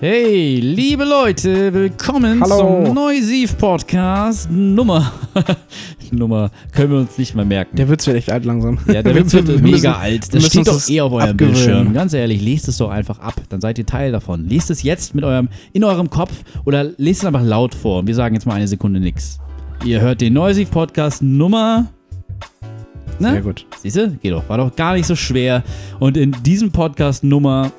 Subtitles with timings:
[0.00, 2.84] Hey, liebe Leute, willkommen Hallo.
[2.86, 5.12] zum Neusiv Podcast Nummer.
[6.10, 7.76] Nummer können wir uns nicht mehr merken.
[7.76, 8.78] Der Witz wird echt alt langsam.
[8.86, 10.34] ja, der Witz wird wir mega müssen- alt.
[10.34, 11.54] Das steht doch eh auf eurem abgewöhnen.
[11.54, 11.92] Bildschirm.
[11.92, 13.34] Ganz ehrlich, lest es doch einfach ab.
[13.50, 14.48] Dann seid ihr Teil davon.
[14.48, 16.32] Lest es jetzt mit eurem, in eurem Kopf
[16.64, 17.98] oder lest es einfach laut vor.
[18.00, 19.38] Und wir sagen jetzt mal eine Sekunde nix.
[19.84, 21.88] Ihr hört den Neusiv Podcast Nummer.
[23.18, 23.32] Ne?
[23.32, 23.66] Sehr gut.
[23.82, 24.10] Siehst du?
[24.12, 24.48] Geht doch.
[24.48, 25.62] War doch gar nicht so schwer.
[25.98, 27.70] Und in diesem Podcast Nummer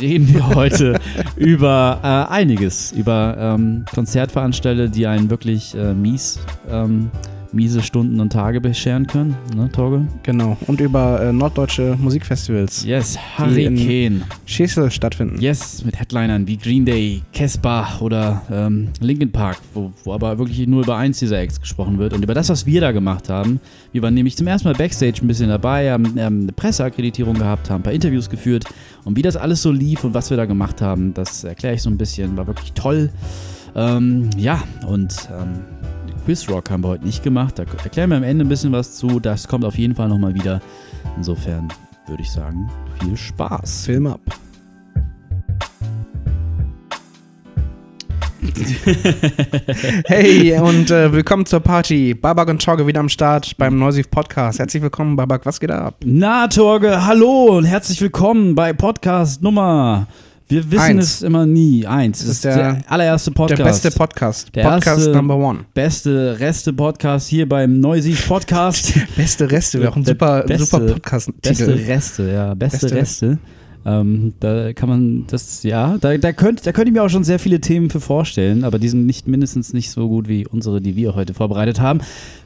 [0.00, 1.00] reden wir heute
[1.36, 2.92] über äh, einiges.
[2.92, 6.40] Über ähm, Konzertveranstalter, die einen wirklich äh, mies,
[6.70, 7.10] ähm,
[7.52, 9.36] miese Stunden und Tage bescheren können.
[9.54, 10.06] Ne, Torge?
[10.22, 10.56] Genau.
[10.66, 14.22] Und über äh, norddeutsche Musikfestivals, Yes, Hurricane.
[14.46, 15.40] Schesel stattfinden.
[15.40, 20.66] Yes, mit Headlinern wie Green Day, Casper oder ähm, Linkin Park, wo, wo aber wirklich
[20.66, 23.60] nur über eins dieser Acts gesprochen wird und über das, was wir da gemacht haben.
[23.92, 27.70] Wir waren nämlich zum ersten Mal Backstage ein bisschen dabei, haben, haben eine Presseakkreditierung gehabt,
[27.70, 28.64] haben ein paar Interviews geführt
[29.04, 31.82] und wie das alles so lief und was wir da gemacht haben, das erkläre ich
[31.82, 33.10] so ein bisschen, war wirklich toll.
[33.74, 35.60] Ähm, ja, und ähm,
[36.24, 39.18] Quizrock haben wir heute nicht gemacht, da erklären wir am Ende ein bisschen was zu,
[39.18, 40.60] das kommt auf jeden Fall nochmal wieder.
[41.16, 41.66] Insofern
[42.06, 42.70] würde ich sagen,
[43.00, 43.86] viel Spaß.
[43.86, 44.20] Film ab.
[50.06, 52.14] hey und äh, willkommen zur Party.
[52.14, 54.60] Babak und Torge wieder am Start beim Neusiv Podcast.
[54.60, 55.44] Herzlich willkommen, Babak.
[55.44, 55.96] Was geht da ab?
[56.04, 60.06] Na, Torge, hallo und herzlich willkommen bei Podcast Nummer.
[60.48, 61.04] Wir wissen Eins.
[61.14, 61.86] es immer nie.
[61.86, 62.18] Eins.
[62.20, 63.58] Das ist der, allererste Podcast.
[63.58, 64.54] Der beste Podcast.
[64.54, 65.60] Der Podcast erste- Number One.
[65.72, 68.92] beste Reste-Podcast hier beim Neusiv Podcast.
[69.16, 69.80] Beste Reste.
[69.80, 71.66] Wäre auch ein Der super, beste- super Podcast-Titel.
[71.66, 72.54] beste Reste, ja.
[72.54, 73.38] Beste, Beste Reste.
[73.84, 77.24] Ähm, da kann man das, ja, da, da, könnt, da könnte ich mir auch schon
[77.24, 80.80] sehr viele Themen für vorstellen, aber die sind nicht mindestens nicht so gut wie unsere,
[80.80, 82.00] die wir heute vorbereitet haben.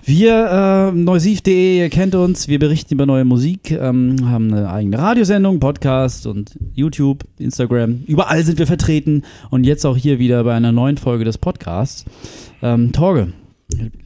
[0.05, 4.99] Wir, äh, neusiv.de, ihr kennt uns, wir berichten über neue Musik, ähm, haben eine eigene
[4.99, 8.05] Radiosendung, Podcast und YouTube, Instagram.
[8.07, 12.05] Überall sind wir vertreten und jetzt auch hier wieder bei einer neuen Folge des Podcasts.
[12.63, 13.33] Ähm, Torge,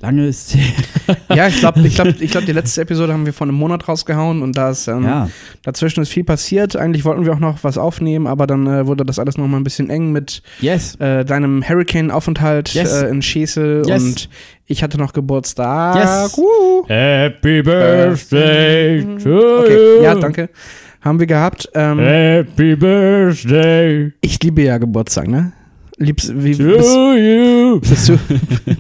[0.01, 0.57] lange ist
[1.35, 3.89] Ja, ich glaube, ich glaub, ich glaub, die letzte Episode haben wir vor einem Monat
[3.89, 5.29] rausgehauen und da ist, ähm, ja.
[5.63, 6.77] dazwischen ist viel passiert.
[6.77, 9.65] Eigentlich wollten wir auch noch was aufnehmen, aber dann äh, wurde das alles nochmal ein
[9.65, 10.95] bisschen eng mit Yes.
[10.97, 13.03] äh, deinem Hurricane-Aufenthalt Yes.
[13.03, 14.03] äh, in Schesel Yes.
[14.03, 14.29] und
[14.67, 15.97] ich hatte noch Geburtstag.
[15.97, 16.39] Yes.
[16.39, 16.85] Uh.
[16.87, 20.49] Happy Birthday to Okay, ja, danke.
[21.01, 21.69] Haben wir gehabt.
[21.75, 25.53] Ähm, Happy Birthday ich liebe ja Geburtstag, ne?
[26.03, 26.61] Liebst, wie, bist,
[27.83, 28.19] bist, du,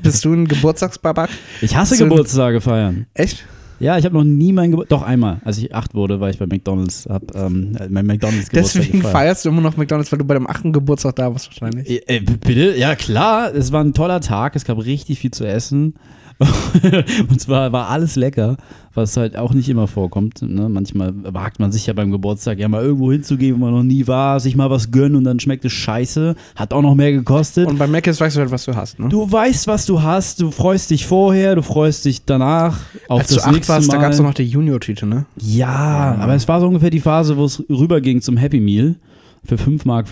[0.02, 1.28] bist du ein Geburtstagsbabak?
[1.60, 3.06] Ich hasse So- Geburtstage feiern.
[3.14, 3.44] Echt?
[3.78, 4.98] Ja, ich habe noch nie meinen Geburtstag.
[5.00, 8.82] Doch einmal, als ich acht wurde, war ich bei McDonalds, hab ähm, mein McDonalds Geburtstag
[8.82, 9.12] Deswegen gefeiert.
[9.12, 11.88] feierst du immer noch McDonalds, weil du bei deinem achten Geburtstag da warst wahrscheinlich.
[11.88, 12.74] Äh, äh, bitte?
[12.76, 13.54] Ja, klar.
[13.54, 14.56] Es war ein toller Tag.
[14.56, 15.94] Es gab richtig viel zu essen.
[17.28, 18.56] Und zwar war alles lecker,
[18.94, 20.40] was halt auch nicht immer vorkommt.
[20.42, 20.68] Ne?
[20.68, 24.06] Manchmal wagt man sich ja beim Geburtstag ja mal irgendwo hinzugehen, wo man noch nie
[24.06, 26.34] war, sich mal was gönnen und dann schmeckt es scheiße.
[26.56, 27.66] Hat auch noch mehr gekostet.
[27.68, 29.08] Und bei Mac ist weißt du halt, was du hast, ne?
[29.08, 32.78] Du weißt, was du hast, du freust dich vorher, du freust dich danach
[33.08, 33.94] auf Als das du acht warst, Mal.
[33.94, 35.26] da gab es noch die Junior-Tüte, ne?
[35.36, 38.96] ja, aber es war so ungefähr die Phase, wo es rüberging zum Happy Meal
[39.44, 40.08] für 5,50 Mark.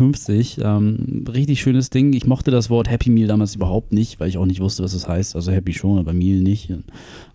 [0.81, 2.13] Ähm, richtig schönes Ding.
[2.13, 4.95] Ich mochte das Wort Happy Meal damals überhaupt nicht, weil ich auch nicht wusste, was
[4.95, 5.37] es das heißt.
[5.37, 6.73] Also Happy schon, aber Meal nicht.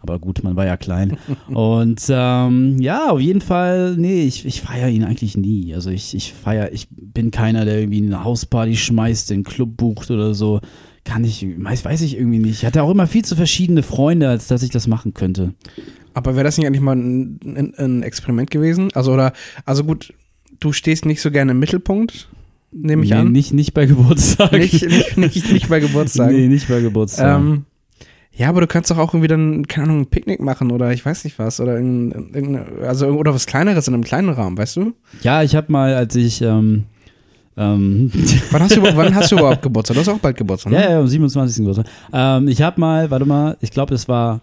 [0.02, 1.18] Aber gut, man war ja klein.
[1.48, 5.74] Und ähm, ja, auf jeden Fall, nee, ich, ich feiere ihn eigentlich nie.
[5.74, 10.10] Also ich, ich feiere, ich bin keiner, der irgendwie eine Hausparty schmeißt, den Club bucht
[10.10, 10.62] oder so.
[11.06, 12.60] Kann ich, weiß, weiß ich irgendwie nicht.
[12.60, 15.54] Ich hatte auch immer viel zu verschiedene Freunde, als dass ich das machen könnte.
[16.14, 18.90] Aber wäre das nicht eigentlich mal ein, ein, ein Experiment gewesen?
[18.94, 19.34] Also, oder,
[19.66, 20.14] also gut,
[20.64, 22.30] du stehst nicht so gerne im Mittelpunkt,
[22.72, 23.32] nehme ich nee, an.
[23.32, 24.52] Nicht, nicht bei Geburtstag.
[24.54, 26.36] Nicht, nicht, nicht, nicht bei Geburtstagen.
[26.36, 27.40] Nee, nicht bei Geburtstag.
[27.40, 27.66] Ähm,
[28.36, 31.06] ja, aber du kannst doch auch irgendwie dann, keine Ahnung, ein Picknick machen oder ich
[31.06, 31.60] weiß nicht was.
[31.60, 34.94] Oder irgendein, irgendeine- also, oder was Kleineres in einem kleinen Rahmen, weißt du?
[35.22, 36.86] ja, ich habe mal, als ich, ähm,
[37.56, 38.12] ähm,
[38.52, 39.94] Wann hast du, überhaupt- wann hast du überhaupt Geburtstag?
[39.96, 40.82] Du hast auch bald Geburtstag, ne?
[40.84, 41.58] ja, ja, am 27.
[41.58, 41.86] Geburtstag.
[42.12, 44.42] Ähm, ich habe mal, warte mal, ich glaube, das war,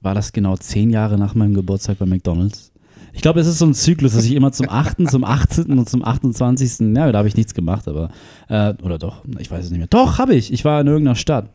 [0.00, 2.70] war das genau zehn Jahre nach meinem Geburtstag bei McDonalds.
[3.14, 5.78] Ich glaube, es ist so ein Zyklus, dass ich immer zum 8., zum 18.
[5.78, 6.94] und zum 28.
[6.94, 8.10] Ja, da habe ich nichts gemacht, aber,
[8.48, 9.86] äh, oder doch, ich weiß es nicht mehr.
[9.88, 10.52] Doch, habe ich.
[10.52, 11.48] Ich war in irgendeiner Stadt.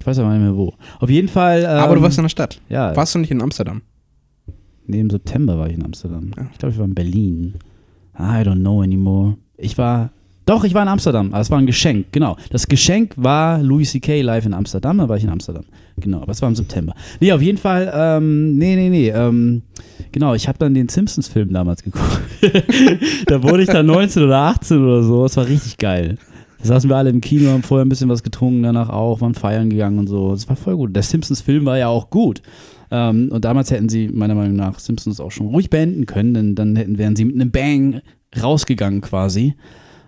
[0.00, 0.74] Ich weiß aber nicht mehr wo.
[0.98, 1.60] Auf jeden Fall.
[1.62, 2.60] Ähm, Aber du warst in der Stadt.
[2.68, 3.80] ja, Warst du nicht in Amsterdam?
[4.86, 6.30] Nee, im September war ich in Amsterdam.
[6.36, 6.46] Ja.
[6.52, 7.54] Ich glaube, ich war in Berlin.
[8.18, 9.38] I don't know anymore.
[9.56, 10.10] Ich war.
[10.46, 11.28] Doch, ich war in Amsterdam.
[11.32, 12.36] Aber es war ein Geschenk, genau.
[12.50, 14.20] Das Geschenk war Louis C.K.
[14.20, 15.64] live in Amsterdam, da war ich in Amsterdam.
[15.96, 16.94] Genau, aber es war im September.
[17.20, 19.10] Nee, auf jeden Fall, ähm, nee, nee, nee.
[19.10, 19.62] Ähm,
[20.10, 22.20] genau, ich habe dann den Simpsons-Film damals geguckt.
[23.26, 25.24] da wurde ich dann 19 oder 18 oder so.
[25.24, 26.18] Es war richtig geil.
[26.58, 29.34] Da saßen wir alle im Kino, haben vorher ein bisschen was getrunken, danach auch, waren
[29.34, 30.32] feiern gegangen und so.
[30.32, 30.96] Es war voll gut.
[30.96, 32.42] Der Simpsons-Film war ja auch gut.
[32.90, 36.54] Ähm, und damals hätten sie meiner Meinung nach Simpsons auch schon ruhig beenden können, denn
[36.54, 38.00] dann hätten, wären sie mit einem Bang
[38.40, 39.54] rausgegangen quasi.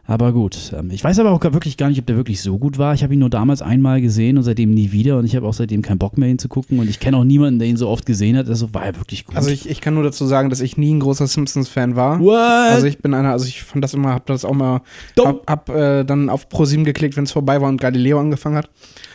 [0.08, 2.78] Aber gut, ähm, ich weiß aber auch wirklich gar nicht, ob der wirklich so gut
[2.78, 2.94] war.
[2.94, 5.52] Ich habe ihn nur damals einmal gesehen und seitdem nie wieder und ich habe auch
[5.52, 8.36] seitdem keinen Bock mehr hinzugucken und ich kenne auch niemanden, der ihn so oft gesehen
[8.36, 8.48] hat.
[8.48, 9.36] Also war er wirklich gut.
[9.36, 12.20] Also ich, ich kann nur dazu sagen, dass ich nie ein großer Simpsons-Fan war.
[12.20, 12.36] What?
[12.36, 14.82] Also ich bin einer, also ich fand das immer, hab das auch mal,
[15.16, 15.26] Dumm.
[15.26, 18.70] hab, hab äh, dann auf Pro7 geklickt, wenn es vorbei war und Galileo angefangen hat.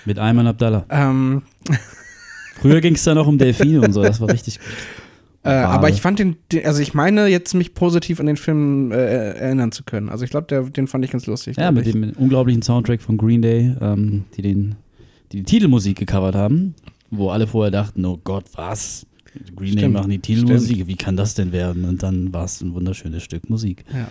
[0.06, 0.86] Mit Ayman Abdallah.
[0.90, 1.44] Ähm,
[2.62, 4.68] Früher ging es da noch um Delfine und so, das war richtig gut.
[5.44, 8.96] äh, aber ich fand den, also ich meine jetzt mich positiv an den Film äh,
[8.96, 10.10] erinnern zu können.
[10.10, 11.58] Also ich glaube, den fand ich ganz lustig.
[11.58, 11.94] Ja, mit ich.
[11.94, 14.76] dem unglaublichen Soundtrack von Green Day, ähm, die, den,
[15.32, 16.76] die die Titelmusik gecovert haben,
[17.10, 19.08] wo alle vorher dachten, oh Gott, was?
[19.56, 21.86] Green Day Stimmt, machen die Titelmusik, wie kann das denn werden?
[21.86, 23.86] Und dann war es ein wunderschönes Stück Musik.
[23.94, 24.10] Ja.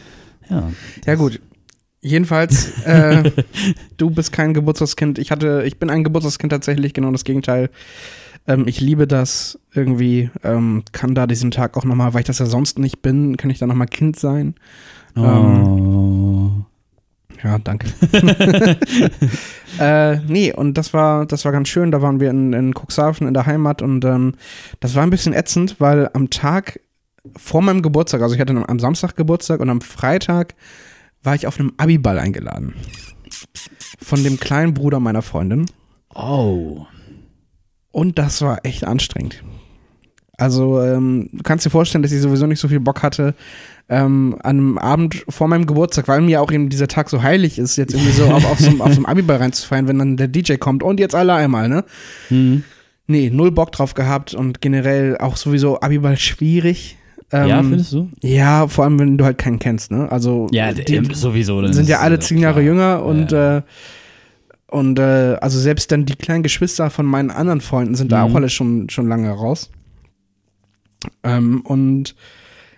[0.49, 0.73] Ja,
[1.07, 1.41] Ja, gut.
[2.03, 3.31] Jedenfalls, äh,
[3.99, 5.19] du bist kein Geburtstagskind.
[5.19, 7.69] Ich hatte, ich bin ein Geburtstagskind tatsächlich, genau das Gegenteil.
[8.47, 12.39] Ähm, ich liebe das irgendwie, ähm, kann da diesen Tag auch nochmal, weil ich das
[12.39, 14.55] ja sonst nicht bin, kann ich da nochmal Kind sein.
[15.17, 16.51] Oh.
[17.43, 17.89] Ja, danke.
[19.79, 21.91] äh, nee, und das war, das war ganz schön.
[21.91, 24.35] Da waren wir in, in Cuxhaven in der Heimat und ähm,
[24.81, 26.81] das war ein bisschen ätzend, weil am Tag
[27.37, 30.55] vor meinem Geburtstag, also ich hatte am Samstag Geburtstag und am Freitag
[31.23, 32.75] war ich auf einem Abiball eingeladen.
[34.03, 35.67] Von dem kleinen Bruder meiner Freundin.
[36.15, 36.87] oh.
[37.93, 39.43] Und das war echt anstrengend.
[40.37, 43.35] Also, ähm, du kannst dir vorstellen, dass ich sowieso nicht so viel Bock hatte,
[43.91, 47.59] ähm, an einem Abend vor meinem Geburtstag, weil mir auch eben dieser Tag so heilig
[47.59, 50.17] ist, jetzt irgendwie so auf, auf so, einem- auf so einem Abiball reinzufeiern, wenn dann
[50.17, 51.85] der DJ kommt und jetzt alle einmal, ne?
[52.29, 52.65] Hm.
[53.07, 56.97] Nee, null Bock drauf gehabt und generell auch sowieso Abiball schwierig.
[57.33, 58.09] Ähm, ja, findest du?
[58.23, 60.11] Ja, vor allem, wenn du halt keinen kennst, ne?
[60.11, 61.61] Also, Ja, die, sowieso.
[61.61, 62.65] dann sind ja alle äh, zehn Jahre klar.
[62.65, 63.59] jünger und Ja.
[63.59, 63.63] äh,
[64.71, 68.31] und äh, also selbst dann die kleinen Geschwister von meinen anderen Freunden sind da Mhm.
[68.33, 69.71] auch alle schon schon lange raus.
[71.23, 72.15] Ähm, und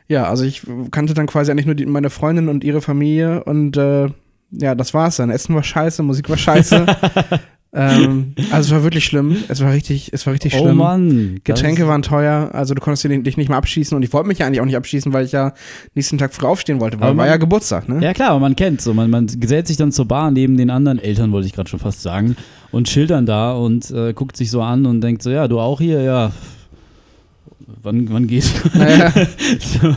[0.09, 3.77] ja, also ich kannte dann quasi eigentlich nur die, meine Freundin und ihre Familie und
[3.77, 4.09] äh,
[4.51, 5.31] ja, das war's dann.
[5.31, 6.85] Essen war scheiße, Musik war scheiße.
[7.75, 9.37] ähm, also es war wirklich schlimm.
[9.49, 10.77] Es war richtig, es war richtig Oh schlimm.
[10.77, 11.35] Mann.
[11.37, 14.39] das Getränke waren teuer, also du konntest dich nicht mehr abschießen und ich wollte mich
[14.39, 15.55] ja eigentlich auch nicht abschießen, weil ich ja
[15.95, 18.01] nächsten Tag früh aufstehen wollte, weil Aber war man- ja Geburtstag, ne?
[18.03, 18.93] Ja klar, aber man kennt so.
[18.95, 21.81] Man, man gesellt sich dann zur Bar neben den anderen Eltern, wollte ich gerade schon
[21.81, 22.37] fast sagen,
[22.71, 25.81] und schildern da und äh, guckt sich so an und denkt so, ja, du auch
[25.81, 26.33] hier, ja.
[27.83, 28.53] Wann, wann geht's?
[28.75, 29.13] Naja.
[29.59, 29.97] so,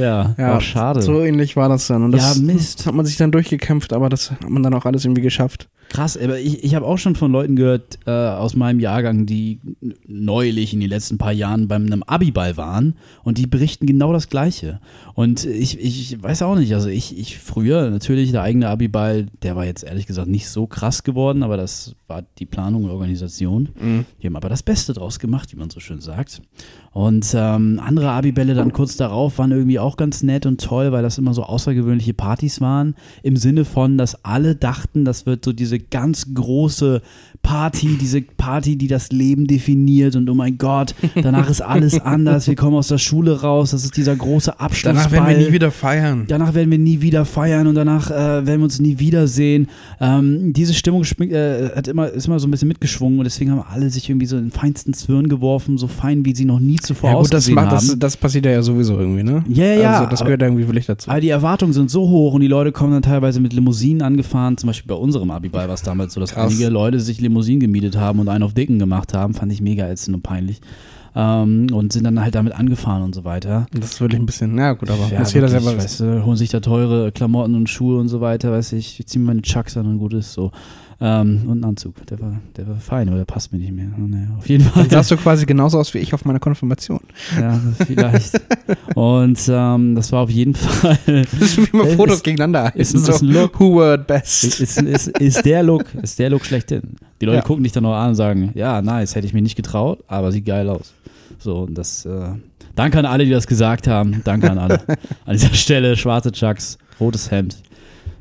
[0.00, 1.02] ja, Ja, war schade.
[1.02, 2.02] So ähnlich war das dann.
[2.04, 2.86] Und das Ja, Mist.
[2.86, 5.68] hat man sich dann durchgekämpft, aber das hat man dann auch alles irgendwie geschafft.
[5.88, 9.58] Krass, aber ich, ich habe auch schon von Leuten gehört äh, aus meinem Jahrgang, die
[10.06, 12.94] neulich in den letzten paar Jahren beim einem Abiball waren
[13.24, 14.80] und die berichten genau das Gleiche.
[15.14, 19.56] Und ich, ich weiß auch nicht, also ich, ich früher natürlich der eigene Abiball, der
[19.56, 23.70] war jetzt ehrlich gesagt nicht so krass geworden, aber das war die Planung und Organisation.
[24.22, 26.42] Die haben aber das Beste draus gemacht, wie man so schön sagt.
[26.92, 31.02] Und ähm, andere Abibälle dann kurz darauf waren irgendwie auch ganz nett und toll, weil
[31.02, 32.94] das immer so außergewöhnliche Partys waren.
[33.22, 37.02] Im Sinne von, dass alle dachten, das wird so diese ganz große
[37.48, 40.16] Party, diese Party, die das Leben definiert.
[40.16, 42.46] Und oh mein Gott, danach ist alles anders.
[42.46, 43.70] Wir kommen aus der Schule raus.
[43.70, 44.92] Das ist dieser große Abschlussball.
[44.94, 46.24] Danach werden wir nie wieder feiern.
[46.28, 48.14] Danach werden wir nie wieder feiern und danach äh,
[48.46, 49.68] werden wir uns nie wiedersehen.
[49.98, 53.62] Ähm, diese Stimmung äh, hat immer, ist immer so ein bisschen mitgeschwungen und deswegen haben
[53.66, 56.76] alle sich irgendwie so in den feinsten Zwirn geworfen, so fein, wie sie noch nie
[56.76, 57.86] zuvor Ja gut, das, ausgesehen macht, haben.
[57.88, 59.42] das, das passiert ja sowieso irgendwie, ne?
[59.48, 61.10] Ja, ja, ja, Also das aber- gehört irgendwie wirklich dazu.
[61.10, 64.58] aber die Erwartungen sind so hoch und die Leute kommen dann teilweise mit Limousinen angefahren.
[64.58, 66.52] Zum Beispiel bei unserem Abiball war es damals so, dass Krass.
[66.52, 69.34] einige Leute sich Limousinen gemietet haben und einen auf Dicken gemacht haben.
[69.34, 70.60] Fand ich mega ätzend und peinlich.
[71.14, 73.66] Ähm, und sind dann halt damit angefahren und so weiter.
[73.72, 76.36] Das ist wirklich ein bisschen, na gut, aber Ja, muss jeder selber weißt du, holen
[76.36, 79.76] sich da teure Klamotten und Schuhe und so weiter, weiß ich, ich ziehe meine Chucks
[79.76, 80.52] an und gut ist so.
[81.00, 83.86] Ähm, und einen Anzug, der war, der war fein, aber der passt mir nicht mehr.
[83.96, 84.82] Naja, auf jeden Fall.
[84.82, 86.98] Dann sahst du quasi genauso aus wie ich auf meiner Konfirmation.
[87.40, 88.40] ja, vielleicht.
[88.96, 90.98] und ähm, das war auf jeden Fall.
[91.06, 93.08] Das ist wie immer Ist- Fotos ist- gegeneinander ist- heißen.
[93.14, 93.60] ist ein Look.
[93.60, 94.42] Who were best?
[94.60, 96.82] ist, ist, ist der Look, ist der Look schlechthin.
[97.20, 97.42] Die Leute Ja.
[97.44, 100.32] gucken dich dann auch an und sagen, ja, nice, hätte ich mir nicht getraut, aber
[100.32, 100.92] sieht geil aus.
[101.38, 102.30] So, und das, äh,
[102.74, 104.20] danke an alle, die das gesagt haben.
[104.24, 104.80] Danke an alle.
[105.26, 107.56] an dieser Stelle, schwarze Chucks, rotes Hemd,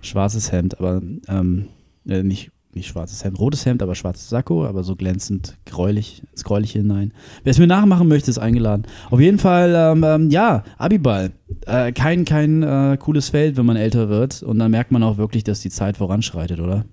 [0.01, 1.69] schwarzes Hemd, aber ähm,
[2.07, 6.43] äh, nicht, nicht schwarzes Hemd, rotes Hemd, aber schwarzes Sakko, aber so glänzend gräulich, ins
[6.43, 7.13] Gräuliche hinein.
[7.43, 8.83] Wer es mir nachmachen möchte, ist eingeladen.
[9.09, 11.31] Auf jeden Fall, ähm, ähm, ja, Abiball.
[11.65, 14.43] Äh, kein kein äh, cooles Feld, wenn man älter wird.
[14.43, 16.85] Und dann merkt man auch wirklich, dass die Zeit voranschreitet, oder?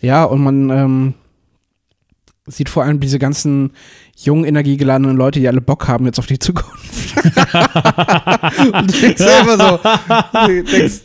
[0.00, 1.14] Ja, und man, ähm,
[2.46, 3.72] sieht vor allem diese ganzen
[4.18, 6.72] jungen, energiegeladenen Leute, die alle Bock haben jetzt auf die Zukunft.
[7.16, 9.78] und du denkst selber so,
[10.46, 11.00] du denkst,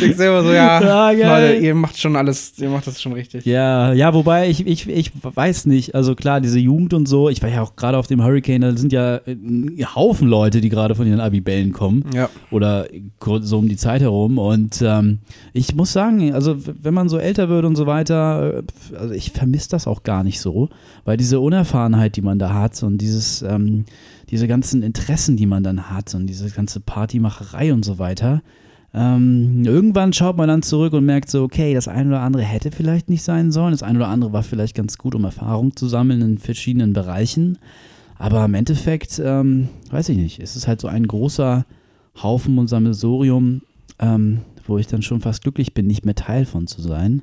[0.00, 1.38] denkst selber so, ja, Ja.
[1.38, 3.44] Leute, ihr macht schon alles, ihr macht das schon richtig.
[3.44, 7.42] Ja, ja, wobei ich, ich, ich weiß nicht, also klar, diese Jugend und so, ich
[7.42, 10.68] war ja auch gerade auf dem Hurricane, da sind ja äh, ein Haufen Leute, die
[10.68, 12.28] gerade von ihren Abibällen kommen Ja.
[12.50, 12.86] oder
[13.40, 15.18] so um die Zeit herum und ähm,
[15.52, 18.58] ich muss sagen, also wenn man so älter wird und so weiter,
[18.92, 20.68] äh, also ich vermisse das auch gar nicht so,
[21.04, 23.84] weil diese Unerfahrenheit, die man da hat und dieses, ähm,
[24.30, 28.42] diese ganzen Interessen, die man dann hat und diese ganze Partymacherei und so weiter,
[28.92, 32.70] ähm, irgendwann schaut man dann zurück und merkt so, okay, das eine oder andere hätte
[32.70, 35.88] vielleicht nicht sein sollen, das eine oder andere war vielleicht ganz gut, um Erfahrung zu
[35.88, 37.58] sammeln in verschiedenen Bereichen.
[38.16, 41.66] Aber im Endeffekt, ähm, weiß ich nicht, es ist halt so ein großer
[42.22, 43.62] Haufen und Sammelsurium,
[43.98, 47.22] ähm, wo ich dann schon fast glücklich bin, nicht mehr Teil von zu sein.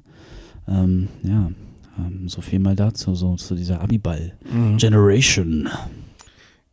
[0.68, 1.52] Ähm, ja,
[1.98, 5.70] ähm, so viel mal dazu, so zu dieser Abiball-Generation.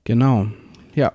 [0.05, 0.47] Genau.
[0.95, 1.13] Ja.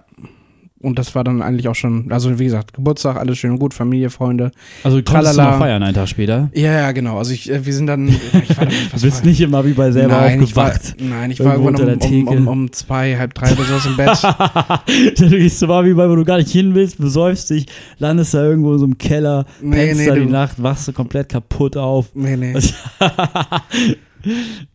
[0.84, 3.74] Und das war dann eigentlich auch schon, also wie gesagt, Geburtstag, alles schön und gut,
[3.74, 4.52] Familie, Freunde.
[4.84, 5.52] Also du konntest du Tralala.
[5.52, 6.50] noch feiern einen Tag später.
[6.54, 7.18] Ja, ja, genau.
[7.18, 9.94] Also ich, äh, wir sind dann, ich war dann, Du bist war- nicht im Abiball
[9.94, 10.96] selber nein, ich war, aufgewacht.
[11.00, 13.96] nein, ich war irgendwann um, der um, um, um zwei, halb drei oder sowas im
[13.96, 15.18] Bett.
[15.20, 17.66] du gehst zum Abiball, wo du gar nicht hin willst, besäufst dich,
[18.00, 20.88] landest da irgendwo in so einem Keller, Nee, pennst nee, da die du- Nacht, wachst
[20.90, 22.08] du komplett kaputt auf.
[22.14, 22.54] Nee, nee.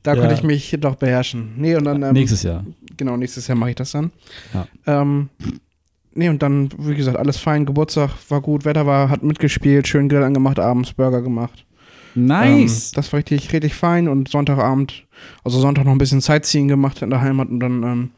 [0.03, 0.21] Da Ja.
[0.21, 1.53] konnte ich mich doch beherrschen.
[1.57, 2.65] Nee, und dann, ähm, Nächstes Jahr.
[2.99, 4.11] genau, nächstes Jahr mache ich das dann.
[4.53, 4.67] Ja.
[5.00, 5.31] Ähm,
[6.18, 10.08] nee, und dann, wie gesagt, alles fein, Geburtstag war gut, Wetter war, hat mitgespielt, schön
[10.08, 11.64] Grill angemacht, abends Burger gemacht.
[12.14, 12.90] Nice.
[12.90, 15.04] Ähm, das war richtig, richtig fein und Sonntagabend,
[15.44, 18.10] also Sonntag noch ein bisschen Sightseeing gemacht in der Heimat und dann ähm, ein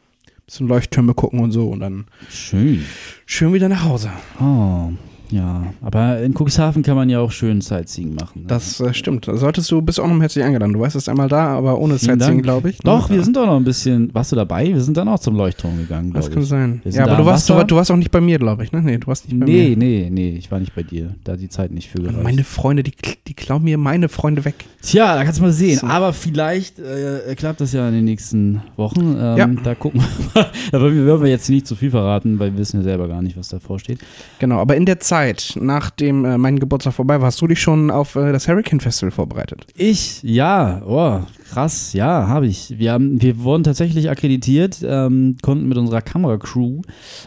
[0.45, 2.83] bisschen Leuchttürme gucken und so und dann Schön.
[3.25, 4.11] schön wieder nach Hause.
[4.39, 4.89] Oh,
[5.31, 5.63] ja.
[5.81, 8.41] Aber in Cuxhaven kann man ja auch schön Sightseeing machen.
[8.41, 8.47] ne?
[8.47, 9.25] Das äh, stimmt.
[9.31, 10.73] Solltest du, bist auch noch herzlich eingeladen.
[10.73, 12.77] Du weißt, es einmal da, aber ohne Vielen Sightseeing, glaube ich.
[12.77, 12.81] ne?
[12.85, 14.13] Doch, wir sind doch noch ein bisschen.
[14.13, 14.67] Warst du dabei?
[14.67, 16.49] Wir sind dann auch zum Leuchtturm gegangen, Das kann ich.
[16.49, 16.81] sein.
[16.85, 18.81] Ja, da aber du warst, du, du warst auch nicht bei mir, glaube ich, ne?
[18.81, 19.77] Nee, du warst nicht bei Nee, mir.
[19.77, 21.15] nee, nee, ich war nicht bei dir.
[21.23, 22.23] Da die Zeit nicht für gereicht.
[22.23, 22.93] Meine Freunde, die,
[23.27, 24.55] die klauen mir meine Freunde weg.
[24.81, 25.79] Tja, da kannst du mal sehen.
[25.79, 25.87] So.
[25.87, 29.15] Aber vielleicht äh, klappt das ja in den nächsten Wochen.
[29.19, 29.47] Ähm, Ja.
[29.63, 30.45] Da gucken wir.
[30.71, 33.07] da würden wir- würden wir jetzt nicht zu viel verraten, weil wir wissen ja selber
[33.07, 33.99] gar nicht, was davor steht.
[34.39, 35.20] Genau, aber in der Zeit,
[35.59, 39.11] nachdem äh, mein Geburtstag vorbei war, hast du dich schon auf äh, das Hurricane Festival
[39.11, 39.65] vorbereitet.
[39.75, 42.77] Ich, ja, oh, krass, ja, habe ich.
[42.77, 46.81] Wir, haben, wir wurden tatsächlich akkreditiert, ähm, konnten mit unserer Kameracrew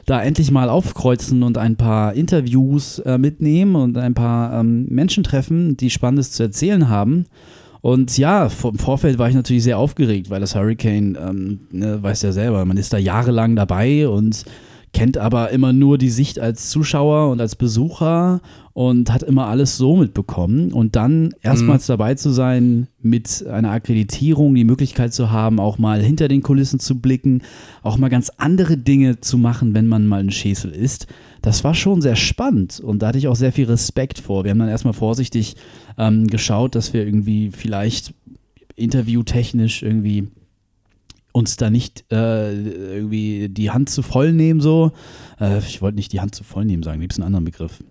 [0.07, 5.25] da endlich mal aufkreuzen und ein paar Interviews äh, mitnehmen und ein paar ähm, Menschen
[5.25, 7.27] treffen, die Spannendes zu erzählen haben.
[7.85, 12.23] Und ja, im Vorfeld war ich natürlich sehr aufgeregt, weil das Hurricane, ähm, ne, weiß
[12.23, 14.45] ja selber, man ist da jahrelang dabei und
[14.95, 18.41] kennt aber immer nur die Sicht als Zuschauer und als Besucher
[18.73, 20.73] und hat immer alles so mitbekommen.
[20.73, 26.01] Und dann erstmals dabei zu sein mit einer Akkreditierung, die Möglichkeit zu haben, auch mal
[26.01, 27.43] hinter den Kulissen zu blicken,
[27.83, 31.09] auch mal ganz andere Dinge zu machen, wenn man mal ein Schäsel ist.
[31.43, 34.45] Das war schon sehr spannend und da hatte ich auch sehr viel Respekt vor.
[34.45, 35.57] Wir haben dann erstmal vorsichtig
[35.99, 38.15] ähm, geschaut, dass wir irgendwie vielleicht
[38.77, 40.29] interviewtechnisch irgendwie
[41.35, 42.53] uns da nicht äh,
[42.95, 44.93] irgendwie die Hand zu voll nehmen, so.
[45.41, 47.83] Äh, ich wollte nicht die Hand zu voll nehmen sagen, gibt es einen anderen Begriff.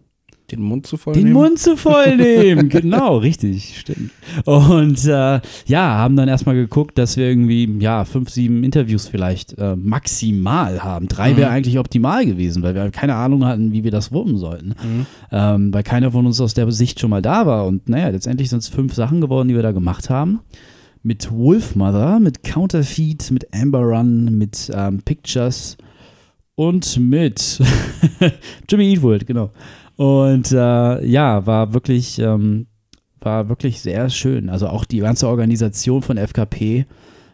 [0.52, 1.34] Den Mund zu voll Den nehmen?
[1.36, 4.12] Mund zu voll nehmen, genau, richtig, stimmt.
[4.46, 9.58] Und äh, ja, haben dann erstmal geguckt, dass wir irgendwie, ja, fünf, sieben Interviews vielleicht
[9.58, 11.08] äh, maximal haben.
[11.10, 11.56] Drei wäre Mhm.
[11.56, 14.70] eigentlich optimal gewesen, weil wir keine Ahnung hatten, wie wir das wuppen sollten.
[14.70, 15.06] Mhm.
[15.32, 17.66] Ähm, weil keiner von uns aus der Sicht schon mal da war.
[17.66, 20.40] Und naja, letztendlich sind es fünf Sachen geworden, die wir da gemacht haben.
[21.04, 25.78] Mit Wolfmother, mit Counterfeit, mit Amber Run, mit ähm, Pictures
[26.56, 27.60] und mit
[28.70, 29.52] Jimmy Eatwood, genau.
[29.98, 32.68] Und äh, ja, war wirklich, ähm,
[33.20, 34.50] war wirklich sehr schön.
[34.50, 36.86] Also auch die ganze Organisation von FKP,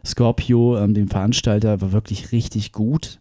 [0.06, 3.19] Scorpio, ähm, dem Veranstalter, war wirklich richtig gut.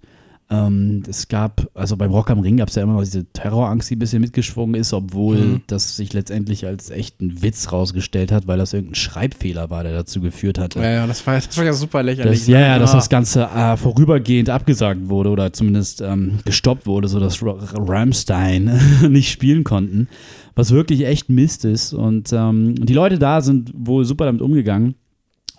[0.51, 3.91] Ähm, es gab, also beim Rock am Ring gab es ja immer noch diese Terrorangst,
[3.91, 5.61] die ein bisschen mitgeschwungen ist, obwohl Mhm.
[5.67, 10.23] das sich letztendlich als echten Witz rausgestellt hat, weil das irgendein Schreibfehler war, der dazu
[10.23, 10.79] geführt hatte.
[10.81, 12.39] Ja, ja, das war, das war ja super lächerlich.
[12.41, 17.09] Das, ja, ja, dass das Ganze äh, vorübergehend abgesagt wurde oder zumindest ähm, gestoppt wurde,
[17.09, 18.71] sodass Ra- Rammstein
[19.11, 20.09] nicht spielen konnten.
[20.55, 21.93] Was wirklich echt Mist ist.
[21.93, 24.95] Und ähm, die Leute da sind wohl super damit umgegangen.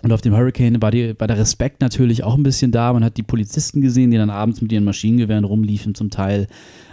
[0.01, 2.93] Und auf dem Hurricane war, die, war der Respekt natürlich auch ein bisschen da.
[2.93, 6.47] Man hat die Polizisten gesehen, die dann abends mit ihren Maschinengewehren rumliefen, zum Teil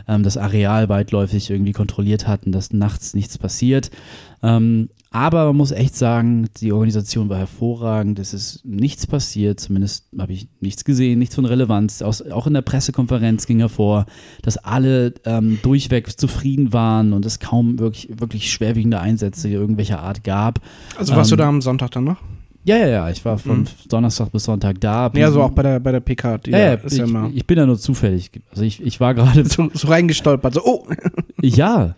[0.09, 3.91] ähm, das Areal weitläufig irgendwie kontrolliert hatten, dass nachts nichts passiert.
[4.43, 8.19] Ähm, aber man muss echt sagen, die Organisation war hervorragend.
[8.19, 12.03] Es ist nichts passiert, zumindest habe ich nichts gesehen, nichts von Relevanz.
[12.03, 14.07] Aus, auch in der Pressekonferenz ging hervor,
[14.43, 20.23] dass alle ähm, durchweg zufrieden waren und es kaum wirklich, wirklich schwerwiegende Einsätze irgendwelcher Art
[20.23, 20.61] gab.
[20.99, 22.19] Also warst du ähm, da am Sonntag dann noch?
[22.67, 23.11] Ja, ja, ja.
[23.11, 23.67] Ich war von Mhm.
[23.89, 25.11] Donnerstag bis Sonntag da.
[25.15, 26.41] Ja, so auch bei der, bei der PK.
[26.49, 28.31] Ja, ja, ist ich, ja immer ich bin da nur zufällig.
[28.51, 29.45] Also ich, ich war gerade.
[29.45, 30.55] so, so reingestolpert.
[30.55, 30.87] So, oh,
[31.43, 31.95] ja,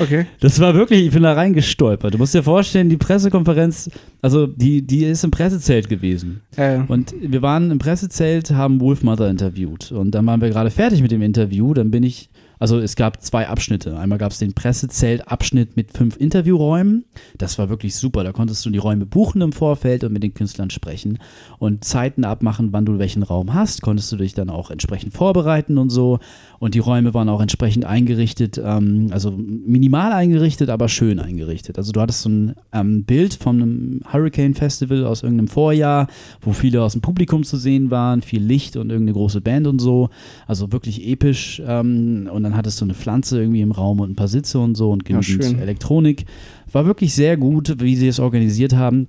[0.00, 0.26] okay.
[0.40, 2.12] das war wirklich, ich bin da reingestolpert.
[2.14, 3.88] Du musst dir vorstellen, die Pressekonferenz,
[4.20, 6.40] also die, die ist im Pressezelt gewesen.
[6.56, 9.92] Äh, Und wir waren im Pressezelt, haben Wolfmother interviewt.
[9.92, 11.72] Und dann waren wir gerade fertig mit dem Interview.
[11.72, 13.98] Dann bin ich, also es gab zwei Abschnitte.
[13.98, 17.04] Einmal gab es den Pressezelt-Abschnitt mit fünf Interviewräumen.
[17.38, 18.24] Das war wirklich super.
[18.24, 21.18] Da konntest du die Räume buchen im Vorfeld und mit den Künstlern sprechen.
[21.58, 23.82] Und Zeiten abmachen, wann du welchen Raum hast.
[23.82, 26.18] Konntest du dich dann auch entsprechend vorbereiten und so.
[26.58, 31.76] Und die Räume waren auch entsprechend eingerichtet, ähm, also minimal eingerichtet, aber schön eingerichtet.
[31.76, 36.06] Also du hattest so ein ähm, Bild von einem Hurricane Festival aus irgendeinem Vorjahr,
[36.40, 39.80] wo viele aus dem Publikum zu sehen waren, viel Licht und irgendeine große Band und
[39.80, 40.08] so.
[40.46, 41.60] Also wirklich episch.
[41.66, 44.76] Ähm, und dann hattest du eine Pflanze irgendwie im Raum und ein paar Sitze und
[44.76, 45.58] so und Ja, genügend schön.
[45.58, 46.24] Elektronik.
[46.72, 49.08] War wirklich sehr gut, wie sie es organisiert haben.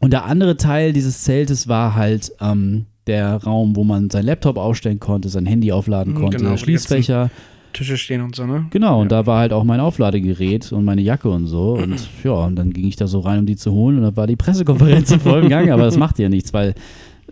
[0.00, 4.56] Und der andere Teil dieses Zeltes war halt ähm, der Raum, wo man sein Laptop
[4.56, 7.30] aufstellen konnte, sein Handy aufladen Mhm, konnte, genau, Schließfächer.
[7.72, 8.66] Tische stehen und so, ne?
[8.70, 9.20] Genau, und Ja.
[9.22, 11.74] da war halt auch mein Aufladegerät und meine Jacke und so.
[11.74, 13.96] Und ja, und dann ging ich da so rein, um die zu holen.
[13.98, 15.70] Und dann war die Pressekonferenz im vollen Gang.
[15.70, 16.74] Aber das macht ja nichts, weil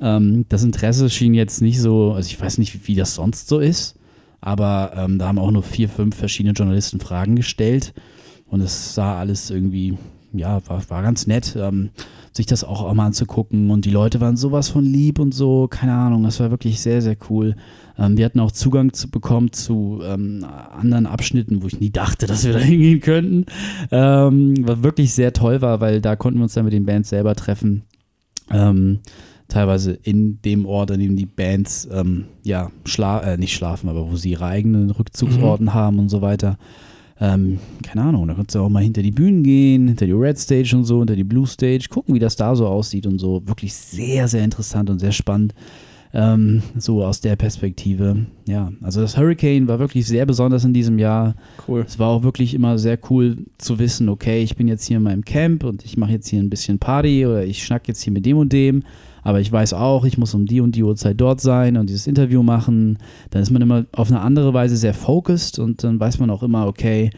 [0.00, 3.58] ähm, das Interesse schien jetzt nicht so, also ich weiß nicht, wie das sonst so
[3.58, 3.97] ist.
[4.40, 7.92] Aber ähm, da haben auch nur vier, fünf verschiedene Journalisten Fragen gestellt.
[8.46, 9.98] Und es sah alles irgendwie,
[10.32, 11.90] ja, war, war ganz nett, ähm,
[12.32, 13.70] sich das auch, auch mal anzugucken.
[13.70, 17.02] Und die Leute waren sowas von lieb und so, keine Ahnung, das war wirklich sehr,
[17.02, 17.56] sehr cool.
[17.98, 22.26] Ähm, wir hatten auch Zugang zu bekommen zu ähm, anderen Abschnitten, wo ich nie dachte,
[22.26, 23.46] dass wir da hingehen könnten.
[23.90, 27.10] Ähm, was wirklich sehr toll war, weil da konnten wir uns dann mit den Bands
[27.10, 27.82] selber treffen.
[28.50, 29.00] Ähm,
[29.48, 34.10] teilweise in dem Ort, an dem die Bands ähm, ja schla äh, nicht schlafen, aber
[34.10, 36.58] wo sie ihre eigenen Rückzugsorten haben und so weiter.
[37.20, 40.38] Ähm, keine Ahnung, da konntest du auch mal hinter die Bühnen gehen, hinter die Red
[40.38, 43.42] Stage und so, hinter die Blue Stage, gucken, wie das da so aussieht und so.
[43.46, 45.54] Wirklich sehr, sehr interessant und sehr spannend.
[46.14, 48.26] Ähm, so aus der Perspektive.
[48.46, 51.34] Ja, also das Hurricane war wirklich sehr besonders in diesem Jahr.
[51.66, 51.84] Cool.
[51.86, 55.02] Es war auch wirklich immer sehr cool zu wissen, okay, ich bin jetzt hier in
[55.02, 58.12] meinem Camp und ich mache jetzt hier ein bisschen Party oder ich schnack jetzt hier
[58.12, 58.84] mit dem und dem.
[59.22, 62.06] Aber ich weiß auch, ich muss um die und die Uhrzeit dort sein und dieses
[62.06, 62.98] Interview machen.
[63.30, 66.42] Dann ist man immer auf eine andere Weise sehr focused und dann weiß man auch
[66.42, 67.10] immer, okay,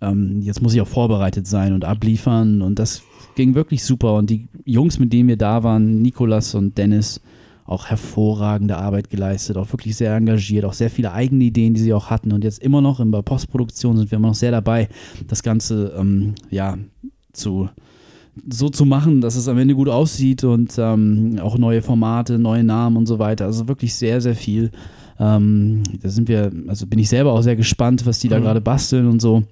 [0.00, 2.62] ähm, jetzt muss ich auch vorbereitet sein und abliefern.
[2.62, 3.02] Und das
[3.34, 4.14] ging wirklich super.
[4.14, 7.20] Und die Jungs, mit denen wir da waren, Nikolas und Dennis,
[7.64, 11.94] auch hervorragende Arbeit geleistet, auch wirklich sehr engagiert, auch sehr viele eigene Ideen, die sie
[11.94, 12.32] auch hatten.
[12.32, 14.88] Und jetzt immer noch in der Postproduktion sind wir immer noch sehr dabei,
[15.28, 16.76] das Ganze ähm, ja
[17.32, 17.68] zu
[18.50, 22.64] so zu machen, dass es am Ende gut aussieht und ähm, auch neue Formate, neue
[22.64, 23.44] Namen und so weiter.
[23.46, 24.70] Also wirklich sehr, sehr viel.
[25.18, 28.44] Ähm, da sind wir, also bin ich selber auch sehr gespannt, was die da Mhm.
[28.44, 29.42] gerade basteln und so.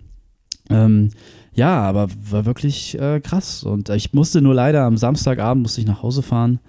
[0.70, 1.10] Ähm,
[1.52, 3.64] ja, aber war wirklich äh, krass.
[3.64, 6.60] Und ich musste nur leider am Samstagabend musste ich nach Hause fahren,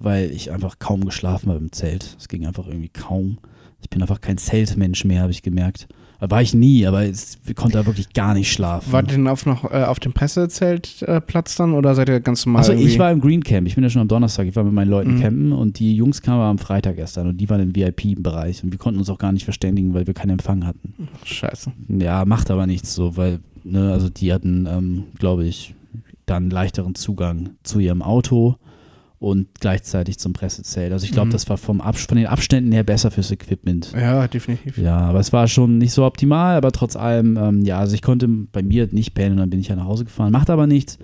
[0.00, 2.16] weil ich einfach kaum geschlafen habe im Zelt.
[2.18, 3.38] Es ging einfach irgendwie kaum.
[3.80, 5.88] Ich bin einfach kein Zeltmensch mehr, habe ich gemerkt.
[6.20, 8.92] War ich nie, aber es, ich konnte da wirklich gar nicht schlafen.
[8.92, 12.60] Wart ihr denn auf, noch, äh, auf dem Pressezeltplatz dann oder seid ihr ganz normal?
[12.62, 13.66] Achso, ich war im Green Camp.
[13.66, 14.46] Ich bin ja schon am Donnerstag.
[14.46, 15.20] Ich war mit meinen Leuten Mhm.
[15.20, 18.78] campen und die Jungs kamen am Freitag an und die waren im VIP-Bereich und wir
[18.78, 20.94] konnten uns auch gar nicht verständigen, weil wir keinen Empfang hatten.
[21.24, 21.72] Scheiße.
[21.98, 25.74] Ja, macht aber nichts so, weil, ne, also die hatten, ähm, glaube ich,
[26.26, 28.56] dann leichteren Zugang zu ihrem Auto
[29.18, 30.92] und gleichzeitig zum Pressezelt.
[30.92, 31.32] Also ich glaube, Mhm.
[31.32, 33.92] das war vom Ab von den Abständen her besser fürs Equipment.
[33.98, 34.76] Ja, definitiv.
[34.78, 38.02] Ja, aber es war schon nicht so optimal, aber trotz allem, ähm, ja, also ich
[38.02, 40.32] konnte bei mir nicht pennen und dann bin ich ja nach Hause gefahren.
[40.32, 40.98] Macht aber nichts.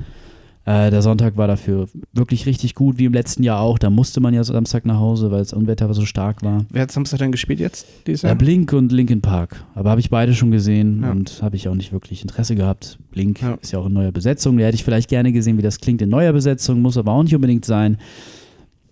[0.70, 3.78] Äh, der Sonntag war dafür wirklich richtig gut, wie im letzten Jahr auch.
[3.78, 6.64] Da musste man ja Samstag nach Hause, weil das Unwetter so stark war.
[6.70, 7.87] Wer hat Samstag denn gespielt jetzt?
[8.06, 8.37] Dieses Ja, Jahr?
[8.38, 9.64] Blink und Linkin Park.
[9.74, 11.11] Aber habe ich beide schon gesehen Ja.
[11.11, 12.98] und habe ich auch nicht wirklich Interesse gehabt.
[13.11, 13.54] Blink Ja.
[13.61, 14.59] ist ja auch in neuer Besetzung.
[14.59, 17.22] Da hätte ich vielleicht gerne gesehen, wie das klingt in neuer Besetzung, muss aber auch
[17.24, 17.98] nicht unbedingt sein.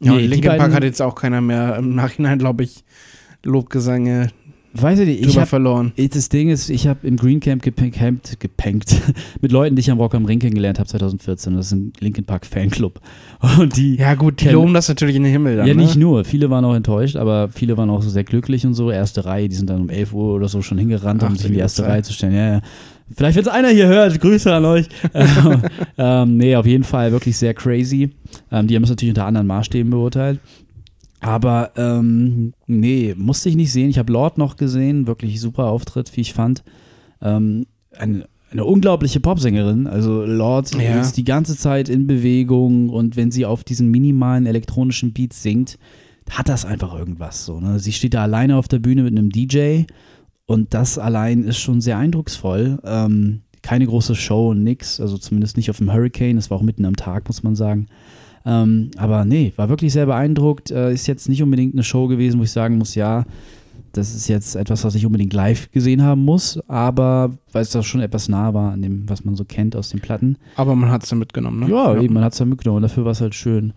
[0.01, 2.83] ja, Nee, Linkin Park hat jetzt auch keiner mehr im Nachhinein, glaube ich,
[3.45, 4.31] Lobgesänge
[4.75, 5.93] Weiß ich nicht, ich habe verloren.
[5.97, 9.01] Das Ding ist, ich habe im Green Camp gepänkt, gepänkt
[9.41, 11.57] mit Leuten, die ich am Rock am Ring kennengelernt habe 2014.
[11.57, 13.01] Das ist ein Linkin Park Fanclub.
[13.59, 15.67] Und die, Ja, gut, die loben das natürlich in den Himmel dann.
[15.67, 15.83] ja, ne?
[15.83, 16.25] nicht nur.
[16.25, 18.91] Viele waren auch enttäuscht, aber viele waren auch so sehr glücklich und so.
[18.91, 21.47] Erste Reihe, die sind dann um 11 Uhr oder so schon hingerannt, um Ach, sich
[21.47, 21.91] in die erste Zeit.
[21.91, 22.35] Reihe zu stellen.
[22.35, 22.61] Ja, ja.
[23.17, 24.87] Vielleicht, wenn es einer hier hört, Grüße an euch.
[25.99, 28.11] ähm, nee, auf jeden Fall wirklich sehr crazy.
[28.53, 30.41] Ähm, die haben es natürlich unter anderen Maßstäben beurteilt.
[31.21, 33.91] Aber ähm, nee, musste ich nicht sehen.
[33.91, 36.63] Ich habe Lord noch gesehen, wirklich super Auftritt, wie ich fand.
[37.21, 39.87] Ähm, eine, eine unglaubliche Popsängerin.
[39.87, 41.01] Also Lord Ja.
[41.01, 45.79] ist die ganze Zeit in Bewegung und wenn sie auf diesen minimalen elektronischen Beats singt,
[46.31, 47.59] hat das einfach irgendwas so.
[47.59, 47.79] Ne?
[47.81, 49.83] Sie steht da alleine auf der Bühne mit einem DJ
[50.47, 52.79] und das allein ist schon sehr eindrucksvoll.
[52.85, 56.37] Ähm, keine große Show und nix, also zumindest nicht auf dem Hurricane.
[56.37, 57.89] Das war auch mitten am Tag, muss man sagen.
[58.49, 60.71] Ähm, aber nee, war wirklich sehr beeindruckt.
[60.71, 63.27] Äh, ist jetzt nicht unbedingt eine Show gewesen, wo ich sagen muss, ja,
[63.93, 67.85] das ist jetzt etwas, was ich unbedingt live gesehen haben muss, aber weil es doch
[67.85, 70.39] schon etwas nah war an dem, was man so kennt aus den Platten.
[70.57, 71.71] Aber man hat es dann mitgenommen, ne?
[71.71, 72.01] Ja, ja.
[72.01, 72.83] eben, man hat es dann mitgenommen.
[72.83, 73.75] Dafür war es halt schön.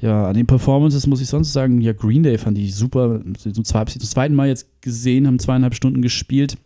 [0.00, 3.20] Ja, an den Performances muss ich sonst sagen, ja, Green Day fand ich super.
[3.36, 6.56] Zwei, zum zweiten Mal jetzt gesehen, haben zweieinhalb Stunden gespielt.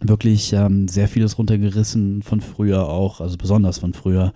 [0.00, 4.32] Wirklich ähm, sehr vieles runtergerissen von früher auch, also besonders von früher.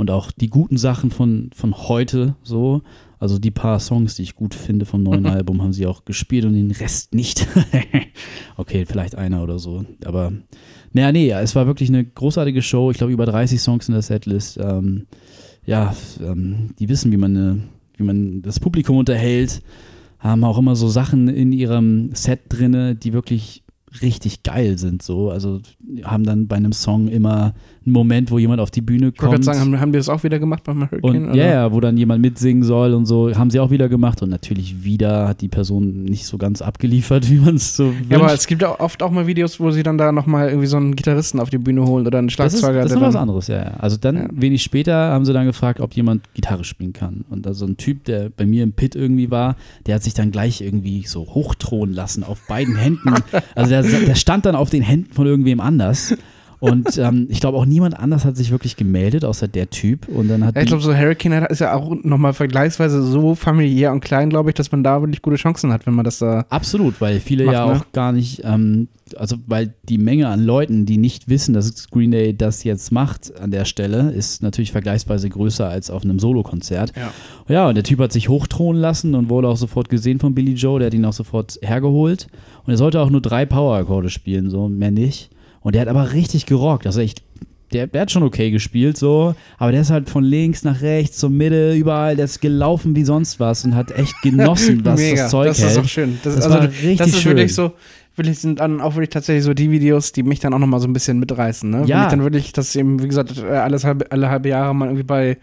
[0.00, 2.80] Und auch die guten Sachen von, von heute so.
[3.18, 6.46] Also die paar Songs, die ich gut finde vom neuen Album, haben sie auch gespielt
[6.46, 7.46] und den Rest nicht.
[8.56, 9.84] okay, vielleicht einer oder so.
[10.06, 10.32] Aber
[10.94, 12.90] naja, nee, es war wirklich eine großartige Show.
[12.90, 14.56] Ich glaube, über 30 Songs in der Setlist.
[14.58, 15.04] Ähm,
[15.66, 17.60] ja, ähm, die wissen, wie man, eine,
[17.98, 19.60] wie man das Publikum unterhält.
[20.18, 23.64] Haben auch immer so Sachen in ihrem Set drinne, die wirklich
[24.02, 25.02] richtig geil sind.
[25.02, 25.30] So.
[25.30, 25.60] Also
[26.04, 29.18] haben dann bei einem Song immer einen Moment, wo jemand auf die Bühne kommt.
[29.18, 31.34] Ich wollte sagen, haben, haben die das auch wieder gemacht beim Hurricane?
[31.34, 33.34] ja, yeah, wo dann jemand mitsingen soll und so.
[33.34, 34.22] Haben sie auch wieder gemacht.
[34.22, 38.10] Und natürlich wieder hat die Person nicht so ganz abgeliefert, wie man es so wünscht.
[38.10, 40.66] Ja, aber es gibt ja oft auch mal Videos, wo sie dann da nochmal irgendwie
[40.66, 42.82] so einen Gitarristen auf die Bühne holen oder einen Schlagzeuger.
[42.82, 43.74] Das ist, das ist was anderes, ja, ja.
[43.78, 44.28] Also dann, ja.
[44.32, 47.24] wenig später, haben sie dann gefragt, ob jemand Gitarre spielen kann.
[47.30, 50.14] Und da so ein Typ, der bei mir im Pit irgendwie war, der hat sich
[50.14, 53.14] dann gleich irgendwie so hochthronen lassen auf beiden Händen.
[53.54, 56.16] also der, der stand dann auf den Händen von irgendwem anders.
[56.60, 60.08] Und ähm, ich glaube auch niemand anders hat sich wirklich gemeldet, außer der Typ.
[60.08, 63.92] Und dann hat ja, ich glaube, so Hurricane ist ja auch nochmal vergleichsweise so familiär
[63.92, 66.44] und klein, glaube ich, dass man da wirklich gute Chancen hat, wenn man das da.
[66.50, 67.72] Absolut, weil viele macht, ja ne?
[67.72, 72.10] auch gar nicht, ähm, also weil die Menge an Leuten, die nicht wissen, dass Green
[72.10, 76.92] Day das jetzt macht an der Stelle, ist natürlich vergleichsweise größer als auf einem Solokonzert.
[76.94, 77.12] Ja.
[77.48, 80.52] ja, und der Typ hat sich hochthronen lassen und wurde auch sofort gesehen von Billy
[80.52, 82.26] Joe, der hat ihn auch sofort hergeholt.
[82.66, 85.30] Und er sollte auch nur drei Power-Akkorde spielen, so mehr nicht.
[85.60, 86.86] Und der hat aber richtig gerockt.
[86.86, 87.22] Also echt,
[87.72, 89.34] der, der hat schon okay gespielt, so.
[89.58, 92.16] Aber der ist halt von links nach rechts, zur Mitte, überall.
[92.16, 95.58] Der ist gelaufen wie sonst was und hat echt genossen, was Mega, das Zeug das
[95.58, 95.68] hält.
[95.68, 96.18] Das ist auch schön.
[96.22, 97.36] Das, das also, war richtig das ist schön.
[97.36, 97.72] wirklich so
[98.16, 100.88] wirklich sind dann auch wirklich tatsächlich so die Videos, die mich dann auch nochmal so
[100.88, 101.70] ein bisschen mitreißen.
[101.70, 101.84] Ne?
[101.86, 101.96] Ja.
[101.96, 105.04] Wenn ich dann wirklich, das eben, wie gesagt, alles halbe, alle halbe Jahre mal irgendwie
[105.04, 105.38] bei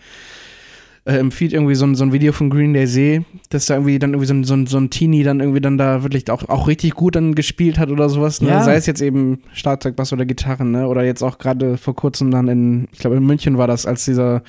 [1.07, 3.75] äh, im Feed irgendwie so ein, so ein Video von Green Day sehe, dass da
[3.75, 6.29] irgendwie dann irgendwie so ein, so ein, so ein Teenie dann irgendwie dann da wirklich
[6.29, 8.49] auch, auch richtig gut dann gespielt hat oder sowas, ne?
[8.49, 8.63] Ja.
[8.63, 10.87] Sei es jetzt eben Schlagzeug, Bass oder Gitarre, ne?
[10.87, 14.05] Oder jetzt auch gerade vor kurzem dann in, ich glaube in München war das, als
[14.05, 14.43] dieser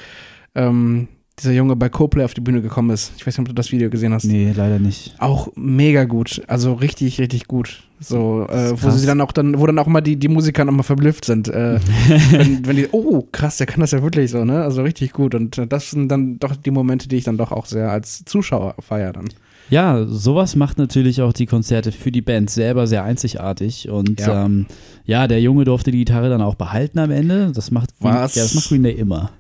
[0.55, 1.07] ähm,
[1.38, 3.12] dieser Junge bei Coplay auf die Bühne gekommen ist.
[3.16, 4.24] Ich weiß nicht, ob du das Video gesehen hast.
[4.24, 5.14] Nee, leider nicht.
[5.18, 6.42] Auch mega gut.
[6.46, 7.85] Also richtig, richtig gut.
[8.01, 10.85] So, äh, wo sie dann auch dann, wo dann auch mal die, die Musiker nochmal
[10.85, 11.48] verblüfft sind.
[11.48, 11.81] Äh,
[12.31, 14.62] wenn, wenn die, oh, krass, der kann das ja wirklich so, ne?
[14.62, 15.35] Also richtig gut.
[15.35, 18.77] Und das sind dann doch die Momente, die ich dann doch auch sehr als Zuschauer
[18.81, 19.29] feiere dann.
[19.70, 23.88] Ja, sowas macht natürlich auch die Konzerte für die Band selber sehr einzigartig.
[23.90, 24.66] Und ja, ähm,
[25.05, 27.53] ja der Junge durfte die Gitarre dann auch behalten am Ende.
[27.55, 28.35] Das macht, Was?
[28.35, 29.31] Ja, das macht Green Day immer.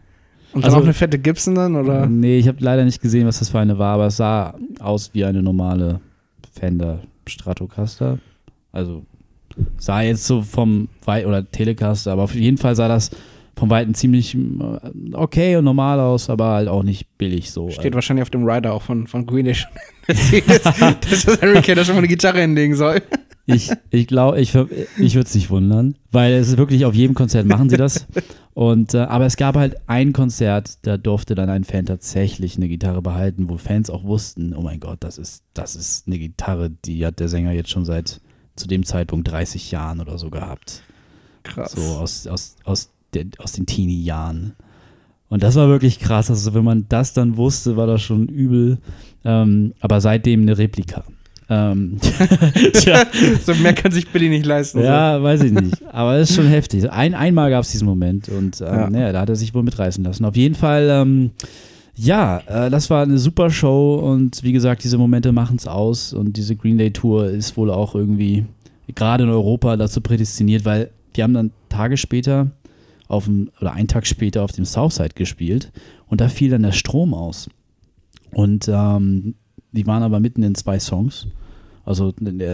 [0.52, 2.06] Und dann also, auch eine fette Gibson dann, oder?
[2.06, 5.10] Nee, ich habe leider nicht gesehen, was das für eine war, aber es sah aus
[5.12, 6.00] wie eine normale
[6.52, 8.18] Fender Stratocaster.
[8.72, 9.04] Also
[9.76, 13.10] sah jetzt so vom Weit oder Telecaster, aber auf jeden Fall sah das
[13.56, 17.70] vom Weiten ziemlich äh, okay und normal aus, aber halt auch nicht billig so.
[17.70, 17.94] Steht also.
[17.94, 19.66] wahrscheinlich auf dem Rider auch von, von Greenish.
[20.06, 20.62] dass
[21.26, 23.02] das Harry Kane schon mal eine Gitarre hinlegen soll.
[23.48, 27.14] Ich, ich glaube, ich, ich würde es nicht wundern, weil es ist wirklich auf jedem
[27.14, 28.06] Konzert machen sie das.
[28.52, 32.68] Und, äh, aber es gab halt ein Konzert, da durfte dann ein Fan tatsächlich eine
[32.68, 36.70] Gitarre behalten, wo Fans auch wussten, oh mein Gott, das ist, das ist eine Gitarre,
[36.84, 38.20] die hat der Sänger jetzt schon seit
[38.54, 40.82] zu dem Zeitpunkt 30 Jahren oder so gehabt.
[41.42, 41.72] Krass.
[41.72, 44.56] So aus, aus, aus, der, aus den Teenie-Jahren.
[45.28, 46.30] Und das war wirklich krass.
[46.30, 48.78] Also, wenn man das dann wusste, war das schon übel.
[49.24, 51.04] Ähm, aber seitdem eine Replika.
[51.50, 51.98] Ähm,
[52.74, 53.06] tja.
[53.44, 54.82] so mehr kann sich Billy nicht leisten.
[54.82, 55.22] Ja, so.
[55.22, 55.82] weiß ich nicht.
[55.86, 56.90] Aber es ist schon heftig.
[56.90, 58.90] Ein, einmal gab es diesen Moment und ähm, ja.
[58.90, 60.24] naja, da hat er sich wohl mitreißen lassen.
[60.24, 61.30] Auf jeden Fall, ähm,
[61.94, 66.12] ja, äh, das war eine super Show und wie gesagt, diese Momente machen es aus
[66.12, 68.44] und diese Green Day Tour ist wohl auch irgendwie
[68.94, 72.48] gerade in Europa dazu prädestiniert, weil die haben dann Tage später
[73.08, 75.72] auf dem, oder einen Tag später auf dem Southside gespielt
[76.06, 77.48] und da fiel dann der Strom aus.
[78.32, 79.34] Und ähm,
[79.72, 81.26] die waren aber mitten in zwei Songs.
[81.88, 82.12] Also,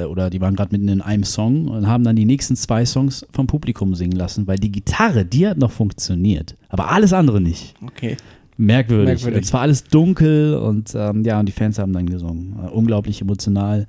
[0.08, 3.26] oder die waren gerade mitten in einem Song und haben dann die nächsten zwei Songs
[3.32, 7.74] vom Publikum singen lassen, weil die Gitarre, die hat noch funktioniert, aber alles andere nicht.
[7.84, 8.16] Okay.
[8.56, 9.24] Merkwürdig.
[9.24, 9.44] Merkwürdig.
[9.44, 12.54] Es war alles dunkel und ähm, ja, und die Fans haben dann gesungen.
[12.64, 13.88] Äh, unglaublich emotional.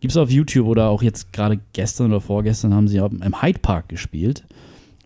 [0.00, 3.58] Gibt es auf YouTube oder auch jetzt gerade gestern oder vorgestern haben sie im Hyde
[3.58, 4.44] Park gespielt.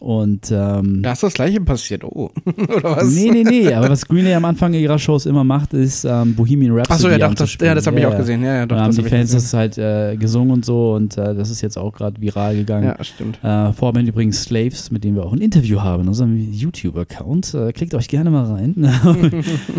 [0.00, 2.30] Und ähm, Da ist das gleiche passiert, oh.
[2.76, 3.14] Oder was?
[3.14, 3.72] nee, nee, nee.
[3.74, 7.08] Aber was Green Day am Anfang ihrer Shows immer macht, ist ähm, Bohemian Rhapsody Achso,
[7.10, 8.42] ja, doch, das, ja, das habe ich auch gesehen.
[8.42, 9.36] Ja, ja, doch, Da haben die Fans gesehen.
[9.36, 12.86] das halt äh, gesungen und so und äh, das ist jetzt auch gerade viral gegangen.
[12.86, 13.38] Ja, stimmt.
[13.44, 17.52] Äh, Vorband übrigens Slaves, mit dem wir auch ein Interview haben in unserem YouTube-Account.
[17.52, 18.74] Äh, klickt euch gerne mal rein.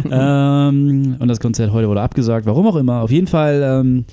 [0.12, 3.02] ähm, und das Konzert heute wurde abgesagt, warum auch immer.
[3.02, 4.06] Auf jeden Fall, ähm,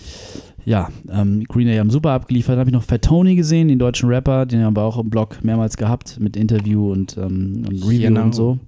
[0.68, 2.52] ja, ähm, Green Day haben super abgeliefert.
[2.52, 5.08] Dann habe ich noch Fat Tony gesehen, den deutschen Rapper, den haben wir auch im
[5.08, 8.22] Blog mehrmals gehabt mit Interview und, ähm, und Review Genau.
[8.24, 8.58] und so.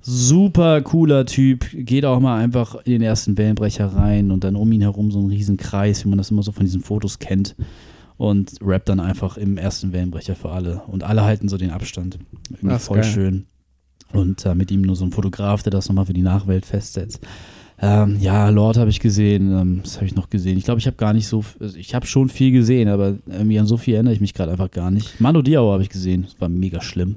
[0.00, 4.72] Super cooler Typ, geht auch mal einfach in den ersten Wellenbrecher rein und dann um
[4.72, 7.54] ihn herum so ein riesen Kreis, wie man das immer so von diesen Fotos kennt
[8.16, 10.82] und rappt dann einfach im ersten Wellenbrecher für alle.
[10.86, 12.18] Und alle halten so den Abstand.
[12.50, 13.04] Irgendwie voll geil.
[13.12, 13.46] schön.
[14.14, 17.20] Und äh, mit ihm nur so ein Fotograf, der das nochmal für die Nachwelt festsetzt.
[17.84, 19.50] Ähm, ja, Lord habe ich gesehen.
[19.52, 20.56] Ähm, was habe ich noch gesehen?
[20.56, 21.44] Ich glaube, ich habe gar nicht so.
[21.58, 24.52] Also ich habe schon viel gesehen, aber irgendwie an so viel erinnere ich mich gerade
[24.52, 25.20] einfach gar nicht.
[25.20, 26.22] Manu Diao habe ich gesehen.
[26.22, 27.16] Das war mega schlimm.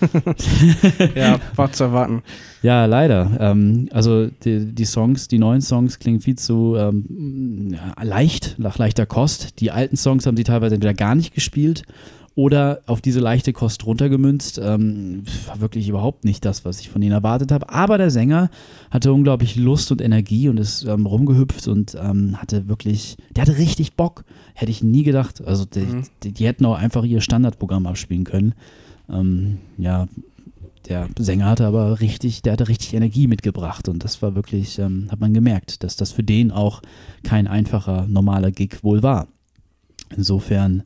[1.14, 2.22] Ja, war zu erwarten.
[2.62, 3.30] Ja, leider.
[3.40, 8.78] Ähm, also die, die Songs, die neuen Songs klingen viel zu ähm, ja, leicht, nach
[8.78, 9.60] leichter Kost.
[9.60, 11.84] Die alten Songs haben sie teilweise entweder gar nicht gespielt
[12.34, 14.58] oder auf diese leichte Kost runtergemünzt.
[14.62, 17.68] Ähm, war wirklich überhaupt nicht das, was ich von ihnen erwartet habe.
[17.68, 18.50] Aber der Sänger
[18.90, 23.58] hatte unglaublich Lust und Energie und ist ähm, rumgehüpft und ähm, hatte wirklich, der hatte
[23.58, 24.24] richtig Bock.
[24.54, 25.46] Hätte ich nie gedacht.
[25.46, 26.04] Also die, Mhm.
[26.22, 28.54] die, die hätten auch einfach ihr Standardprogramm abspielen können.
[29.10, 30.08] Ähm, ja,
[30.88, 35.06] der Sänger hatte aber richtig, der hatte richtig Energie mitgebracht und das war wirklich, ähm,
[35.10, 36.82] hat man gemerkt, dass das für den auch
[37.22, 39.28] kein einfacher, normaler Gig wohl war.
[40.16, 40.82] Insofern,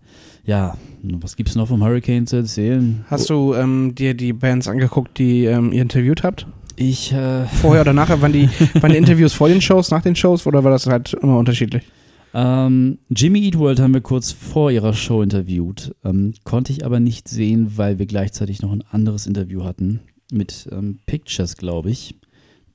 [0.46, 3.04] ja, was gibt es noch vom Hurricane zu erzählen?
[3.08, 6.46] Hast du ähm, dir die Bands angeguckt, die ähm, ihr interviewt habt?
[6.76, 8.20] Ich, äh, Vorher oder nachher?
[8.22, 8.48] Waren die,
[8.80, 11.82] waren die Interviews vor den Shows, nach den Shows oder war das halt immer unterschiedlich?
[12.34, 17.00] ähm, Jimmy Eat World haben wir kurz vor ihrer Show interviewt, ähm, konnte ich aber
[17.00, 22.14] nicht sehen, weil wir gleichzeitig noch ein anderes Interview hatten mit ähm, Pictures, glaube ich.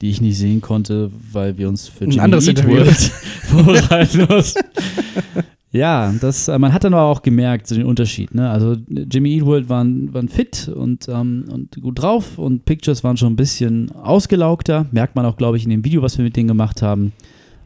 [0.01, 2.77] Die ich nicht sehen konnte, weil wir uns für Ein Jimmy anderes Eat Interview.
[2.77, 2.97] World
[3.43, 4.61] vorbereiten mussten.
[5.71, 8.35] Ja, das, äh, man hat dann aber auch gemerkt, so den Unterschied.
[8.35, 8.49] Ne?
[8.49, 13.15] Also Jimmy Eat World waren, waren fit und, ähm, und gut drauf und Pictures waren
[13.15, 14.87] schon ein bisschen ausgelaugter.
[14.91, 17.13] Merkt man auch, glaube ich, in dem Video, was wir mit denen gemacht haben.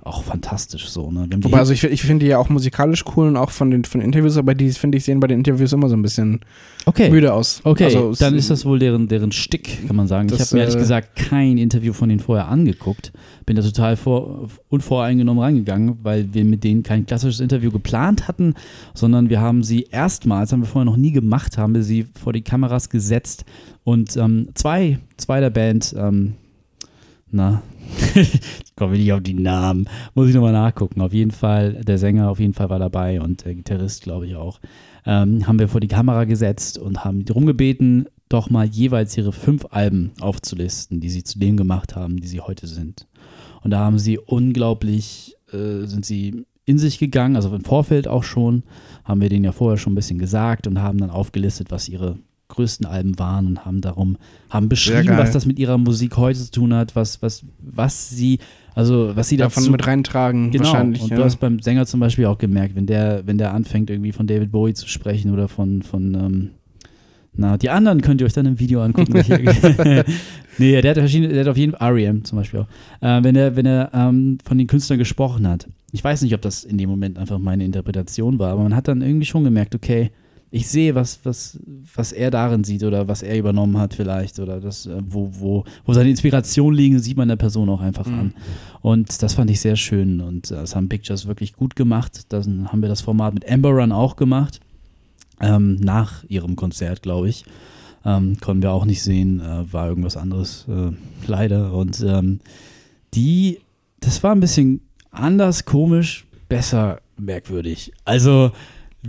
[0.06, 1.10] Auch fantastisch so.
[1.10, 1.28] Ne?
[1.42, 4.00] Wobei, also ich, ich finde die ja auch musikalisch cool und auch von den, von
[4.00, 6.42] den Interviews, aber die, finde ich, sehen bei den Interviews immer so ein bisschen
[6.86, 7.10] okay.
[7.10, 7.60] müde aus.
[7.64, 10.28] Okay, Also, dann ist das wohl deren, deren Stick, kann man sagen.
[10.30, 13.14] ich Das, habe mir ehrlich äh, gesagt kein Interview von denen vorher angeguckt.
[13.48, 18.54] Bin da total vor, unvoreingenommen rangegangen, weil wir mit denen kein klassisches Interview geplant hatten,
[18.94, 22.32] sondern wir haben sie erstmals, haben wir vorher noch nie gemacht, haben wir sie vor
[22.32, 23.44] die Kameras gesetzt
[23.84, 26.34] und ähm, zwei, zwei der Band, ähm,
[27.32, 27.64] na,
[28.16, 31.02] ich komme nicht auf die Namen, muss ich nochmal nachgucken.
[31.02, 34.36] Auf jeden Fall, der Sänger auf jeden Fall war dabei und der Gitarrist, glaube ich,
[34.36, 34.60] auch
[35.06, 39.32] ähm, haben wir vor die Kamera gesetzt und haben darum gebeten, doch mal jeweils ihre
[39.32, 43.08] fünf Alben aufzulisten, die sie zu dem gemacht haben, die sie heute sind.
[43.62, 48.24] Und da haben sie unglaublich, äh, sind sie in sich gegangen, also im Vorfeld auch
[48.24, 48.64] schon,
[49.04, 52.18] haben wir denen ja vorher schon ein bisschen gesagt und haben dann aufgelistet, was ihre
[52.56, 54.18] größten Alben waren und haben darum,
[54.50, 58.40] haben beschrieben, was das mit ihrer Musik heute zu tun hat, was, was, was sie,
[58.74, 61.02] also was sie davon dazu mit reintragen, Genau, wahrscheinlich.
[61.02, 61.18] und ja.
[61.18, 64.28] du hast beim Sänger zum Beispiel auch gemerkt, wenn der, wenn der anfängt, irgendwie von
[64.28, 66.50] David Bowie zu sprechen oder von, von ähm,
[67.38, 69.14] na, die anderen könnt ihr euch dann im Video angucken.
[70.58, 72.24] nee, der hat, verschiedene, der hat auf jeden Fall, R.E.M.
[72.24, 72.68] zum Beispiel auch,
[73.02, 75.68] äh, wenn er, wenn er ähm, von den Künstlern gesprochen hat.
[75.92, 78.88] Ich weiß nicht, ob das in dem Moment einfach meine Interpretation war, aber man hat
[78.88, 80.12] dann irgendwie schon gemerkt, okay,
[80.56, 81.60] ich sehe, was, was,
[81.96, 85.66] was er darin sieht oder was er übernommen hat vielleicht oder das, äh, wo, wo,
[85.86, 88.20] wo seine Inspiration liegen, sieht man der Person auch einfach Mhm.
[88.20, 88.34] an.
[88.82, 92.22] Und das fand ich sehr schön und äh, das haben Pictures wirklich gut gemacht.
[92.30, 94.62] Dann haben wir das Format mit Amber Run auch gemacht,
[95.42, 97.44] ähm, nach ihrem Konzert, glaube ich.
[98.06, 100.92] Ähm, konnten wir auch nicht sehen, äh, war irgendwas anderes, äh,
[101.28, 101.74] leider.
[101.74, 102.40] Und ähm,
[103.14, 103.60] die,
[104.00, 104.80] das war ein bisschen
[105.12, 107.92] anders, komisch, besser, merkwürdig.
[108.06, 108.52] Also,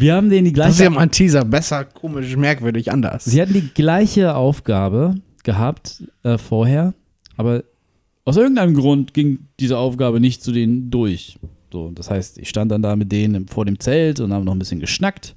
[0.00, 1.44] wir haben denen die das ist gleiche ja mal ein Teaser.
[1.44, 3.24] Besser, komisch, merkwürdig, anders.
[3.24, 6.94] Sie hatten die gleiche Aufgabe gehabt äh, vorher,
[7.36, 7.64] aber
[8.24, 11.38] aus irgendeinem Grund ging diese Aufgabe nicht zu denen durch.
[11.72, 14.54] So, das heißt, ich stand dann da mit denen vor dem Zelt und haben noch
[14.54, 15.34] ein bisschen geschnackt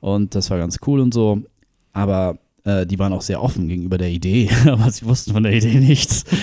[0.00, 1.42] und das war ganz cool und so.
[1.92, 5.52] Aber äh, die waren auch sehr offen gegenüber der Idee, aber sie wussten von der
[5.52, 6.24] Idee nichts.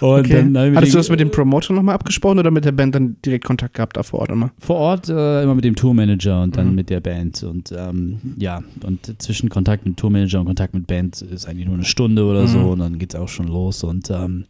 [0.00, 0.46] Und Okay.
[0.52, 3.44] dann Hattest du das mit dem Promoter nochmal abgesprochen oder mit der Band dann direkt
[3.44, 4.50] Kontakt gehabt da vor Ort immer?
[4.58, 6.74] Vor Ort äh, immer mit dem Tourmanager und dann Mhm.
[6.74, 7.42] mit der Band.
[7.42, 11.74] Und ähm, ja, und zwischen Kontakt mit Tourmanager und Kontakt mit Band ist eigentlich nur
[11.76, 12.48] eine Stunde oder Mhm.
[12.48, 13.84] so und dann geht's auch schon los.
[13.84, 14.44] Und ähm,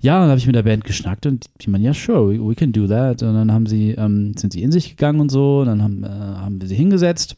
[0.00, 2.54] ja, dann habe ich mit der Band geschnackt und die meinen, ja, sure, we, we
[2.54, 3.22] can do that.
[3.22, 6.04] Und dann haben sie, ähm, sind sie in sich gegangen und so, und dann haben,
[6.04, 7.36] äh, haben wir sie hingesetzt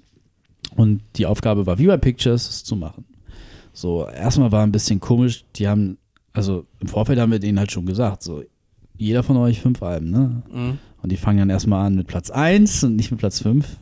[0.76, 3.04] und die Aufgabe war, wie bei Pictures, es zu machen.
[3.72, 5.98] So, erstmal war ein bisschen komisch, die haben,
[6.36, 8.42] also im Vorfeld haben wir denen halt schon gesagt, so,
[8.96, 10.42] jeder von euch fünf Alben, ne?
[10.52, 10.78] Mhm.
[11.02, 13.76] Und die fangen dann erstmal an mit Platz 1 und nicht mit Platz 5.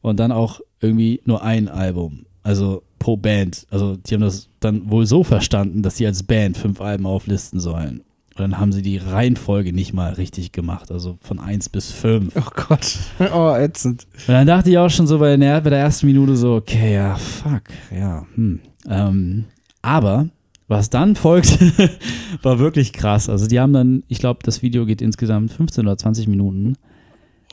[0.00, 2.26] Und dann auch irgendwie nur ein Album.
[2.42, 3.66] Also pro Band.
[3.70, 7.60] Also die haben das dann wohl so verstanden, dass sie als Band fünf Alben auflisten
[7.60, 8.02] sollen.
[8.30, 10.90] Und dann haben sie die Reihenfolge nicht mal richtig gemacht.
[10.90, 12.34] Also von 1 bis 5.
[12.36, 12.98] Oh Gott.
[13.32, 14.06] Oh, ätzend.
[14.26, 16.94] Und dann dachte ich auch schon so bei der, bei der ersten Minute so, okay,
[16.94, 18.60] ja, fuck, ja, hm.
[18.88, 19.44] Ähm,
[19.82, 20.28] aber
[20.68, 21.58] was dann folgt,
[22.42, 23.28] war wirklich krass.
[23.28, 26.76] Also die haben dann, ich glaube, das Video geht insgesamt 15 oder 20 Minuten.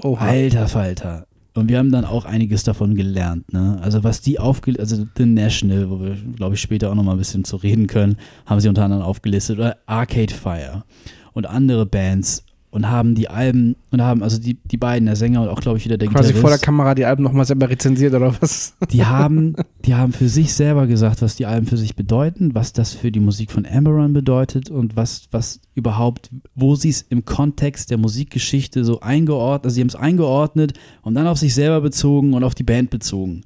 [0.04, 1.25] Oh, Alter Falter.
[1.54, 3.80] Und wir haben dann auch einiges davon gelernt, ne?
[3.82, 7.19] Also was die aufgelistet, also The National, wo wir, glaube ich, später auch nochmal ein
[7.19, 10.84] bisschen zu reden können, haben sie unter anderem aufgelistet, oder Arcade Fire
[11.32, 12.43] und andere Bands
[12.75, 15.77] und haben die Alben und haben, also die, die beiden, der Sänger und auch, glaube
[15.77, 18.73] ich, wieder der Quasi Gitarrist, vor der Kamera die Alben nochmal selber rezensiert oder was?
[18.91, 22.73] die haben, die haben für sich selber gesagt, was die Alben für sich bedeuten, was
[22.73, 27.23] das für die Musik von Amberon bedeutet und was, was überhaupt, wo sie es im
[27.23, 31.79] Kontext der Musikgeschichte so eingeordnet, also sie haben es eingeordnet und dann auf sich selber
[31.79, 33.43] bezogen und auf die Band bezogen.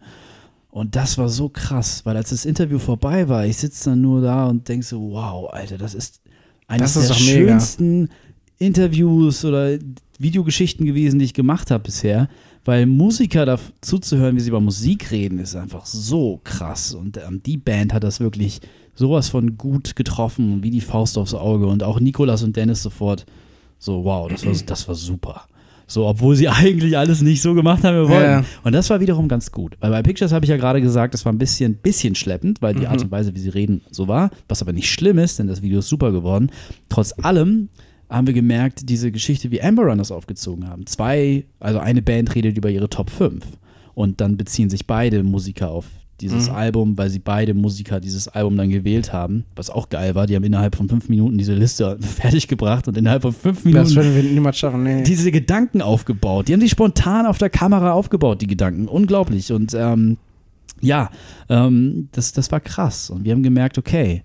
[0.72, 4.22] Und das war so krass, weil als das Interview vorbei war, ich sitze dann nur
[4.22, 6.20] da und denke so, wow, Alter, das ist
[6.70, 8.08] eines Das ist der doch mega.
[8.60, 9.78] Interviews oder
[10.20, 12.28] Videogeschichten gewesen, die ich gemacht habe bisher,
[12.66, 16.94] weil Musiker da zuzuhören, wie sie über Musik reden, ist einfach so krass.
[16.94, 18.60] Und ähm, die Band hat das wirklich
[18.96, 21.68] sowas von gut getroffen, wie die Faust aufs Auge.
[21.68, 23.26] Und auch Nikolas und Dennis sofort
[23.78, 25.44] so, wow, das war, das war super.
[25.88, 28.30] So, obwohl sie eigentlich alles nicht so gemacht haben, wie wir wollten.
[28.30, 28.46] Ja.
[28.64, 29.78] Und das war wiederum ganz gut.
[29.80, 32.74] Weil bei Pictures habe ich ja gerade gesagt, das war ein bisschen, bisschen schleppend, weil
[32.76, 32.88] die Mhm.
[32.88, 34.32] Art und Weise, wie sie reden, so war.
[34.50, 36.52] Was aber nicht schlimm ist, denn das Video ist super geworden.
[36.90, 37.70] Trotz allem
[38.10, 40.86] haben wir gemerkt, diese Geschichte, wie Amber Run das aufgezogen haben.
[40.88, 43.46] Zwei, also eine Band redet über ihre Top 5.
[43.94, 45.86] Und dann beziehen sich beide Musiker auf
[46.22, 46.56] dieses Mhm.
[46.56, 49.46] Album, weil sie beide Musiker dieses Album dann gewählt haben.
[49.56, 50.28] Was auch geil war.
[50.28, 53.94] Die haben innerhalb von fünf Minuten diese Liste fertig gebracht und innerhalb von fünf Minuten
[53.94, 55.04] Das wir niemals schaffen, nee.
[55.04, 56.48] diese Gedanken aufgebaut.
[56.48, 58.88] Die haben sich spontan auf der Kamera aufgebaut, die Gedanken.
[58.88, 59.52] Unglaublich.
[59.52, 60.18] Und ähm,
[60.82, 61.10] ja,
[61.50, 63.10] ähm, das, das war krass.
[63.10, 64.24] Und wir haben gemerkt, okay,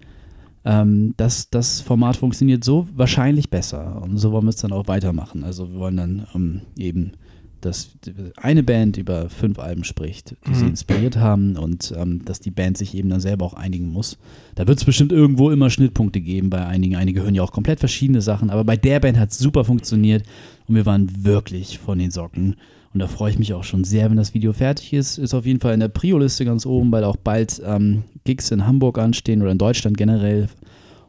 [0.64, 4.02] ähm, das, das Format funktioniert so wahrscheinlich besser.
[4.02, 5.44] Und so wollen wir es dann auch weitermachen.
[5.44, 7.12] Also wir wollen dann ähm, eben,
[7.60, 7.90] dass
[8.36, 10.70] eine Band über fünf Alben spricht, die sie Mhm.
[10.70, 14.18] inspiriert haben und ähm, dass die Band sich eben dann selber auch einigen muss.
[14.54, 16.96] Da wird es bestimmt irgendwo immer Schnittpunkte geben bei einigen.
[16.96, 20.24] Einige hören ja auch komplett verschiedene Sachen, aber bei der Band hat es super funktioniert
[20.68, 22.56] und wir waren wirklich von den Socken.
[22.94, 25.18] Und da freue ich mich auch schon sehr, wenn das Video fertig ist.
[25.18, 28.66] Ist auf jeden Fall in der Prio-Liste ganz oben, weil auch bald ähm, Gigs in
[28.66, 30.48] Hamburg anstehen oder in Deutschland generell.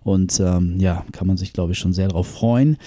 [0.04, 2.78] Und ähm, ja, kann man sich, glaube ich, schon sehr darauf freuen.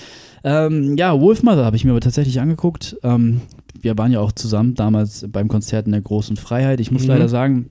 [0.44, 2.96] Ähm, ja, Wolfmother habe ich mir aber tatsächlich angeguckt.
[3.04, 3.40] Ähm,
[3.80, 6.80] wir waren ja auch zusammen damals beim Konzert in der Großen Freiheit.
[6.80, 7.08] Ich muss Mhm.
[7.08, 7.70] leider sagen,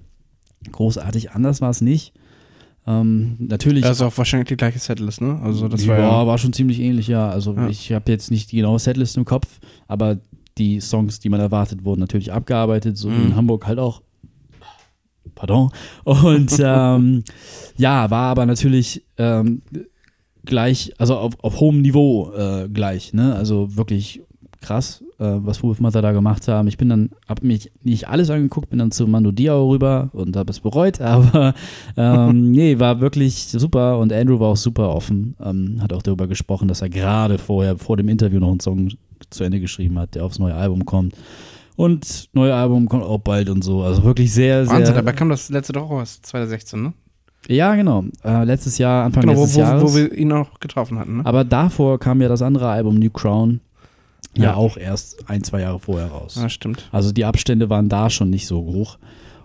[0.72, 2.13] großartig anders war es nicht.
[2.86, 3.84] Ähm, natürlich.
[3.84, 5.40] Das ist auch wahrscheinlich die gleiche Setlist, ne?
[5.44, 6.28] Also das ja, war ja.
[6.28, 7.30] war schon ziemlich ähnlich, ja.
[7.30, 7.68] Also Ja.
[7.68, 9.60] ich habe jetzt nicht die genaue Setlist im Kopf,
[9.90, 10.20] aber
[10.58, 13.36] die Songs, die man erwartet, wurden natürlich abgearbeitet, so wie in Mhm.
[13.36, 14.02] Hamburg halt auch.
[15.36, 15.70] Pardon.
[16.04, 17.24] Und ähm,
[17.78, 19.62] ja, war aber natürlich ähm,
[20.46, 23.36] gleich, also auf, auf hohem Niveau äh, gleich, ne?
[23.36, 24.22] Also wirklich
[24.60, 26.67] krass, äh, was Wolf Mother da gemacht haben.
[26.67, 30.36] Ich bin dann, habe mich nicht alles angeguckt, bin dann zu Mando Diao rüber und
[30.36, 31.54] habe es bereut, aber
[31.96, 36.26] ähm, nee, war wirklich super und Andrew war auch super offen, ähm, hat auch darüber
[36.28, 38.89] gesprochen, dass er gerade vorher, vor dem Interview noch einen Song
[39.30, 41.13] zu Ende geschrieben hat, der aufs neue Album kommt.
[41.76, 43.84] Und neue Album kommt auch bald und so.
[43.84, 44.76] Also wirklich sehr, sehr.
[44.76, 46.94] Wahnsinn, dabei kam das letzte doch raus, 2016, ne?
[47.48, 48.04] ja, genau.
[48.24, 49.84] Äh, letztes Jahr, Anfang Genau, wo, letztes wo, Jahres.
[49.84, 51.26] wo wir ihn auch getroffen hatten, ne?
[51.26, 53.62] Aber davor kam ja das andere Album, New Crown,
[54.36, 54.54] ja, Ja.
[54.56, 56.36] auch erst ein, zwei Jahre vorher raus.
[56.42, 56.90] Ja, stimmt.
[56.92, 58.98] Also die Abstände waren da schon nicht so hoch.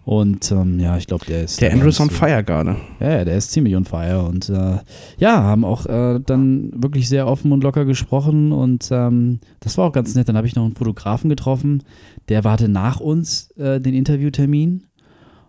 [0.05, 1.61] Und ähm, ja, ich glaube, der ist.
[1.61, 2.77] Der Andrew ist on fire gerade.
[2.99, 4.25] Ja, ja, der ist ziemlich on fire.
[4.25, 4.79] Und äh,
[5.19, 8.51] ja, haben auch äh, dann wirklich sehr offen und locker gesprochen.
[8.51, 10.29] Und ähm, das war auch ganz nett.
[10.29, 11.85] Dann habe ich noch einen Fotografen getroffen,
[12.29, 14.85] der warte nach uns äh, den Interviewtermin.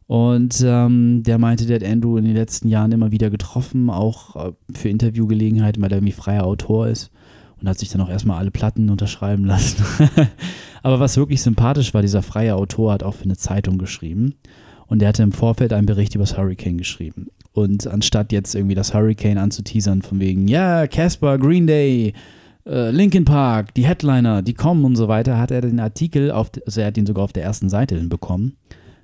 [0.05, 4.35] Und ähm, der meinte, der hat Andrew in den letzten Jahren immer wieder getroffen, auch
[4.35, 7.09] äh, für Interviewgelegenheiten, weil er irgendwie freier Autor ist.
[7.59, 9.83] Und hat sich dann auch erstmal alle Platten unterschreiben lassen.
[10.83, 14.35] Aber was wirklich sympathisch war, dieser freie Autor hat auch für eine Zeitung geschrieben.
[14.87, 17.27] Und der hatte im Vorfeld einen Bericht über das Hurricane geschrieben.
[17.53, 22.13] Und anstatt jetzt irgendwie das Hurricane anzuteasern, von wegen, ja, Casper, Green Day,
[22.65, 26.51] äh, Linkin Park, die Headliner, die kommen und so weiter, hat er den Artikel, auf,
[26.65, 28.57] also er hat ihn sogar auf der ersten Seite hinbekommen,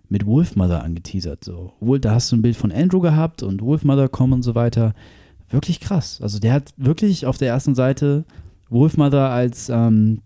[0.10, 1.46] mit Wolfmother angeteasert.
[1.46, 1.74] So.
[1.80, 4.94] Wohl, da hast du ein Bild von Andrew gehabt und Wolfmother kommen und so weiter.
[5.50, 6.20] Wirklich krass.
[6.22, 8.26] Also der hat wirklich auf der ersten Seite
[8.70, 10.22] Wolfmother als ähm,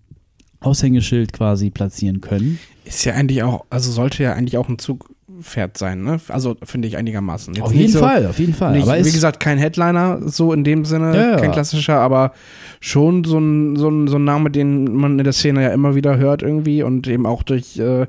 [0.63, 2.59] Aushängeschild quasi platzieren können.
[2.85, 5.09] Ist ja eigentlich auch, also sollte ja eigentlich auch ein Zug
[5.41, 6.19] Pferd sein, ne?
[6.27, 7.55] Also finde ich einigermaßen.
[7.55, 8.73] Jetzt auf jeden so, Fall, auf jeden Fall.
[8.73, 11.37] Nicht, aber wie es- gesagt, kein Headliner, so in dem Sinne, Ja, ja.
[11.37, 12.33] kein klassischer, aber
[12.79, 15.95] schon so ein, so, ein, so ein Name, den man in der Szene ja immer
[15.95, 18.05] wieder hört irgendwie und eben auch durch äh,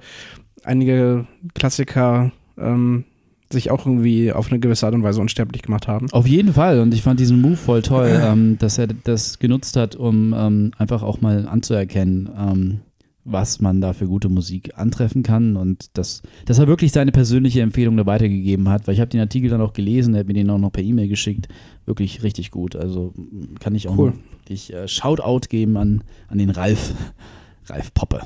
[0.65, 3.05] einige Klassiker ähm,
[3.53, 6.11] sich auch irgendwie auf eine gewisse Art und Weise unsterblich gemacht haben.
[6.13, 6.81] Auf jeden Fall.
[6.81, 10.71] Und ich fand diesen Move voll toll, ähm, dass er das genutzt hat, um ähm,
[10.79, 12.81] einfach auch mal anzuerkennen, ähm,
[13.27, 15.57] was man da für gute Musik antreffen kann.
[15.57, 18.87] Und dass, dass er wirklich seine persönliche Empfehlung da weitergegeben hat.
[18.87, 20.83] Weil ich habe den Artikel dann auch gelesen, er hat mir den auch noch per
[20.83, 21.49] E-Mail geschickt.
[21.87, 22.77] Wirklich richtig gut.
[22.77, 23.15] Also
[23.61, 24.13] kann ich auch Cool.
[24.43, 26.95] wirklich äh, Shoutout geben an, an den Ralf.
[27.67, 28.21] Ralf Poppe.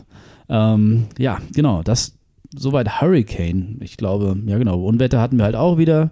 [0.49, 1.83] Ähm, ja, genau.
[1.83, 2.18] Das
[2.57, 3.79] soweit Hurricane.
[3.81, 4.83] Ich glaube, ja genau.
[4.85, 6.11] Unwetter hatten wir halt auch wieder.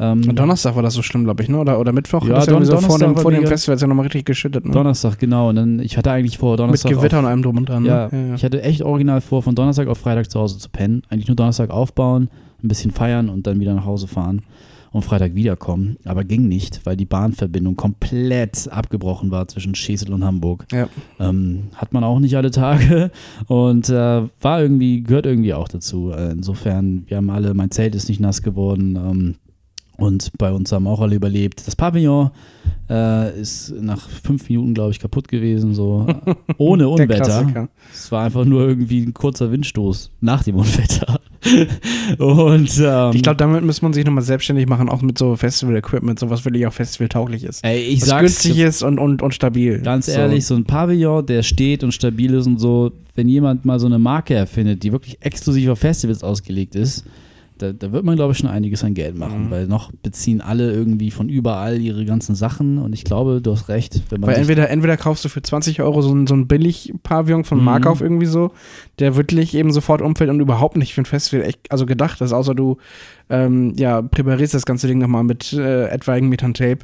[0.00, 1.58] Ähm, Donnerstag war das so schlimm, glaube ich, ne?
[1.58, 2.24] Oder, oder Mittwoch?
[2.24, 4.64] Ja, das ja Don- so vor dem, vor dem Festival ist ja nochmal richtig geschüttet,
[4.64, 4.70] ne?
[4.70, 5.48] Donnerstag, genau.
[5.48, 6.92] Und dann, ich hatte eigentlich vor, Mit Donnerstag.
[6.92, 7.82] Gewitter auf, und allem drum und dran.
[7.82, 7.88] ne?
[8.12, 11.02] ja, ich hatte echt original vor, von Donnerstag auf Freitag zu Hause zu pennen.
[11.10, 12.28] Eigentlich nur Donnerstag aufbauen,
[12.62, 14.42] ein bisschen feiern und dann wieder nach Hause fahren
[14.92, 15.96] und Freitag wiederkommen.
[16.04, 20.66] Aber ging nicht, weil die Bahnverbindung komplett abgebrochen war zwischen Schesel und Hamburg.
[20.72, 20.88] Ja.
[21.18, 23.10] Ähm, hat man auch nicht alle Tage
[23.46, 26.10] und äh, war irgendwie, gehört irgendwie auch dazu.
[26.10, 28.96] Äh, insofern, wir haben alle, mein Zelt ist nicht nass geworden.
[28.96, 29.34] Ähm,
[29.98, 31.66] und bei uns haben auch alle überlebt.
[31.66, 32.30] Das Pavillon
[32.88, 36.06] äh, ist nach fünf Minuten, glaube ich, kaputt gewesen, so
[36.58, 37.68] ohne Unwetter.
[37.92, 41.18] Es war einfach nur irgendwie ein kurzer Windstoß nach dem Unwetter.
[42.18, 46.20] und ähm, Ich glaube, damit muss man sich nochmal selbstständig machen, auch mit so Festival-Equipment,
[46.20, 47.64] sowas wirklich auch festivaltauglich ist.
[47.64, 49.80] ey, ich was sag's günstig ist und, und, und stabil.
[49.80, 50.12] Ganz so.
[50.12, 53.86] ehrlich, so ein Pavillon, der steht und stabil ist und so, wenn jemand mal so
[53.86, 57.04] eine Marke erfindet, die wirklich exklusiv auf Festivals ausgelegt ist,
[57.58, 59.50] da, da wird man, glaube ich, schon einiges an Geld machen, Mhm.
[59.50, 63.68] weil noch beziehen alle irgendwie von überall ihre ganzen Sachen und ich glaube, du hast
[63.68, 66.46] recht, wenn man Weil entweder, entweder kaufst du für 20 Euro so ein, so ein
[66.46, 67.64] Billig-Pavillon von Mhm.
[67.64, 68.52] Markauf irgendwie so,
[68.98, 72.32] der wirklich eben sofort umfällt und überhaupt nicht für ein Festival echt, also gedacht ist,
[72.32, 72.76] außer du
[73.30, 76.78] ähm, ja, präparierst das ganze Ding nochmal mit äh, etwaigen Metern Tape.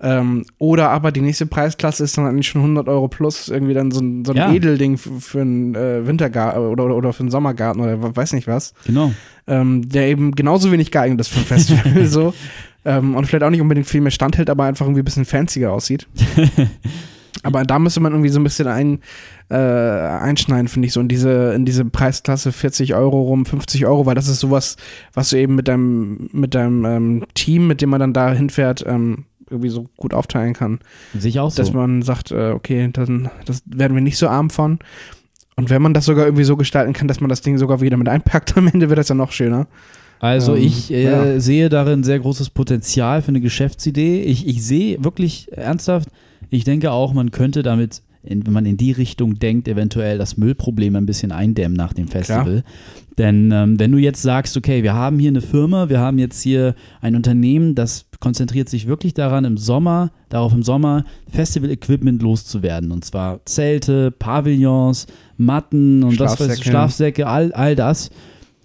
[0.00, 3.90] Ähm, oder aber die nächste Preisklasse ist dann eigentlich schon 100 Euro plus irgendwie dann
[3.90, 4.52] so ein, so ein Ja.
[4.52, 8.46] Edelding für, für einen äh, Wintergarten oder, oder, oder für einen Sommergarten oder weiß nicht
[8.46, 8.74] was.
[8.84, 9.12] genau,
[9.46, 12.34] ähm, der eben genauso wenig geeignet ist für ein Festival so.
[12.84, 15.72] Ähm, und vielleicht auch nicht unbedingt viel mehr standhält, aber einfach irgendwie ein bisschen fancier
[15.72, 16.06] aussieht.
[17.42, 18.98] aber da müsste man irgendwie so ein bisschen ein,
[19.48, 24.06] äh, einschneiden, finde ich, so in diese, in diese Preisklasse 40 Euro rum, 50 Euro,
[24.06, 24.76] weil das ist sowas,
[25.14, 28.84] was du eben mit deinem, mit deinem ähm, Team, mit dem man dann da hinfährt,
[28.86, 30.80] ähm, irgendwie so gut aufteilen kann.
[31.16, 31.62] sehe ich auch so.
[31.62, 34.78] Dass man sagt, äh, okay, dann das werden wir nicht so arm von.
[35.56, 37.96] Und wenn man das sogar irgendwie so gestalten kann, dass man das Ding sogar wieder
[37.96, 39.66] mit einpackt, am Ende wird das ja noch schöner.
[40.18, 41.40] Also Ähm, ich äh, ja.
[41.40, 44.22] sehe darin sehr großes Potenzial für eine Geschäftsidee.
[44.22, 46.08] Ich, ich sehe wirklich ernsthaft,
[46.50, 50.36] ich denke auch, man könnte damit, in, wenn man in die Richtung denkt, eventuell das
[50.36, 52.64] Müllproblem ein bisschen eindämmen nach dem Festival.
[53.18, 56.42] Denn ähm, wenn du jetzt sagst, okay, wir haben hier eine Firma, wir haben jetzt
[56.42, 62.92] hier ein Unternehmen, das konzentriert sich wirklich daran, im Sommer, darauf im Sommer Festival-Equipment loszuwerden.
[62.92, 65.06] Und zwar Zelte, Pavillons,
[65.38, 67.22] Matten und was weiß ich, Schlafsäcke.
[67.22, 68.10] Schlafsäcke, all, all das.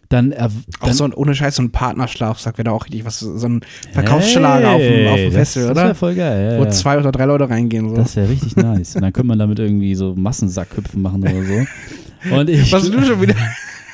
[0.09, 0.47] Dann, er,
[0.81, 3.47] Auch dann so ein, ohne Scheiß, so ein Partnerschlafsack wäre da auch richtig was, so
[3.47, 3.61] ein
[3.93, 5.83] Verkaufsschlager auf dem, auf dem das- Festival, das oder?
[5.85, 6.51] wäre voll geil.
[6.51, 6.69] Ja, Wo ja.
[6.71, 7.87] zwei oder drei Leute reingehen.
[7.89, 7.95] So.
[7.95, 8.95] Das wäre richtig nice.
[8.97, 12.35] Und dann könnte man damit irgendwie so Massensackhüpfen machen oder so.
[12.35, 13.35] Und ich, was du schon wieder,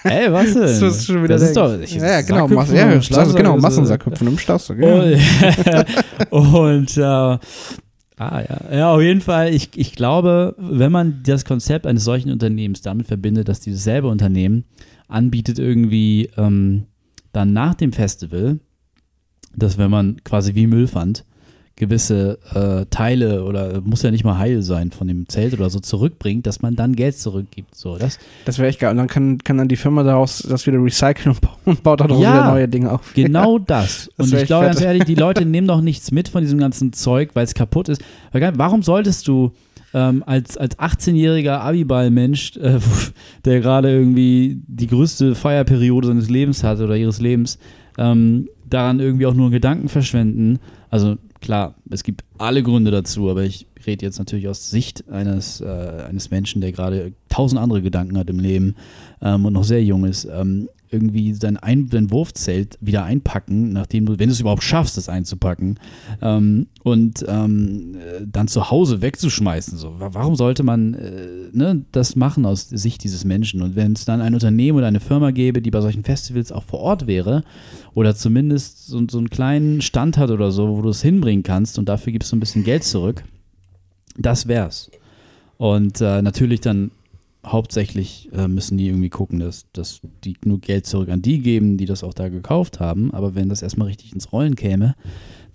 [0.09, 0.63] Ey, was denn?
[0.63, 1.79] was du schon wieder das ist doch.
[1.79, 4.77] Ich, ja, ja, genau, Mas ja, ja, Schlafsack genau, ist, äh, Massensackhüpfen im Schlafsack.
[4.79, 5.01] Ja.
[6.29, 7.39] Und, und äh, ah
[8.17, 9.53] ja, ja, auf jeden Fall.
[9.53, 14.07] Ich, ich glaube, wenn man das Konzept eines solchen Unternehmens damit verbindet, dass dieses selbe
[14.07, 14.65] Unternehmen
[15.07, 16.85] anbietet irgendwie ähm,
[17.31, 18.59] dann nach dem Festival,
[19.55, 21.25] dass wenn man quasi wie Müllpfand
[21.77, 25.79] gewisse äh, Teile oder muss ja nicht mal heil sein von dem Zelt oder so
[25.79, 27.75] zurückbringt, dass man dann Geld zurückgibt.
[27.75, 28.91] So, das, Das wäre echt geil.
[28.91, 32.01] Und dann kann, kann dann die Firma daraus das wieder recyceln und, bauen- und baut
[32.01, 32.33] daraus Ja.
[32.33, 33.13] wieder neue Dinge auf.
[33.13, 34.09] Genau das.
[34.17, 36.93] Das Und ich glaube ganz ehrlich, die Leute nehmen doch nichts mit von diesem ganzen
[36.93, 38.01] Zeug, weil es kaputt ist.
[38.33, 39.51] Warum solltest du
[39.93, 42.79] ähm, als, als 18-jähriger Abiball-Mensch, äh,
[43.45, 47.59] der gerade irgendwie die größte Feierperiode seines Lebens hat oder ihres Lebens,
[47.99, 50.59] ähm, daran irgendwie auch nur einen Gedanken verschwenden?
[50.89, 55.61] Also klar, es gibt alle Gründe dazu, aber ich rede jetzt natürlich aus Sicht eines,
[55.61, 55.65] äh,
[56.07, 58.75] eines Menschen, der gerade tausend andere Gedanken hat im Leben
[59.21, 60.25] ähm, und noch sehr jung ist.
[60.25, 64.97] Ähm, irgendwie sein, Ein sein Wurfzelt wieder einpacken, nachdem du, wenn du es überhaupt schaffst,
[64.97, 65.79] das einzupacken,
[66.21, 69.77] ähm, und ähm, äh, dann zu Hause wegzuschmeißen.
[69.77, 69.99] So.
[69.99, 73.61] Wa- Warum sollte man äh, ne, das machen aus Sicht dieses Menschen?
[73.61, 76.63] Und wenn es dann ein Unternehmen oder eine Firma gäbe, die bei solchen Festivals auch
[76.63, 77.43] vor Ort wäre
[77.93, 81.77] oder zumindest so, so einen kleinen Stand hat oder so, wo du es hinbringen kannst
[81.77, 83.23] und dafür gibst du ein bisschen Geld zurück,
[84.17, 84.89] das wär's.
[85.57, 86.91] Und äh, natürlich dann
[87.51, 91.77] hauptsächlich äh, müssen die irgendwie gucken, dass, dass die nur Geld zurück an die geben,
[91.77, 93.13] die das auch da gekauft haben.
[93.13, 94.95] Aber wenn das erstmal richtig ins Rollen käme,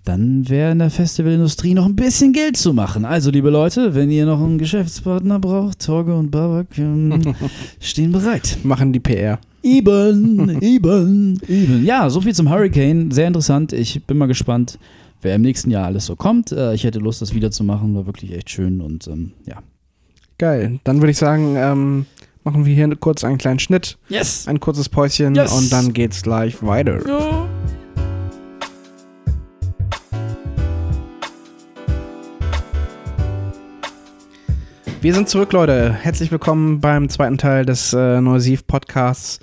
[0.03, 3.05] dann wäre in der Festivalindustrie noch ein bisschen Geld zu machen.
[3.05, 7.21] Also, liebe Leute, wenn ihr noch einen Geschäftspartner braucht, Torge und Babak ähm,
[7.79, 8.57] stehen bereit.
[8.63, 9.39] Machen die PR.
[9.61, 11.85] Eben, eben, eben.
[11.85, 13.11] Ja, so viel zum Hurricane.
[13.11, 13.71] Sehr interessant.
[13.71, 14.77] Ich bin mal gespannt,
[15.21, 16.51] wer im nächsten Jahr alles so kommt.
[16.51, 17.95] Äh, ich hätte Lust, das wieder zu machen.
[17.95, 19.63] War wirklich echt schön und ähm, ja.
[20.37, 20.79] Geil.
[20.83, 22.05] Dann würde ich sagen, ähm,
[22.43, 23.97] machen wir hier kurz einen kleinen Schnitt.
[24.09, 24.47] Yes!
[24.47, 25.51] Ein kurzes Päuschen Yes.
[25.53, 26.99] und dann geht's gleich weiter.
[27.07, 27.47] Ja.
[35.01, 35.93] Wir sind zurück, Leute.
[35.93, 39.39] Herzlich willkommen beim zweiten Teil des äh, Neusiv Podcasts.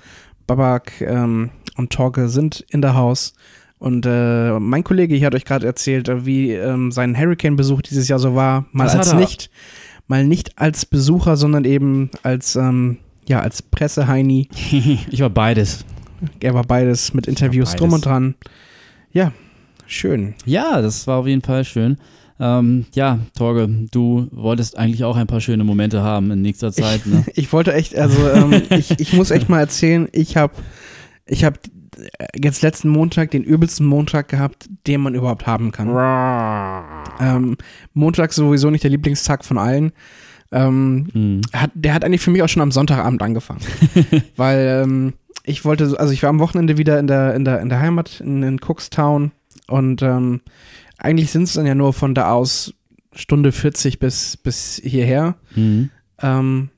[0.46, 3.34] Babak ähm, und Torge sind in der Haus.
[3.78, 8.08] Und äh, mein Kollege hier hat euch gerade erzählt, äh, wie ähm, sein Hurricane-Besuch dieses
[8.08, 8.66] Jahr so war.
[8.72, 9.18] Mal hat als er?
[10.10, 14.48] Mal nicht als Besucher, sondern eben als ähm, ja als Presseheini.
[15.10, 15.84] Ich war beides.
[16.40, 17.80] Er war beides mit Interviews beides.
[17.80, 18.34] drum und dran.
[19.12, 19.32] Ja,
[19.86, 20.34] schön.
[20.44, 21.96] Ja, das war auf jeden Fall schön.
[22.40, 27.06] Ähm, ja, Torge, du wolltest eigentlich auch ein paar schöne Momente haben in nächster Zeit.
[27.06, 27.24] Ne?
[27.34, 30.54] Ich wollte echt, also ähm, ich, ich muss echt mal erzählen, ich habe
[31.26, 31.58] ich hab
[32.34, 35.88] jetzt letzten Montag den übelsten Montag gehabt, den man überhaupt haben kann.
[37.20, 37.56] Ähm,
[37.94, 39.92] Montag ist sowieso nicht der Lieblingstag von allen.
[40.52, 41.40] Ähm, Hm.
[41.52, 43.60] hat, der hat eigentlich für mich auch schon am Sonntagabend angefangen.
[44.36, 45.12] Weil ähm,
[45.44, 47.80] ich wollte, so- also ich war am Wochenende wieder in der, in der, in der
[47.80, 49.30] Heimat in, in Cookstown
[49.68, 50.40] und ähm,
[50.98, 52.74] eigentlich sind es dann ja nur von da aus
[53.14, 55.36] Stunde 40 bis, bis hierher.
[55.54, 55.90] Mhm.
[56.20, 56.70] Ähm,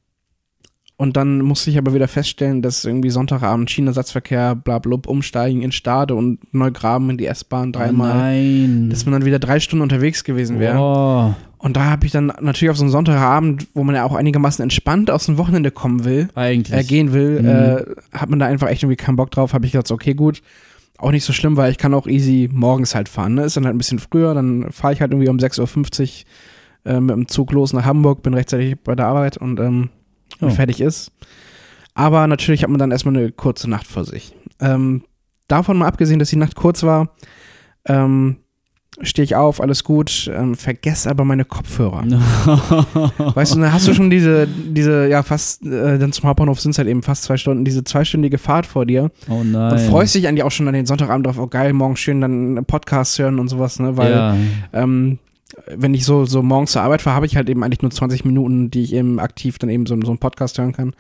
[1.02, 5.72] und dann musste ich aber wieder feststellen, dass irgendwie Sonntagabend Schienenersatzverkehr, bla blub, umsteigen in
[5.72, 8.12] Stade und Neugraben in die S-Bahn dreimal.
[8.12, 8.88] Oh nein.
[8.90, 10.78] dass man dann wieder drei Stunden unterwegs gewesen wäre.
[10.78, 14.14] Oh, Und da habe ich dann natürlich auf so einen Sonntagabend, wo man ja auch
[14.14, 16.76] einigermaßen entspannt aus dem Wochenende kommen will, eigentlich.
[16.78, 17.48] äh, gehen will, Mhm.
[17.48, 19.52] äh, hat man da einfach echt irgendwie keinen Bock drauf.
[19.54, 20.40] Habe ich gedacht, okay, gut.
[20.98, 23.34] Auch nicht so schlimm, weil ich kann auch easy morgens halt fahren.
[23.34, 23.42] Ne?
[23.44, 26.24] Ist dann halt ein bisschen früher, dann fahre ich halt irgendwie um 6.50
[26.86, 29.88] Uhr äh, mit dem Zug los nach Hamburg, bin rechtzeitig bei der Arbeit und ähm,
[30.40, 30.50] Oh.
[30.50, 31.12] fertig ist.
[31.94, 34.34] Aber natürlich hat man dann erstmal eine kurze Nacht vor sich.
[34.60, 35.04] Ähm,
[35.48, 37.14] davon mal abgesehen, dass die Nacht kurz war,
[37.84, 38.36] ähm,
[39.00, 42.04] stehe ich auf, alles gut, ähm, vergesse aber meine Kopfhörer.
[43.34, 46.72] Weißt du, dann hast du schon diese, diese, ja, fast, äh, dann zum Hauptbahnhof sind
[46.72, 49.72] es halt eben fast zwei Stunden, diese zweistündige Fahrt vor dir oh nein.
[49.72, 52.64] und freust dich eigentlich auch schon an den Sonntagabend drauf, oh geil, morgen schön dann
[52.66, 54.36] Podcast hören und sowas, ne, weil, ja.
[54.72, 55.18] ähm,
[55.66, 58.24] wenn ich so, so morgens zur Arbeit fahre, habe ich halt eben eigentlich nur 20
[58.24, 60.94] Minuten, die ich eben aktiv dann eben so, so einen Podcast hören kann.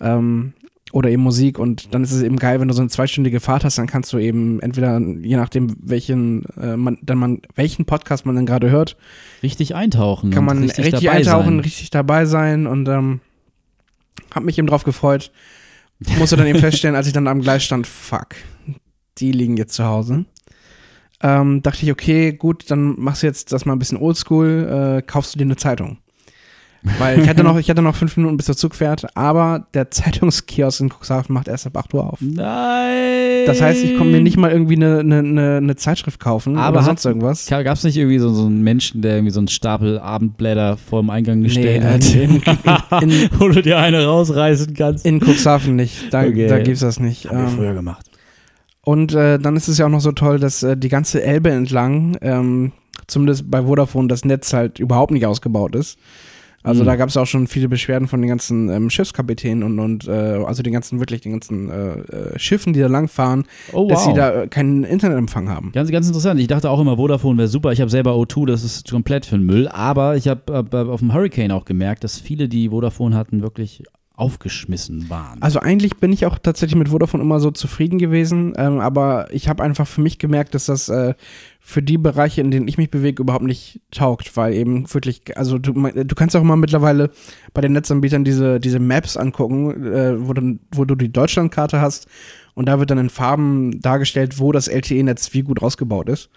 [0.00, 0.52] Ähm,
[0.92, 3.64] oder eben Musik und dann ist es eben geil, wenn du so eine zweistündige Fahrt
[3.64, 8.26] hast, dann kannst du eben entweder, je nachdem, welchen, äh, man, dann man, welchen Podcast
[8.26, 8.96] man dann gerade hört,
[9.42, 10.30] richtig eintauchen.
[10.30, 11.60] kann man richtig, dabei eintauchen, sein.
[11.60, 13.20] richtig dabei sein und ähm,
[14.34, 15.30] hab mich eben drauf gefreut.
[16.18, 18.34] Musste dann eben feststellen, als ich dann am Gleis stand, fuck,
[19.18, 20.24] die liegen jetzt zu Hause.
[21.22, 25.02] Ähm, dachte ich, okay, gut, dann machst du jetzt das mal ein bisschen oldschool, äh,
[25.02, 25.98] kaufst du dir eine Zeitung.
[26.98, 29.90] Weil ich hatte noch, ich hatte noch fünf Minuten, bis der Zug fährt, aber der
[29.90, 32.18] Zeitungskiosk in Cuxhaven macht erst ab 8 Uhr auf.
[32.22, 33.44] Nein.
[33.44, 36.70] Das heißt, ich konnte mir nicht mal irgendwie eine, eine, eine, eine Zeitschrift kaufen Aber
[36.70, 37.46] oder hat- sonst irgendwas.
[37.48, 41.02] Gab es nicht irgendwie so, so einen Menschen, der irgendwie so einen Stapel Abendblätter vor
[41.02, 42.14] dem Eingang gestellt Nee, hat?
[42.14, 45.04] in, in, in, Wo du dir eine rausreißen kannst.
[45.04, 46.12] In Cuxhaven nicht.
[46.14, 46.46] Da, Okay.
[46.48, 47.28] da gibt's das nicht.
[47.28, 48.06] Haben wir Ähm, früher gemacht.
[48.82, 51.50] Und äh, dann ist es ja auch noch so toll, dass äh, die ganze Elbe
[51.50, 52.72] entlang, ähm,
[53.06, 55.98] zumindest bei Vodafone, das Netz halt überhaupt nicht ausgebaut ist.
[56.62, 56.88] Also Mhm.
[56.88, 60.44] da gab es auch schon viele Beschwerden von den ganzen ähm, Schiffskapitänen und, und äh,
[60.44, 64.10] also den ganzen, wirklich den ganzen äh, äh, Schiffen, die da langfahren, Oh, dass sie
[64.10, 64.16] wow.
[64.16, 65.72] da äh, keinen Internetempfang haben.
[65.72, 66.38] Ganz, ganz interessant.
[66.38, 67.72] Ich dachte auch immer, Vodafone wäre super.
[67.72, 69.68] Ich habe selber O2, das ist komplett für den Müll.
[69.68, 73.82] Aber ich habe äh, auf dem Hurricane auch gemerkt, dass viele, die Vodafone hatten, wirklich
[74.20, 75.40] aufgeschmissen waren.
[75.40, 79.48] Also eigentlich bin ich auch tatsächlich mit Vodafone immer so zufrieden gewesen, ähm, aber ich
[79.48, 81.14] habe einfach für mich gemerkt, dass das äh,
[81.60, 85.58] für die Bereiche, in denen ich mich bewege, überhaupt nicht taugt, weil eben wirklich, also
[85.58, 87.10] du, du kannst auch mal mittlerweile
[87.54, 92.06] bei den Netzanbietern diese, diese Maps angucken, äh, wo, du, wo du die Deutschlandkarte hast
[92.54, 96.28] und da wird dann in Farben dargestellt, wo das LTE-Netz wie gut ausgebaut ist.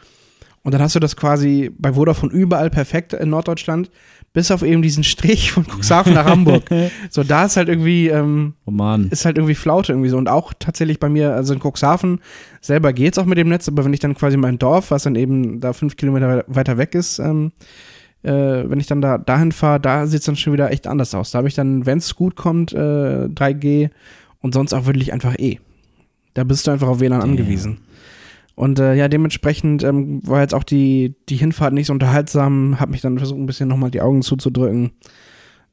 [0.63, 3.91] Und dann hast du das quasi bei Vodafone überall perfekt in Norddeutschland,
[4.33, 6.63] bis auf eben diesen Strich von Cuxhaven nach Hamburg.
[7.09, 9.07] So, da ist halt irgendwie, ähm, oh Mann.
[9.09, 10.17] ist halt irgendwie Flaute irgendwie so.
[10.17, 12.19] Und auch tatsächlich bei mir, also in Cuxhaven
[12.59, 15.15] selber geht's auch mit dem Netz, aber wenn ich dann quasi mein Dorf, was dann
[15.15, 17.51] eben da fünf Kilometer weiter weg ist, ähm,
[18.23, 21.31] äh, wenn ich dann da dahin fahre, da sieht's dann schon wieder echt anders aus.
[21.31, 23.91] Da habe ich dann, wenn's gut kommt, äh, 3G
[24.41, 25.59] und sonst auch wirklich einfach E.
[26.33, 27.79] Da bist du einfach auf WLAN angewiesen.
[28.55, 32.91] Und äh, ja, dementsprechend ähm, war jetzt auch die, die Hinfahrt nicht so unterhaltsam, habe
[32.91, 34.91] mich dann versucht, ein bisschen nochmal die Augen zuzudrücken.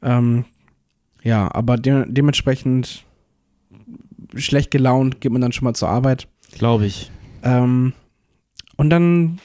[0.03, 0.45] Ähm,
[1.23, 3.05] Ja, aber de dementsprechend
[4.35, 6.29] schlecht gelaunt geht man dann schon mal zur Arbeit.
[6.53, 7.11] Glaube ich.
[7.43, 7.93] Ähm,
[8.77, 9.39] und dann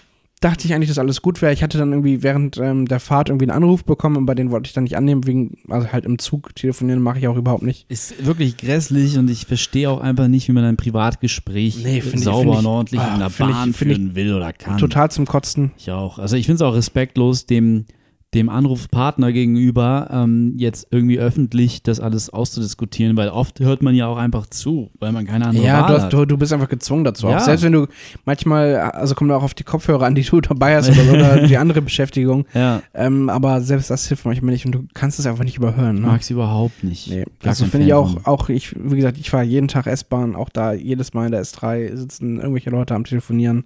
[0.45, 1.51] dachte ich eigentlich, dass alles gut wäre.
[1.51, 4.51] Ich hatte dann irgendwie während ähm, der Fahrt irgendwie einen Anruf bekommen und bei den
[4.51, 7.63] wollte ich dann nicht annehmen, wegen, also halt im Zug telefonieren mache ich auch überhaupt
[7.63, 7.87] nicht.
[7.89, 12.23] Ist wirklich grässlich und ich verstehe auch einfach nicht, wie man ein Privatgespräch Nee, find
[12.23, 14.77] sauber find ich- und ordentlich ah, in der Bahn ich führen will oder kann.
[14.77, 15.71] Total zum Kotzen.
[15.79, 16.19] Ich auch.
[16.19, 17.85] Also ich finde es auch respektlos, dem,
[18.33, 24.07] dem Anrufpartner gegenüber ähm, jetzt irgendwie öffentlich das alles auszudiskutieren, weil oft hört man ja
[24.07, 26.13] auch einfach zu, weil man keine andere Ja, Wahl du, hast, hat.
[26.13, 27.27] du, du bist einfach gezwungen dazu.
[27.27, 27.37] Ja.
[27.37, 27.87] Auch selbst wenn du
[28.25, 31.55] manchmal, also kommt auch auf die Kopfhörer an, die du dabei hast oder, oder die
[31.57, 32.45] andere Beschäftigung.
[32.53, 35.95] ja, Ähm, aber selbst das hilft manchmal nicht und du kannst es einfach nicht überhören.
[35.95, 36.07] ich Ne?
[36.07, 37.09] mag es überhaupt nicht.
[37.09, 40.49] Nee, also finde ich auch, auch ich, wie gesagt, ich fahre jeden Tag S-Bahn, auch
[40.49, 43.63] da jedes Mal in der S3 sitzen irgendwelche Leute am Telefonieren.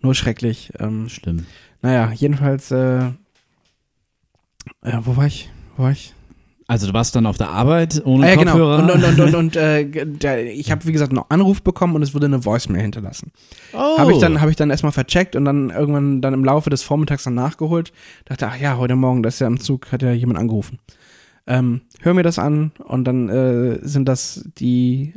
[0.00, 0.72] Nur schrecklich.
[0.78, 1.44] Ähm, Schlimm.
[1.82, 3.10] naja, jedenfalls, äh,
[4.84, 5.50] ja, wo war ich?
[5.76, 6.14] Wo war ich?
[6.70, 8.52] Also du warst dann auf der Arbeit ohne Ah, ja, genau.
[8.52, 8.82] Kopfhörer.
[8.84, 12.02] Und, und, und, und, und äh, der, ich habe, wie gesagt, noch Anruf bekommen und
[12.02, 13.32] es wurde eine Voicemail hinterlassen.
[13.72, 13.98] oh.
[13.98, 16.84] Habe ich dann, habe ich dann erstmal vercheckt und dann irgendwann dann im Laufe des
[16.84, 17.92] Vormittags dann nachgeholt.
[18.26, 20.78] Dachte, ach ja, heute Morgen, das ist ja im Zug, hat ja jemand angerufen.
[21.48, 25.14] Ähm, hör mir das an und dann äh, sind das die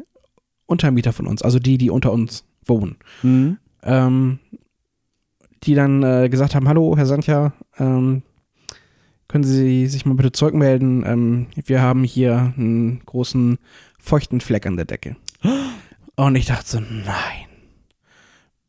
[0.65, 2.95] Untermieter von uns, also die, die unter uns wohnen.
[3.21, 3.57] Mhm.
[3.83, 4.39] Ähm,
[5.63, 8.23] die dann äh, gesagt haben, hallo, Herr Santja, ähm,
[9.34, 11.03] können Sie sich mal bitte zurückmelden?
[11.05, 13.57] Ähm, wir haben hier einen großen
[13.99, 15.15] feuchten Fleck an der Decke.
[16.15, 17.47] Und ich dachte so, nein,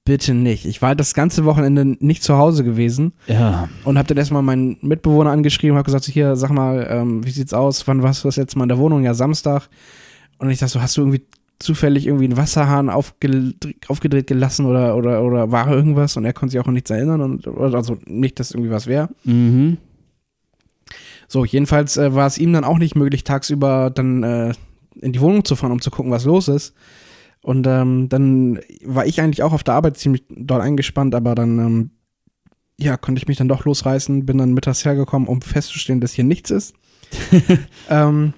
[0.07, 0.65] bitte nicht.
[0.65, 3.69] Ich war das ganze Wochenende nicht zu Hause gewesen Ja.
[3.85, 7.31] und habe dann erstmal meinen Mitbewohner angeschrieben, habe gesagt, so, hier, sag mal, ähm, wie
[7.31, 7.87] sieht's aus?
[7.87, 9.05] Wann warst du das jetzt mal in der Wohnung?
[9.05, 9.69] Ja, Samstag.
[10.39, 11.27] Und ich dachte so, hast du irgendwie
[11.59, 16.17] zufällig irgendwie einen Wasserhahn aufgedreht, aufgedreht gelassen oder, oder, oder war irgendwas?
[16.17, 19.11] Und er konnte sich auch an nichts erinnern und also nicht, dass irgendwie was wäre.
[19.25, 19.77] Mhm.
[21.35, 24.53] So, jedenfalls äh, war es ihm dann auch nicht möglich, tagsüber dann äh,
[25.01, 26.75] in die Wohnung zu fahren, um zu gucken, was los ist.
[27.43, 31.59] Und ähm, dann war ich eigentlich auch auf der Arbeit ziemlich doll eingespannt, aber dann
[31.59, 31.91] ähm,
[32.79, 36.23] ja, konnte ich mich dann doch losreißen, bin dann mittags hergekommen, um festzustellen, dass hier
[36.23, 36.73] nichts ist.
[37.91, 38.33] ähm,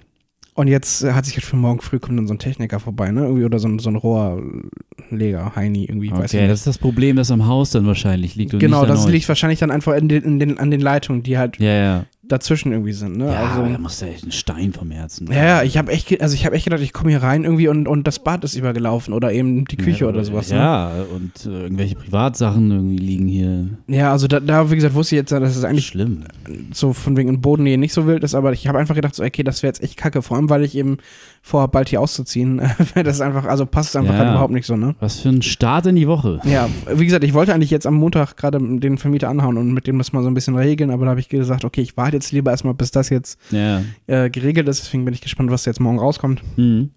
[0.54, 3.24] und jetzt hat sich jetzt für morgen früh kommt dann so ein Techniker vorbei, ne?
[3.24, 6.50] Irgendwie oder so ein, so ein Rohrleger, Heini, irgendwie, weiß ich Okay, nicht.
[6.50, 8.58] das ist das Problem, das am Haus dann wahrscheinlich liegt.
[8.58, 11.58] Genau, das liegt wahrscheinlich dann einfach in den, in den, an den Leitungen, die halt
[11.60, 12.06] Ja, ja.
[12.28, 13.26] Dazwischen irgendwie sind, ne?
[13.26, 15.28] Ja, also, da muss ja echt ein Stein vom Herzen.
[15.30, 17.68] Ja, ja, ich habe echt, also ich habe echt gedacht, ich komme hier rein irgendwie
[17.68, 20.50] und, und das Bad ist übergelaufen oder eben die Küche ja, oder sowas.
[20.50, 20.56] Ne?
[20.56, 23.66] Ja, und äh, irgendwelche Privatsachen irgendwie liegen hier.
[23.86, 26.24] Ja, also da, da, wie gesagt, wusste ich jetzt, dass es eigentlich schlimm.
[26.72, 29.22] so von wegen in Bodennähe nicht so wild ist, aber ich habe einfach gedacht, so,
[29.22, 30.98] okay, das wäre jetzt echt kacke, vor allem, weil ich eben
[31.42, 32.60] vorhabe, bald hier auszuziehen.
[32.94, 34.18] das ist einfach, also passt es einfach Ja.
[34.20, 34.94] halt überhaupt nicht so, ne?
[34.98, 36.40] Was für ein Start in die Woche.
[36.44, 39.86] Ja, wie gesagt, ich wollte eigentlich jetzt am Montag gerade den Vermieter anhauen und mit
[39.86, 42.15] dem das mal so ein bisschen regeln, aber da habe ich gesagt, okay, ich warte
[42.16, 43.82] jetzt lieber erstmal, bis das jetzt Ja.
[44.06, 46.42] äh, geregelt ist, deswegen bin ich gespannt, was jetzt morgen rauskommt.
[46.56, 46.90] Mhm.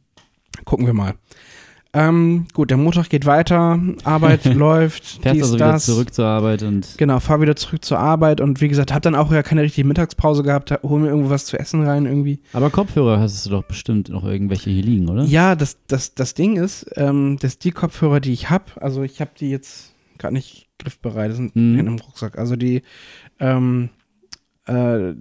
[0.65, 1.13] Gucken wir mal.
[1.91, 5.85] Ähm, gut, der Montag geht weiter, Arbeit läuft, Fährst dies, also wieder das.
[5.87, 6.95] zurück zur Arbeit und.
[6.99, 9.87] Genau, fahr wieder zurück zur Arbeit und wie gesagt, hab dann auch ja keine richtige
[9.87, 12.41] Mittagspause gehabt, hol mir irgendwo was zu essen rein irgendwie.
[12.53, 15.23] Aber Kopfhörer hast du doch bestimmt noch irgendwelche hier liegen, oder?
[15.23, 19.19] Ja, das, das, das Ding ist, ähm, dass die Kopfhörer, die ich hab, also ich
[19.19, 21.73] habe die jetzt gerade nicht griffbereit, sind Mhm.
[21.79, 22.37] in einem Rucksack.
[22.37, 22.83] Also die,
[23.39, 23.89] ähm,
[24.69, 25.15] äh,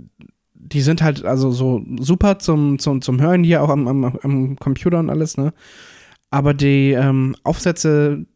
[0.54, 4.56] die sind halt also so super zum, zum, zum Hören hier auch am, am, am
[4.56, 5.52] Computer und alles, ne?
[6.30, 8.26] Aber die ähm, Aufsätze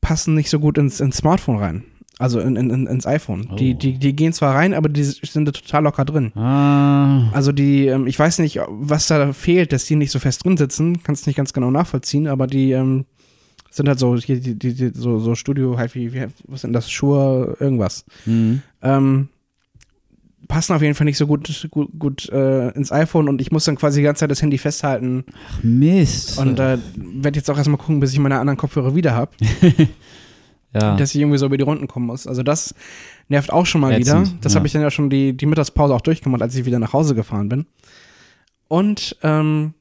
[0.00, 1.84] passen nicht so gut ins, ins Smartphone rein.
[2.18, 3.46] Also in, in, in- ins iPhone.
[3.52, 3.56] Oh.
[3.56, 6.32] Die, die, die gehen zwar rein, aber die sind da total locker drin.
[6.34, 7.30] Ah.
[7.32, 10.56] Also die, ähm, ich weiß nicht, was da fehlt, dass die nicht so fest drin
[10.56, 13.04] sitzen, kannst nicht ganz genau nachvollziehen, aber die ähm,
[13.70, 16.90] sind halt so, die, die, die, so, so Studio, halt wie, wie, was sind das,
[16.90, 18.06] Schuhe, irgendwas.
[18.24, 18.62] Mhm.
[18.80, 19.28] Ähm,
[20.48, 23.64] passen auf jeden Fall nicht so gut, gut, gut äh, ins iPhone und ich muss
[23.64, 26.38] dann quasi die ganze Zeit das Handy festhalten Ach, Mist.
[26.38, 29.32] und äh, werde jetzt auch erstmal gucken, bis ich meine anderen Kopfhörer wieder habe,
[30.74, 30.96] ja.
[30.96, 32.26] dass ich irgendwie so über die Runden kommen muss.
[32.26, 32.74] Also das
[33.28, 34.38] nervt auch schon mal Ätzend, wieder.
[34.40, 34.58] Das ja.
[34.58, 37.14] habe ich dann ja schon die, die Mittagspause auch durchgemacht, als ich wieder nach Hause
[37.14, 37.66] gefahren bin.
[38.68, 39.74] Und ähm,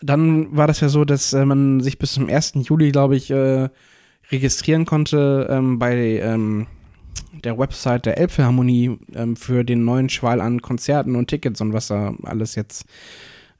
[0.00, 2.54] dann war das ja so, dass äh, man sich bis zum 1.
[2.62, 3.68] Juli, glaube ich, äh,
[4.30, 6.66] registrieren konnte ähm, bei ähm,
[7.44, 11.88] der Website der Elbphilharmonie ähm, für den neuen Schwall an Konzerten und Tickets und was
[11.88, 12.86] da alles jetzt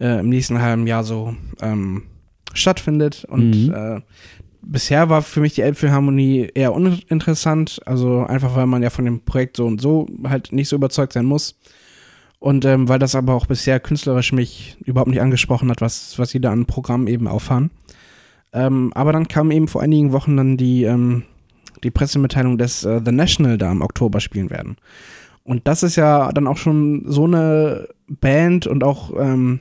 [0.01, 2.05] äh, im nächsten halben Jahr so ähm,
[2.55, 3.25] stattfindet.
[3.29, 3.75] Und Mhm.
[3.75, 4.01] äh,
[4.63, 9.21] bisher war für mich die Elbphilharmonie eher uninteressant, also einfach weil man ja von dem
[9.21, 11.57] Projekt so und so halt nicht so überzeugt sein muss.
[12.39, 16.31] Und ähm, weil das aber auch bisher künstlerisch mich überhaupt nicht angesprochen hat, was, was
[16.31, 17.71] sie da an Programmen eben auffahren.
[18.53, 21.23] Ähm, aber dann kam eben vor einigen Wochen dann die, ähm,
[21.83, 24.77] die Pressemitteilung, dass äh, The National da im Oktober spielen werden.
[25.45, 29.61] Und das ist ja dann auch schon so eine Band und auch ähm,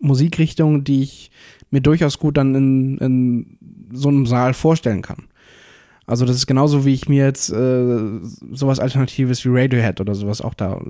[0.00, 1.30] Musikrichtung, die ich
[1.70, 3.58] mir durchaus gut dann in, in
[3.92, 5.24] so einem Saal vorstellen kann.
[6.06, 7.98] Also das ist genauso, wie ich mir jetzt äh,
[8.50, 10.80] sowas Alternatives wie Radiohead oder sowas auch da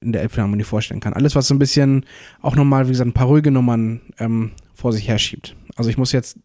[0.00, 1.14] in der Elbphilharmonie vorstellen kann.
[1.14, 2.04] Alles, was so ein bisschen
[2.42, 5.56] auch nochmal, wie gesagt, ein paar ruhige Nummern ähm, vor sich herschiebt.
[5.76, 6.38] Also ich muss jetzt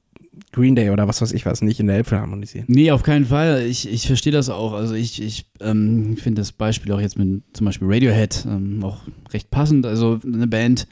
[0.52, 2.66] Green Day oder was weiß ich was nicht in der Elbphilharmonie sehen.
[2.68, 3.66] Nee, auf keinen Fall.
[3.66, 4.74] Ich, ich verstehe das auch.
[4.74, 9.00] Also ich, ich ähm, finde das Beispiel auch jetzt mit zum Beispiel Radiohead ähm, auch
[9.34, 9.86] recht passend.
[9.86, 10.88] Also eine Band,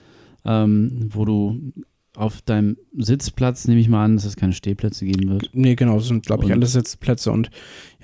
[0.45, 1.73] ähm, wo du
[2.15, 5.49] auf deinem Sitzplatz nehme ich mal an, dass es keine Stehplätze geben wird.
[5.53, 7.49] Nee, genau, das sind, glaube ich, Und- alles Sitzplätze und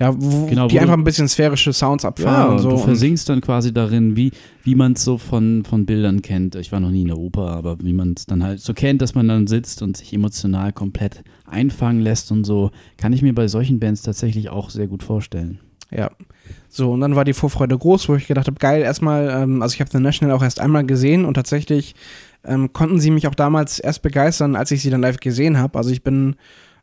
[0.00, 2.70] ja, wo, Genau, die wo einfach ein bisschen sphärische Sounds abfahren und so.
[2.70, 4.32] du versinkst dann quasi darin, wie,
[4.64, 6.56] wie man es so von, von Bildern kennt.
[6.56, 9.00] Ich war noch nie in der Oper, aber wie man es dann halt so kennt,
[9.00, 13.34] dass man dann sitzt und sich emotional komplett einfangen lässt und so, kann ich mir
[13.34, 15.60] bei solchen Bands tatsächlich auch sehr gut vorstellen.
[15.92, 16.10] Ja.
[16.68, 19.74] So, und dann war die Vorfreude groß, wo ich gedacht habe, geil, erstmal, ähm, also
[19.74, 21.94] ich habe The National auch erst einmal gesehen und tatsächlich
[22.44, 25.76] ähm, konnten sie mich auch damals erst begeistern, als ich sie dann live gesehen habe.
[25.78, 26.36] Also ich bin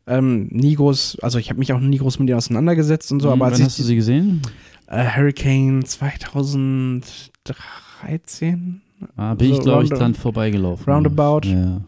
[0.06, 3.28] ähm, nie groß, also ich habe mich auch nie groß mit ihnen auseinandergesetzt und so,
[3.30, 4.40] aber Hm, als Wann hast du sie gesehen?
[4.86, 8.80] äh, Hurricane 2013
[9.16, 10.92] Ah, bin So ich, glaube ich, dran vorbeigelaufen.
[10.92, 11.42] roundabout.
[11.46, 11.80] Ja.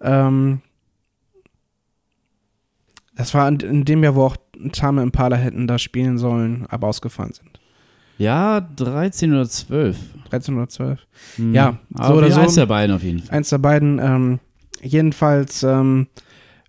[0.00, 0.60] Ähm,
[3.14, 4.36] das war in, in dem Jahr, wo auch
[4.72, 7.51] Tame Impala hätten da spielen sollen, aber ausgefallen sind.
[8.22, 9.96] Ja, 13 oder 12.
[10.30, 11.00] 13 oder 12.
[11.36, 11.54] Hm.
[11.54, 12.40] Ja, aber so oder so.
[12.40, 13.36] Eins der beiden auf jeden Fall.
[13.36, 13.98] Eins der beiden.
[13.98, 14.38] Ähm,
[14.80, 16.06] jedenfalls ähm,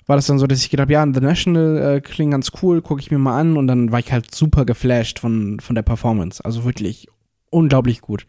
[0.08, 2.82] war das dann so, dass ich gedacht habe, ja, The National äh, klingt ganz cool,
[2.82, 5.84] gucke ich mir mal an und dann war ich halt super geflasht von, von der
[5.84, 6.44] Performance.
[6.44, 7.08] Also wirklich
[7.52, 8.26] unglaublich gut.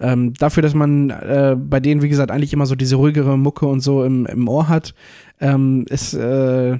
[0.00, 3.66] Ähm, dafür, dass man äh, bei denen, wie gesagt, eigentlich immer so diese ruhigere Mucke
[3.66, 4.94] und so im, im Ohr hat,
[5.40, 6.78] ähm, ist, äh,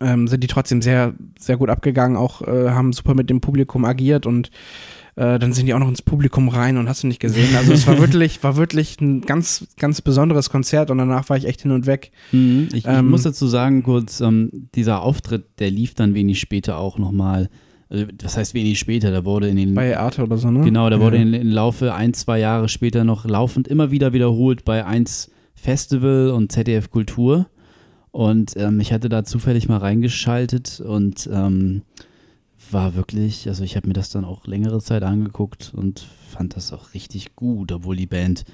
[0.00, 3.84] ähm, sind die trotzdem sehr, sehr gut abgegangen, auch äh, haben super mit dem Publikum
[3.84, 4.50] agiert und
[5.16, 7.54] äh, dann sind die auch noch ins Publikum rein und hast du nicht gesehen.
[7.56, 11.44] Also es war wirklich, war wirklich ein ganz, ganz besonderes Konzert und danach war ich
[11.44, 12.12] echt hin und weg.
[12.32, 12.68] Mhm.
[12.70, 16.78] Ich, ich Ähm, muss dazu sagen, kurz, ähm, dieser Auftritt, der lief dann wenig später
[16.78, 17.50] auch nochmal.
[17.90, 19.74] Also, das heißt wenig später, da wurde in den.
[19.74, 20.60] Bei Arte oder so, ne?
[20.60, 21.22] genau, da wurde ja.
[21.22, 26.30] in, im Laufe ein, zwei Jahre später noch laufend immer wieder wiederholt bei 1 Festival
[26.30, 27.48] und ZDF Kultur.
[28.12, 31.82] Und ähm, ich hatte da zufällig mal reingeschaltet und ähm,
[32.70, 36.72] war wirklich, also ich habe mir das dann auch längere Zeit angeguckt und fand das
[36.72, 38.44] auch richtig gut, obwohl die Band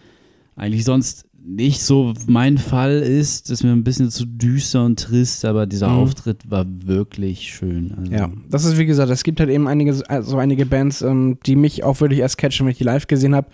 [0.57, 5.45] eigentlich sonst nicht so mein Fall ist, ist mir ein bisschen zu düster und trist,
[5.45, 5.99] aber dieser Mhm.
[5.99, 7.95] Auftritt war wirklich schön.
[7.97, 11.39] Also, Ja, das ist wie gesagt, es gibt halt eben einige, so einige Bands, ähm,
[11.47, 13.49] die mich auch wirklich erst catchen, wenn ich die live gesehen habe.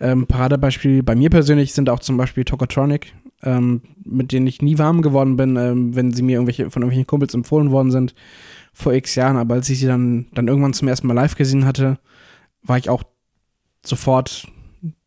[0.00, 4.78] Ähm, Paradebeispiel bei mir persönlich sind auch zum Beispiel Tokotronic, ähm, mit denen ich nie
[4.78, 8.14] warm geworden bin, ähm, wenn sie mir irgendwelche, von irgendwelchen Kumpels empfohlen worden sind
[8.72, 9.36] vor x Jahren.
[9.36, 11.98] Aber als ich sie dann, dann irgendwann zum ersten Mal live gesehen hatte,
[12.62, 13.02] war ich auch
[13.84, 14.46] sofort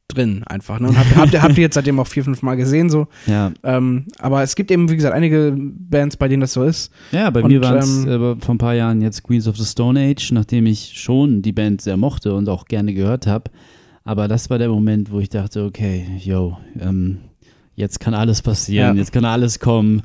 [0.08, 0.80] drin einfach.
[0.80, 0.90] Ne?
[0.90, 3.08] Und hab, habt, ihr, habt ihr jetzt seitdem auch vier, fünf Mal gesehen so.
[3.26, 3.52] ja.
[3.64, 6.92] Ähm, aber es gibt eben, wie gesagt, einige Bands, bei denen das so ist.
[7.12, 9.58] Ja, bei Und, mir waren es ähm, äh, vor ein paar Jahren jetzt Queens of
[9.58, 13.52] the Stone Age, nachdem ich schon die Band sehr mochte und auch gerne gehört habe.
[14.04, 17.20] Aber das war der Moment, wo ich dachte, okay, yo, ähm,
[17.76, 19.00] jetzt kann alles passieren, Ja.
[19.02, 20.04] jetzt kann alles kommen.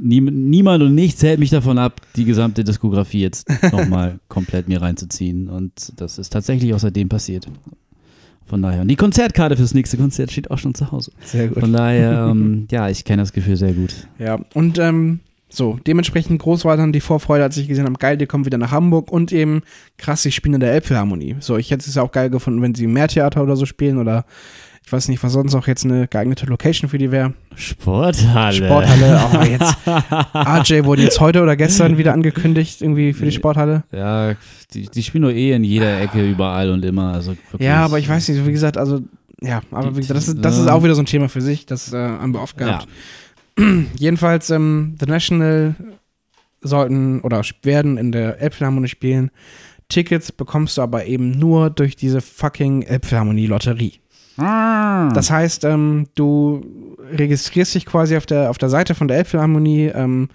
[0.00, 4.80] Niem niemand und nichts hält mich davon ab, die gesamte Diskografie jetzt nochmal komplett mir
[4.80, 5.48] reinzuziehen.
[5.48, 7.48] Und das ist tatsächlich auch seitdem passiert.
[8.46, 8.80] Von daher.
[8.82, 11.12] Und die Konzertkarte fürs nächste Konzert steht auch schon zu Hause.
[11.24, 14.06] Sehr Von daher, ähm, ja, ich kenne das Gefühl sehr gut.
[14.18, 18.16] Ja, und ähm, so, dementsprechend groß war dann die Vorfreude, als ich gesehen habe, geil,
[18.16, 19.62] die kommen wieder nach Hamburg und eben
[19.98, 21.36] krass, sie spielen in der Elbphilharmonie.
[21.40, 23.98] So, ich hätte es ja auch geil gefunden, wenn sie im Mehrtheater oder so spielen
[23.98, 24.24] oder
[24.88, 27.34] ich weiß nicht, was sonst auch jetzt eine geeignete Location für die wäre.
[27.56, 28.56] Sporthalle.
[28.56, 29.76] Sporthalle, auch jetzt.
[30.34, 33.84] RJ wurde jetzt heute oder gestern wieder angekündigt, irgendwie für die Sporthalle.
[33.92, 34.34] Ja,
[34.72, 37.12] die, die spielen nur eh in jeder Ecke, überall und immer.
[37.12, 39.02] Also Ja, aber ich weiß nicht, wie gesagt, also,
[39.42, 41.66] ja, aber wie gesagt, das ist, das ist auch wieder so ein Thema für sich,
[41.66, 42.88] das äh, haben wir oft Ja, gehabt.
[43.98, 45.74] Jedenfalls, ähm, The National
[46.62, 49.30] sollten oder werden in der Elbphilharmonie spielen.
[49.90, 54.00] Tickets bekommst du aber eben nur durch diese fucking Elbphilharmonie-Lotterie.
[54.38, 55.10] Ah.
[55.14, 56.60] Das heißt, ähm, du
[57.12, 60.28] registrierst dich quasi auf der, auf der Seite von der Elbphilharmonie ähm,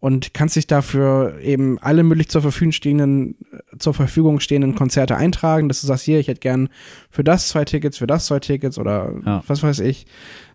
[0.00, 3.36] und kannst dich dafür eben alle möglich zur Verfügung stehenden,
[3.78, 6.68] zur Verfügung stehenden Konzerte eintragen, dass du sagst, hier, ich hätte gern
[7.10, 9.42] für das zwei Tickets, für das zwei Tickets oder Ja.
[9.46, 10.06] was weiß ich.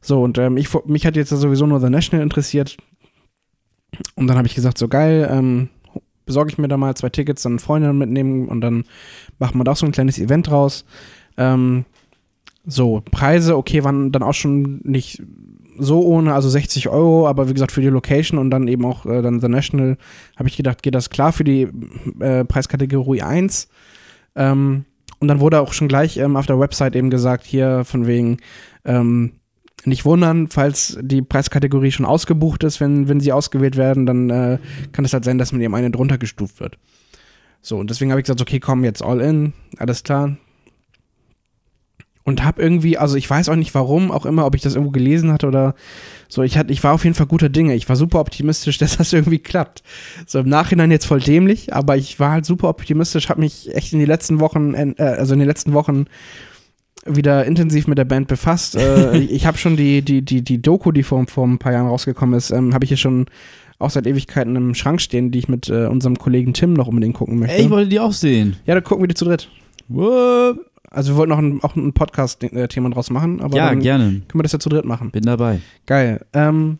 [0.01, 2.77] So, und ähm, ich, mich hat jetzt sowieso nur The National interessiert.
[4.15, 5.69] Und dann habe ich gesagt, so geil, ähm,
[6.25, 8.83] besorge ich mir da mal zwei Tickets, dann Freundinnen mitnehmen und dann
[9.39, 10.83] machen wir da auch so ein kleines Event draus.
[11.37, 11.85] Ähm,
[12.69, 15.23] so, Preise, okay, waren dann auch schon nicht
[15.79, 19.05] so ohne, also 60 Euro, aber wie gesagt, für die Location und dann eben auch
[19.05, 19.97] äh, dann The National,
[20.35, 21.69] habe ich gedacht, geht das klar für die
[22.19, 23.69] äh, Preiskategorie 1.
[24.35, 24.85] Ähm,
[25.19, 28.37] und dann wurde auch schon gleich ähm, auf der Website eben gesagt, hier von wegen,
[28.83, 29.33] ähm,
[29.85, 34.57] nicht wundern, falls die Preiskategorie schon ausgebucht ist, wenn, wenn sie ausgewählt werden, dann äh,
[34.91, 36.77] kann es halt sein, dass man eben eine drunter gestuft wird.
[37.61, 40.35] So, und deswegen habe ich gesagt, okay, komm, jetzt all in, alles klar.
[42.27, 44.91] Und habe irgendwie, also ich weiß auch nicht warum, auch immer, ob ich das irgendwo
[44.91, 45.75] gelesen hatte oder
[46.27, 47.73] so, ich, hatte, ich war auf jeden Fall guter Dinge.
[47.73, 49.81] Ich war super optimistisch, dass das irgendwie klappt.
[50.25, 53.93] So im Nachhinein jetzt voll dämlich, aber ich war halt super optimistisch, habe mich echt
[53.93, 56.07] in die letzten Wochen, äh, also in den letzten Wochen
[57.05, 58.75] wieder intensiv mit der Band befasst.
[58.75, 61.87] Äh, ich habe schon die, die, die, die Doku, die vor, vor ein paar Jahren
[61.87, 63.27] rausgekommen ist, ähm, habe ich hier schon
[63.79, 67.15] auch seit Ewigkeiten im Schrank stehen, die ich mit äh, unserem Kollegen Tim noch unbedingt
[67.15, 67.55] gucken möchte.
[67.55, 68.57] Ey, ich wollte die auch sehen.
[68.65, 69.47] Ja, dann gucken wir die zu dritt.
[69.87, 70.57] What?
[70.89, 74.05] Also wir wollten noch ein, auch ein Podcast-Thema draus machen, aber Ja, gerne.
[74.27, 75.11] können wir das ja zu dritt machen.
[75.11, 75.59] Bin dabei.
[75.85, 76.25] Geil.
[76.33, 76.79] Ähm,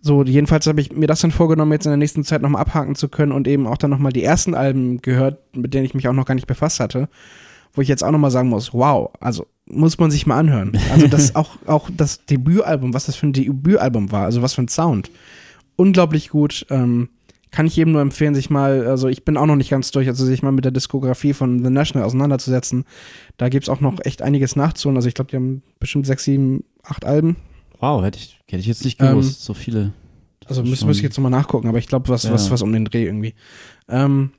[0.00, 2.94] so, jedenfalls habe ich mir das dann vorgenommen, jetzt in der nächsten Zeit nochmal abhaken
[2.94, 6.06] zu können und eben auch dann nochmal die ersten Alben gehört, mit denen ich mich
[6.08, 7.08] auch noch gar nicht befasst hatte.
[7.74, 10.72] Wo ich jetzt auch nochmal sagen muss, wow, also muss man sich mal anhören.
[10.92, 14.62] Also das auch, auch das Debütalbum, was das für ein Debütalbum war, also was für
[14.62, 15.10] ein Sound.
[15.76, 16.66] Unglaublich gut.
[16.70, 17.08] Ähm,
[17.50, 20.06] kann ich jedem nur empfehlen, sich mal, also ich bin auch noch nicht ganz durch,
[20.08, 22.84] also sich mal mit der Diskografie von The National auseinanderzusetzen.
[23.36, 24.96] Da gibt es auch noch echt einiges nachzuholen.
[24.96, 27.36] Also ich glaube, die haben bestimmt sechs, sieben, acht Alben.
[27.80, 29.44] Wow, hätte ich, hätte ich jetzt nicht Ähm, gewusst.
[29.44, 29.92] so viele.
[30.40, 32.32] Das Also muss ich jetzt nochmal nachgucken, aber ich glaube, was, Ja.
[32.32, 33.34] was, was um den Dreh irgendwie.
[33.88, 34.30] Ähm,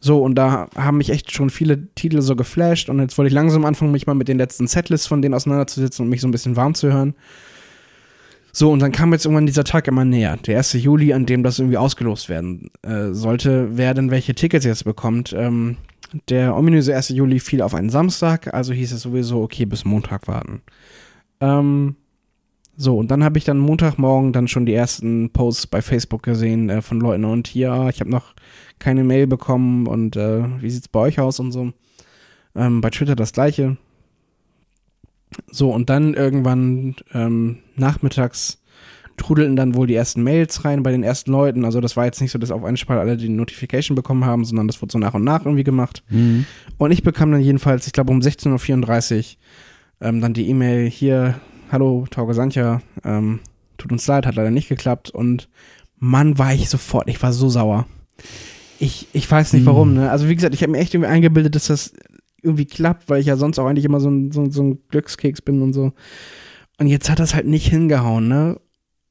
[0.00, 3.34] so, und da haben mich echt schon viele Titel so geflasht und jetzt wollte ich
[3.34, 6.32] langsam anfangen, mich mal mit den letzten Setlists von denen auseinanderzusetzen und mich so ein
[6.32, 7.14] bisschen warm zu hören.
[8.54, 10.74] So, und dann kam jetzt irgendwann dieser Tag immer näher, der 1.
[10.74, 15.34] Juli, an dem das irgendwie ausgelost werden äh, sollte, wer denn welche Tickets jetzt bekommt.
[15.36, 15.78] Ähm,
[16.28, 17.08] der ominöse 1.
[17.10, 20.60] Juli fiel auf einen Samstag, also hieß es sowieso, okay, bis Montag warten.
[21.40, 21.96] Ähm,
[22.76, 26.68] so, und dann habe ich dann Montagmorgen dann schon die ersten Posts bei Facebook gesehen
[26.68, 28.34] äh, von Leuten und ja, ich habe noch
[28.78, 31.72] keine Mail bekommen und äh, wie sieht's bei euch aus und so.
[32.54, 33.78] Ähm, bei Twitter das gleiche.
[35.50, 38.62] So, und dann irgendwann ähm, nachmittags
[39.16, 41.64] trudelten dann wohl die ersten Mails rein bei den ersten Leuten.
[41.64, 44.44] Also das war jetzt nicht so, dass auf einen Schlag alle die Notification bekommen haben,
[44.44, 46.02] sondern das wurde so nach und nach irgendwie gemacht.
[46.08, 46.46] Mhm.
[46.78, 51.36] Und ich bekam dann jedenfalls, ich glaube um 16.34 Uhr, ähm, dann die E-Mail hier,
[51.70, 53.40] hallo Tauge Santja, ähm,
[53.78, 55.10] tut uns leid, hat leider nicht geklappt.
[55.10, 55.48] Und
[55.98, 57.86] Mann, war ich sofort, ich war so sauer.
[58.78, 60.10] Ich, ich weiß nicht warum, ne?
[60.10, 61.92] Also wie gesagt, ich habe mir echt irgendwie eingebildet, dass das
[62.42, 65.42] irgendwie klappt, weil ich ja sonst auch eigentlich immer so ein, so, so ein Glückskeks
[65.42, 65.92] bin und so.
[66.78, 68.60] Und jetzt hat das halt nicht hingehauen, ne?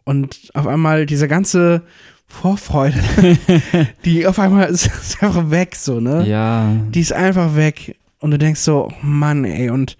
[0.03, 1.83] Und auf einmal diese ganze
[2.27, 2.97] Vorfreude,
[4.05, 6.27] die auf einmal ist, ist einfach weg, so, ne?
[6.27, 6.75] Ja.
[6.89, 9.97] die ist einfach weg und du denkst so, oh Mann, ey, und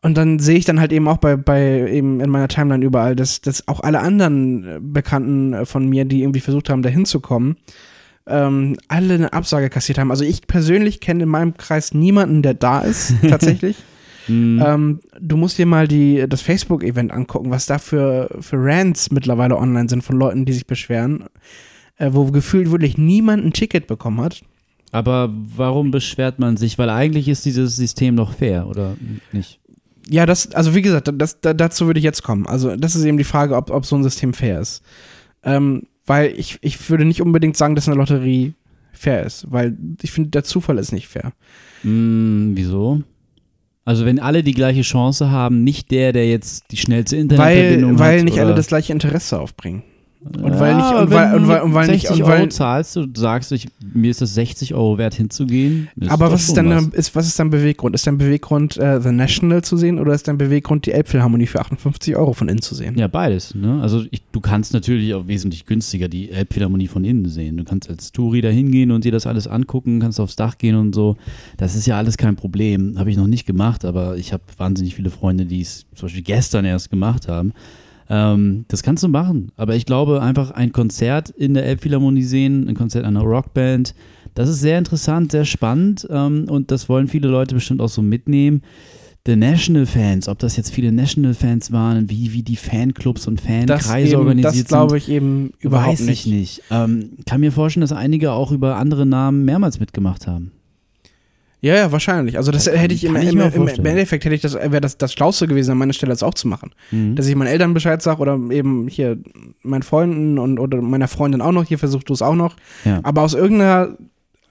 [0.00, 3.16] und dann sehe ich dann halt eben auch bei, bei eben in meiner Timeline überall,
[3.16, 7.56] dass, dass auch alle anderen Bekannten von mir, die irgendwie versucht haben, da hinzukommen,
[8.28, 10.10] ähm, alle eine Absage kassiert haben.
[10.10, 13.76] Also ich persönlich kenne in meinem Kreis niemanden, der da ist, tatsächlich.
[14.28, 14.62] Mhm.
[14.64, 19.56] ähm, du musst dir mal die, das Facebook-Event angucken, was da für, für Rants mittlerweile
[19.56, 21.24] online sind von Leuten, die sich beschweren,
[21.96, 24.42] äh, wo gefühlt wirklich niemand ein Ticket bekommen hat.
[24.92, 26.78] Aber warum beschwert man sich?
[26.78, 28.96] Weil eigentlich ist dieses System doch fair, oder
[29.32, 29.60] nicht?
[30.08, 32.46] Ja, das, also wie gesagt, das, da, dazu würde ich jetzt kommen.
[32.46, 34.82] Also, das ist eben die Frage, ob, ob so ein System fair ist.
[35.42, 38.54] Ähm, weil ich, ich würde nicht unbedingt sagen, dass eine Lotterie
[38.92, 41.32] fair ist, weil ich finde, der Zufall ist nicht fair.
[41.82, 43.02] Hm, wieso?
[43.84, 47.98] Also wenn alle die gleiche Chance haben, nicht der, der jetzt die schnellste Weil, Internetverbindung
[47.98, 48.24] weil hat.
[48.24, 49.82] nicht oder alle das gleiche Interesse aufbringen.
[50.36, 52.28] Und ja, weil nicht- und aber weil- und du weil- und weil nicht- 60 und
[52.28, 55.88] weil- Euro zahlst und sagst, ich, mir ist das 60 Euro wert hinzugehen.
[56.08, 57.94] Aber was ist, dann, ist, was ist dein Beweggrund?
[57.94, 61.60] Ist dein Beweggrund, äh, The National zu sehen oder ist dein Beweggrund, die Elbphilharmonie für
[61.60, 62.98] 58 Euro von innen zu sehen?
[62.98, 63.54] Ja, beides.
[63.54, 63.80] Ne?
[63.80, 67.56] Also ich, du kannst natürlich auch wesentlich günstiger die Elbphilharmonie von innen sehen.
[67.56, 70.76] Du kannst als Touri da hingehen und dir das alles angucken, kannst aufs Dach gehen
[70.76, 71.16] und so.
[71.56, 72.98] Das ist ja alles kein Problem.
[72.98, 76.22] Habe ich noch nicht gemacht, aber ich habe wahnsinnig viele Freunde, die es zum Beispiel
[76.22, 77.52] gestern erst gemacht haben.
[78.08, 79.52] Ähm, das kannst du machen.
[79.56, 83.94] Aber ich glaube, einfach ein Konzert in der Elbphilharmonie sehen, ein Konzert einer Rockband,
[84.34, 88.02] das ist sehr interessant, sehr spannend ähm, und das wollen viele Leute bestimmt auch so
[88.02, 88.62] mitnehmen.
[89.26, 93.40] The National Fans, ob das jetzt viele National Fans waren, wie, wie die Fanclubs und
[93.40, 96.26] Fankreise eben, organisiert das glaube ich eben sind, überhaupt weiß nicht.
[96.26, 96.62] ich nicht.
[96.70, 100.52] Ähm, kann mir vorstellen, dass einige auch über andere Namen mehrmals mitgemacht haben.
[101.60, 102.36] Ja, ja, wahrscheinlich.
[102.36, 103.86] Also das hätte ich im, im, im, im.
[103.86, 106.46] Endeffekt hätte ich das wäre das das Schlauste gewesen, an meiner Stelle das auch zu
[106.46, 106.70] machen.
[106.90, 107.16] Mhm.
[107.16, 109.18] Dass ich meinen Eltern Bescheid sage oder eben hier
[109.62, 112.54] meinen Freunden und oder meiner Freundin auch noch, hier versucht du es auch noch.
[112.84, 113.00] Ja.
[113.02, 113.96] Aber aus irgendeiner,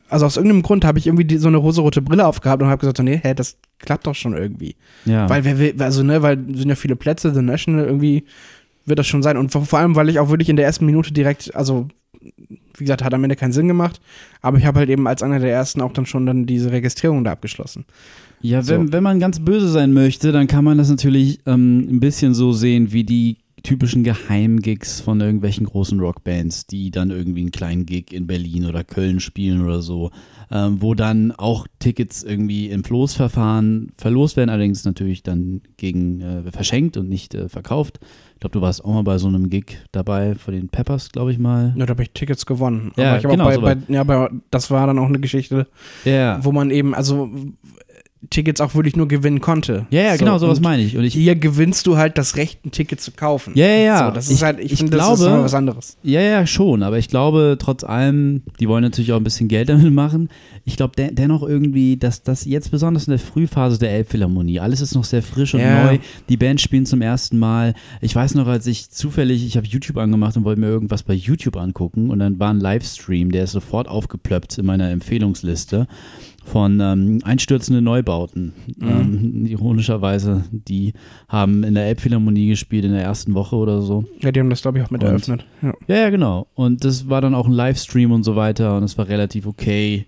[0.10, 2.80] also aus irgendeinem Grund habe ich irgendwie die, so eine rosarote Brille aufgehabt und habe
[2.80, 4.76] gesagt, so, nee, hä, das klappt doch schon irgendwie.
[5.06, 5.30] ja.
[5.30, 8.26] Weil wer will, also ne, weil sind ja viele Plätze, The National irgendwie
[8.86, 9.38] wird das schon sein.
[9.38, 11.88] Und vor, vor allem, weil ich auch wirklich in der ersten Minute direkt, also
[12.78, 14.00] wie gesagt, hat am Ende keinen Sinn gemacht,
[14.42, 17.24] aber ich habe halt eben als einer der ersten auch dann schon dann diese Registrierung
[17.24, 17.86] da abgeschlossen.
[18.42, 18.74] Ja, So.
[18.74, 22.34] wenn, wenn man ganz böse sein möchte, dann kann man das natürlich ähm, ein bisschen
[22.34, 27.86] so sehen wie die typischen Geheimgigs von irgendwelchen großen Rockbands, die dann irgendwie einen kleinen
[27.86, 30.12] Gig in Berlin oder Köln spielen oder so,
[30.52, 36.52] ähm, wo dann auch Tickets irgendwie im Losverfahren verlost werden, allerdings natürlich dann gegen äh,
[36.52, 38.00] verschenkt und nicht äh, verkauft.
[38.38, 41.32] Ich glaube, du warst auch mal bei so einem Gig dabei von den Peppers, glaube
[41.32, 41.74] ich mal.
[41.76, 42.92] Ja, da habe ich Tickets gewonnen.
[42.96, 45.66] Ja, genau, bei, so bei, ja, aber das war dann auch eine Geschichte,
[46.06, 46.38] Ja.
[46.44, 47.32] wo man eben, also
[48.32, 49.86] Tickets auch wirklich nur gewinnen konnte.
[49.92, 50.98] Ja, ja, So, genau, sowas meine ich.
[50.98, 53.54] Und ich Hier gewinnst du halt das Recht, ein Ticket zu kaufen.
[53.56, 54.08] Ja, ja, ja.
[54.08, 55.98] So, das ist Ich- halt, ich, ich finde, das ist glaube- was anderes.
[56.04, 59.70] Ja, ja, schon, aber ich glaube trotz allem, die wollen natürlich auch ein bisschen Geld
[59.70, 60.30] damit machen.
[60.66, 64.82] Ich glaube de dennoch irgendwie, dass das jetzt besonders in der Frühphase der Elbphilharmonie, alles
[64.82, 65.86] ist noch sehr frisch und Ja.
[65.86, 66.00] neu.
[66.28, 67.74] Die Band spielen zum ersten Mal.
[68.02, 71.14] Ich weiß noch, als ich zufällig, ich habe YouTube angemacht und wollte mir irgendwas bei
[71.14, 75.88] YouTube angucken und dann war ein Livestream, der ist sofort aufgeplöppt in meiner Empfehlungsliste
[76.52, 78.54] von ähm, einstürzende Neubauten.
[78.82, 80.94] Ähm, ironischerweise, die
[81.28, 84.06] haben in der Elbphilharmonie gespielt in der ersten Woche oder so.
[84.22, 85.46] Ja, die haben das, glaube ich, auch mit Und- eröffnet.
[85.62, 85.74] Ja.
[85.88, 86.48] Ja, ja, genau.
[86.56, 90.06] Und das war dann auch ein Livestream und so weiter und es war relativ okay.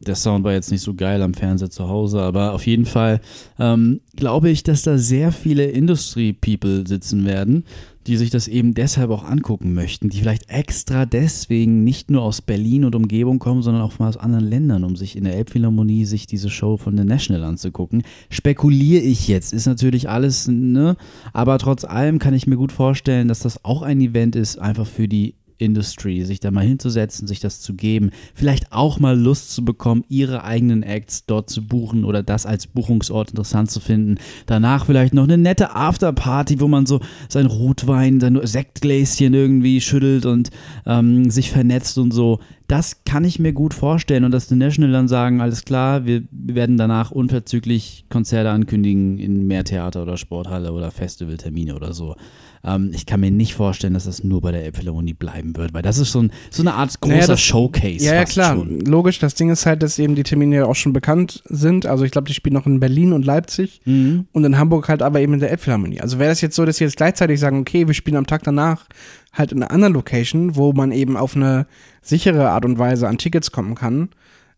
[0.00, 3.20] Der Sound war jetzt nicht so geil am Fernseher zu Hause, aber auf jeden Fall
[3.58, 7.64] ähm, glaube ich, dass da sehr viele Industry-People sitzen werden,
[8.08, 12.40] die sich das eben deshalb auch angucken möchten, die vielleicht extra deswegen nicht nur aus
[12.40, 16.06] Berlin und Umgebung kommen, sondern auch mal aus anderen Ländern, um sich in der Elbphilharmonie
[16.06, 18.02] sich diese Show von The National anzugucken.
[18.30, 20.96] Spekuliere ich jetzt, ist natürlich alles, ne?
[21.32, 24.86] Aber trotz allem kann ich mir gut vorstellen, dass das auch ein Event ist, einfach
[24.86, 29.52] für die Industry, sich da mal hinzusetzen, sich das zu geben, vielleicht auch mal Lust
[29.52, 34.16] zu bekommen, ihre eigenen Acts dort zu buchen oder das als Buchungsort interessant zu finden.
[34.46, 40.26] Danach vielleicht noch eine nette Afterparty, wo man so sein Rotwein, sein Sektgläschen irgendwie schüttelt
[40.26, 40.50] und
[40.86, 42.40] ähm, sich vernetzt und so.
[42.68, 46.22] Das kann ich mir gut vorstellen und dass die National dann sagen, alles klar, wir
[46.30, 52.14] werden danach unverzüglich Konzerte ankündigen in Mehrtheater oder Sporthalle oder Festivaltermine oder so.
[52.62, 55.80] Ähm, ich kann mir nicht vorstellen, dass das nur bei der Elbphilharmonie bleiben wird, weil
[55.80, 58.04] das ist so, ein, so eine Art großer Naja, das- Showcase.
[58.04, 58.56] Ja, ja, klar.
[58.56, 58.80] Schon.
[58.80, 59.18] Logisch.
[59.18, 61.86] Das Ding ist halt, dass eben die Termine ja auch schon bekannt sind.
[61.86, 64.26] Also ich glaube, die spielen noch in Berlin und Leipzig Mhm.
[64.32, 66.00] und in Hamburg halt aber eben in der Elbphilharmonie.
[66.02, 68.42] Also wäre das jetzt so, dass sie jetzt gleichzeitig sagen, okay, wir spielen am Tag
[68.42, 68.84] danach
[69.32, 71.66] halt in einer anderen Location, wo man eben auf eine
[72.08, 74.08] sichere Art und Weise an Tickets kommen kann,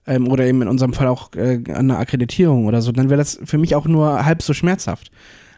[0.06, 3.18] ähm, oder eben in unserem Fall auch äh, an eine Akkreditierung oder so, dann wäre
[3.18, 5.10] das für mich auch nur halb so schmerzhaft.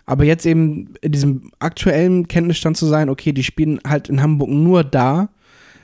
[0.05, 4.51] Aber jetzt eben in diesem aktuellen Kenntnisstand zu sein, okay, die spielen halt in Hamburg
[4.51, 5.28] nur da,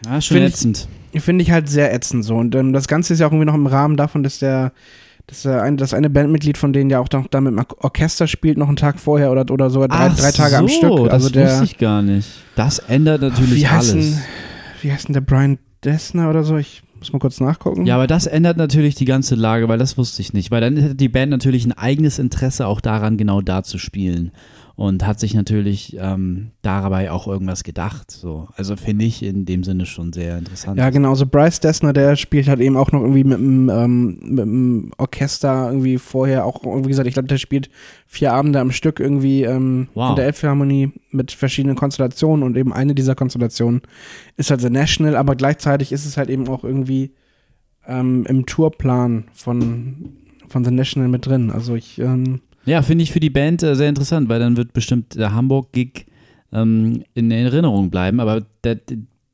[0.05, 0.89] Ja, schon Find ätzend.
[1.15, 2.35] finde ich halt sehr ätzend so.
[2.35, 4.73] Und ähm, das Ganze ist ja auch irgendwie noch im Rahmen davon, dass der,
[5.29, 7.85] dass der ein, das eine Bandmitglied von denen ja auch noch da mit dem Or-
[7.85, 10.69] Orchester spielt, noch einen Tag vorher oder, oder sogar drei, Ach drei Tage so, am
[10.69, 11.13] Stück.
[11.13, 12.29] Also das der, wusste ich gar nicht.
[12.57, 13.93] Das ändert natürlich wie alles.
[13.93, 14.19] denn,
[14.83, 16.57] wie heißt denn der Brian Dessner oder so?
[16.57, 17.87] Ich muss mal kurz nachgucken.
[17.87, 20.51] Ja, aber das ändert natürlich die ganze Lage, weil das wusste ich nicht.
[20.51, 24.33] Weil dann hätte die Band natürlich ein eigenes Interesse auch daran, genau da zu spielen.
[24.79, 28.13] Und hat sich natürlich ähm, dabei auch irgendwas gedacht.
[28.13, 28.47] So.
[28.55, 30.79] Also finde ich in dem Sinne schon sehr interessant.
[30.79, 31.11] Ja, genau.
[31.11, 34.93] Also Bryce Dessner, der spielt halt eben auch noch irgendwie mit dem, ähm, mit dem
[34.97, 37.71] Orchester irgendwie vorher auch, wie gesagt, ich glaube, der spielt
[38.07, 40.11] vier Abende am Stück irgendwie ähm, Wow.
[40.11, 43.83] in der Elbphilharmonie mit verschiedenen Konstellationen und eben eine dieser Konstellationen
[44.37, 47.11] ist halt The National, aber gleichzeitig ist es halt eben auch irgendwie
[47.85, 50.13] ähm, im Tourplan von,
[50.47, 51.51] von The National mit drin.
[51.51, 54.75] Also ich, ähm, Ja, finde ich für die Band äh, sehr interessant, weil dann wird
[54.75, 56.05] bestimmt der Hamburg-Gig
[56.53, 58.21] ähm, in Erinnerung bleiben.
[58.21, 58.79] Aber der,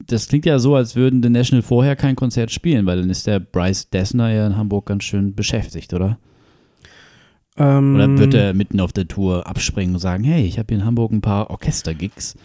[0.07, 3.27] das klingt ja so, als würden The National vorher kein Konzert spielen, weil dann ist
[3.27, 6.19] der Bryce Dessner ja in Hamburg ganz schön beschäftigt, oder?
[7.57, 10.79] ähm, Oder wird er mitten auf der Tour abspringen und sagen, hey, ich habe hier
[10.79, 12.37] in Hamburg ein paar Orchestergigs.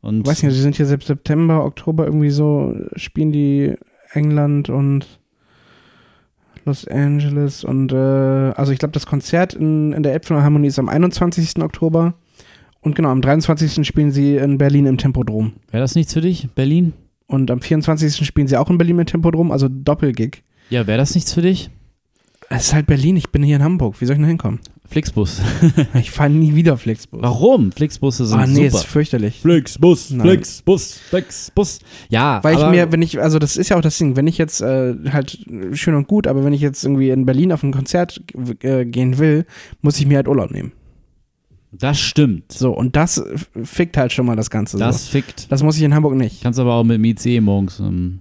[0.00, 3.74] Und weiß nicht, sie sind hier seit September, Oktober irgendwie so, spielen die
[4.12, 5.06] England und
[6.64, 10.88] Los Angeles und äh, also ich glaube, das Konzert in, in der Elbphilharmonie ist am
[10.88, 11.62] 21.
[11.62, 12.14] Oktober
[12.80, 13.86] und genau, am 23.
[13.86, 16.92] spielen sie in Berlin im Tempodrom wäre das nichts für dich, Berlin?
[17.26, 18.26] und am 24.
[18.26, 20.42] spielen sie auch in Berlin im Tempodrom, also Doppelgig.
[20.70, 21.70] Ja, wäre das nichts für dich?
[22.48, 24.60] Es ist halt Berlin, ich bin hier in Hamburg, wie soll ich denn hinkommen?
[24.94, 25.42] Flixbus.
[25.94, 27.20] Ich fahre nie wieder Flixbus.
[27.20, 27.72] Warum?
[27.72, 28.78] Flixbusse sind Ah nee, super.
[28.78, 29.40] ist fürchterlich.
[29.40, 30.20] Flixbus, Nein.
[30.24, 31.80] Flixbus, Flixbus.
[32.10, 34.38] Ja, Weil ich mir, wenn ich, also das ist ja auch das Ding, wenn ich
[34.38, 35.36] jetzt äh, halt
[35.72, 38.22] schön und gut, aber wenn ich jetzt irgendwie in Berlin auf ein Konzert
[38.60, 39.46] äh, gehen will,
[39.82, 40.70] muss ich mir halt Urlaub nehmen.
[41.72, 42.52] das stimmt.
[42.52, 43.20] So, und das
[43.64, 44.78] fickt halt schon mal das Ganze.
[44.78, 45.10] Das so.
[45.10, 45.50] fickt.
[45.50, 46.40] das muss ich in Hamburg nicht.
[46.40, 47.80] Kannst aber auch mit dem ICE morgens.
[47.80, 48.20] Ähm,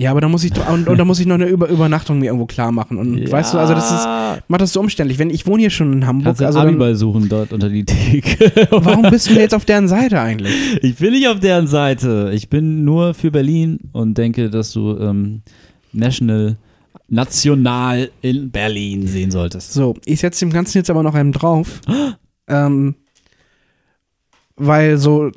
[0.00, 2.20] Ja, aber da muss ich doch, und, und da muss ich noch eine Über Übernachtung
[2.20, 2.96] mir irgendwo klar machen.
[2.96, 4.08] Und weißt du, also das ist,
[4.48, 5.18] macht das so umständlich.
[5.18, 8.66] Wenn ich wohne hier schon in Hamburg, Kannst also Abiball suchen dort unter die Theke.
[8.70, 10.54] warum bist du jetzt auf deren Seite eigentlich?
[10.80, 12.30] Ich bin nicht auf deren Seite.
[12.32, 15.42] Ich bin nur für Berlin und denke, dass du ähm,
[15.92, 16.56] National,
[17.08, 19.74] national in Berlin sehen solltest.
[19.74, 21.82] So, ich setze dem Ganzen jetzt aber noch einen drauf.
[22.48, 22.94] ähm,
[24.56, 25.30] weil so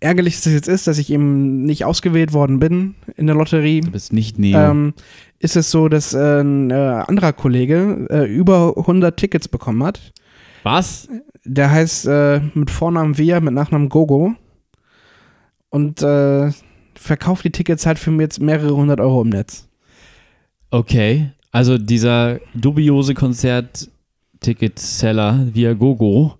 [0.00, 3.90] ärgerlich es jetzt ist, dass ich eben nicht ausgewählt worden bin in der Lotterie, Du
[3.90, 4.58] bist nicht Neo.
[4.58, 4.94] ähm,
[5.38, 10.12] ist es so, dass äh, ein äh, anderer Kollege äh, über 100 Tickets bekommen hat.
[10.62, 11.08] Was?
[11.44, 14.34] Der heißt äh, mit Vornamen Via, mit Nachnamen Gogo.
[15.70, 16.50] Und äh,
[16.94, 19.68] verkauft die Tickets halt für jetzt mehrere hundert Euro im Netz.
[20.70, 21.30] Okay.
[21.50, 26.37] Also dieser dubiose Konzert-Ticket-Seller Viagogo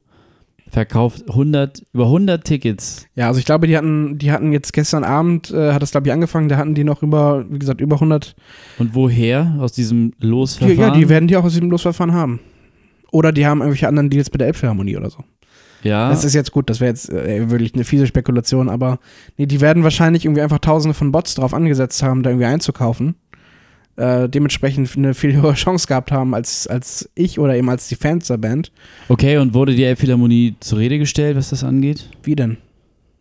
[0.70, 3.06] verkauft 100, über 100 Tickets.
[3.14, 6.06] Ja, also ich glaube, die hatten, die hatten jetzt gestern Abend, äh, hat es glaube
[6.08, 8.34] ich angefangen, da hatten die noch über, wie gesagt, über 100.
[8.78, 9.56] Und woher?
[9.60, 10.78] Aus diesem Die, Losverfahren?
[10.78, 12.40] ja, die werden die auch aus diesem Losverfahren haben.
[13.10, 15.24] Oder die haben irgendwelche anderen Deals mit der Elbphilharmonie oder so.
[15.82, 16.10] ja.
[16.10, 18.98] Das ist jetzt gut, das wäre jetzt äh, wirklich eine fiese Spekulation, aber
[19.38, 23.14] nee, die werden wahrscheinlich irgendwie einfach tausende von Bots drauf angesetzt haben, da irgendwie einzukaufen.
[23.98, 27.96] Äh, dementsprechend eine viel höhere Chance gehabt haben als, als ich oder eben als die
[27.96, 28.70] Fans der Band.
[29.08, 32.08] okay, und wurde die Elbphilharmonie zur Rede gestellt, was das angeht?
[32.22, 32.58] Wie denn?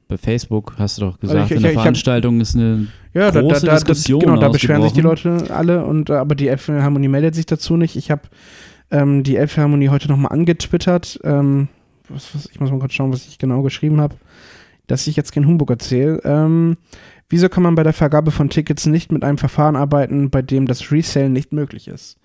[0.08, 2.88] Bei Facebook hast du doch gesagt, ich- ich- in der ich hab- Veranstaltung ist eine
[3.14, 5.02] Ja, da, da, große da, da, Diskussion genau, da beschweren sich die.
[5.02, 7.96] Leute alle, und, äh, aber die Elbphilharmonie meldet sich dazu nicht.
[7.96, 8.22] Ich habe
[8.92, 11.20] ähm, die Elbphilharmonie heute nochmal angetwittert.
[11.24, 11.68] Ähm,
[12.08, 14.16] was, was, ich muss mal kurz schauen, was ich genau geschrieben habe,
[14.86, 16.22] dass ich jetzt kein Humbug erzähle.
[16.24, 16.78] Ähm,
[17.30, 20.66] wieso kann man bei der Vergabe von Tickets nicht mit einem Verfahren arbeiten, bei dem
[20.68, 22.18] das Resale nicht möglich ist?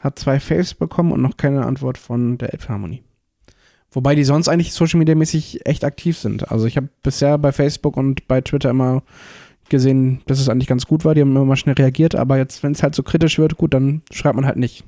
[0.00, 3.02] Hat zwei Fails bekommen und noch keine Antwort von der Elbphilharmonie.
[3.90, 6.50] Wobei die sonst eigentlich Social Media mäßig echt aktiv sind.
[6.50, 9.02] Also ich habe bisher bei Facebook und bei Twitter immer
[9.68, 11.14] gesehen, dass es eigentlich ganz gut war.
[11.14, 13.74] Die haben immer mal schnell reagiert, aber jetzt, wenn es halt so kritisch wird, gut,
[13.74, 14.84] dann schreibt man halt nicht.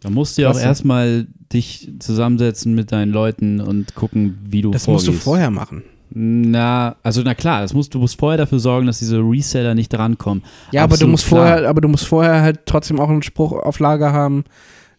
[0.00, 4.72] Da musst du ja auch erstmal dich zusammensetzen mit deinen Leuten und gucken, wie du
[4.72, 5.06] Das vorgehst.
[5.06, 5.84] musst du vorher machen.
[6.10, 9.92] Na, also na klar, das musst, du musst vorher dafür sorgen, dass diese Reseller nicht
[9.92, 10.42] drankommen.
[10.72, 11.46] Ja, aber du musst klar.
[11.46, 14.44] vorher, aber du musst vorher halt trotzdem auch einen Spruch auf Lager haben,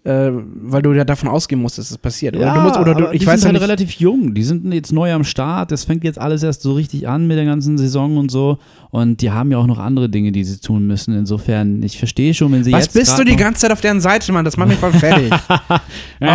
[0.09, 0.31] äh,
[0.61, 2.35] weil du ja davon ausgehen musst, dass es passiert.
[2.35, 4.33] Oder du musst, oder du, ich die weiß sind ja halt relativ jung.
[4.33, 5.71] Die sind jetzt neu am Start.
[5.71, 8.57] Das fängt jetzt alles erst so richtig an mit der ganzen Saison und so.
[8.89, 11.15] Und die haben ja auch noch andere Dinge, die sie tun müssen.
[11.15, 14.01] Insofern, ich verstehe schon, wenn sie Was jetzt bist du die ganze Zeit auf deren
[14.01, 14.45] Seite, Mann?
[14.45, 15.31] Das macht mich voll fertig.
[16.21, 16.25] oh,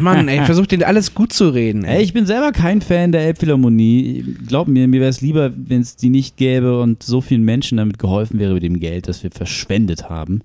[0.00, 1.84] Mann, ey, versuch dir alles gut zu reden.
[1.84, 4.36] Ey, ich bin selber kein Fan der Elbphilharmonie.
[4.48, 7.76] Glaub mir, mir wäre es lieber, wenn es die nicht gäbe und so vielen Menschen
[7.76, 10.40] damit geholfen wäre mit dem Geld, das wir verschwendet haben.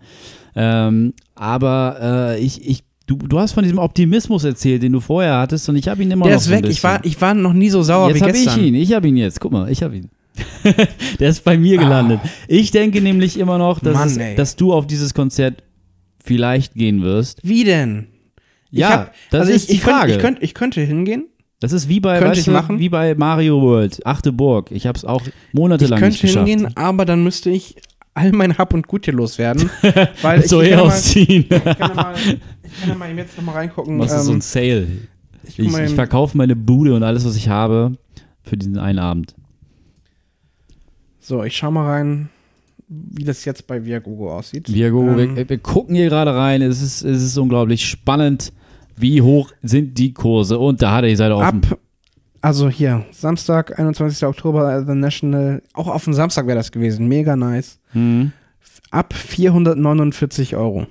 [0.56, 1.98] Ähm, aber
[2.38, 5.76] äh, ich, ich, du, du hast von diesem Optimismus erzählt, den du vorher hattest, und
[5.76, 6.72] ich habe ihn immer Der noch ist so ein weg.
[6.72, 8.60] Ich war, ich war noch nie so sauer jetzt wie habe gestern.
[8.60, 9.40] ich ihn, ich habe ihn jetzt.
[9.40, 10.10] Guck mal, ich habe ihn.
[11.20, 12.20] Der ist bei mir gelandet.
[12.48, 14.00] Ich denke nämlich immer noch, dass, Ah.
[14.06, 15.64] Mann, es, dass du auf dieses Konzert
[16.24, 17.40] vielleicht gehen wirst.
[17.44, 18.08] Wie denn?
[18.72, 20.12] Ich Ja, hab- das also ist ich, die ich könnt- Frage.
[20.14, 21.26] ich, könnt, ich könnte hingehen.
[21.62, 22.80] Das ist wie bei, Könnte weißt ich du, machen.
[22.80, 24.72] wie bei Mario World, achte Burg.
[24.72, 26.48] Ich habe es auch Ich monatelang nicht könnte geschafft.
[26.50, 27.76] hingehen, aber dann müsste ich
[28.16, 29.70] all mein Hab und Gut hier loswerden.
[30.22, 31.44] weil ich, so ich, mal, ausziehen.
[31.44, 33.98] ich kann ja mal, ich kann ja mal jetzt nochmal reingucken.
[33.98, 34.88] Machst du so ähm, ein Sale.
[35.44, 37.92] ich Ich, ich verkaufe meine Bude und alles, was ich habe,
[38.44, 39.36] für diesen einen Abend.
[41.20, 42.30] so, ich schau mal rein,
[42.88, 44.72] wie das jetzt bei Viagogo aussieht.
[44.74, 46.62] Viagogo, Ähm, wir, wir gucken hier gerade rein.
[46.62, 48.54] Es ist, es ist unglaublich spannend.
[48.96, 50.58] Wie hoch sind die Kurse?
[50.58, 51.64] Und da hat er die Seite offen.
[51.66, 51.80] ab,
[52.46, 54.24] also hier, Samstag, 21.
[54.26, 57.80] Oktober, The National, auch auf dem Samstag wäre das gewesen, mega nice.
[57.96, 58.32] Hm.
[58.92, 60.86] Ab 449 Euro.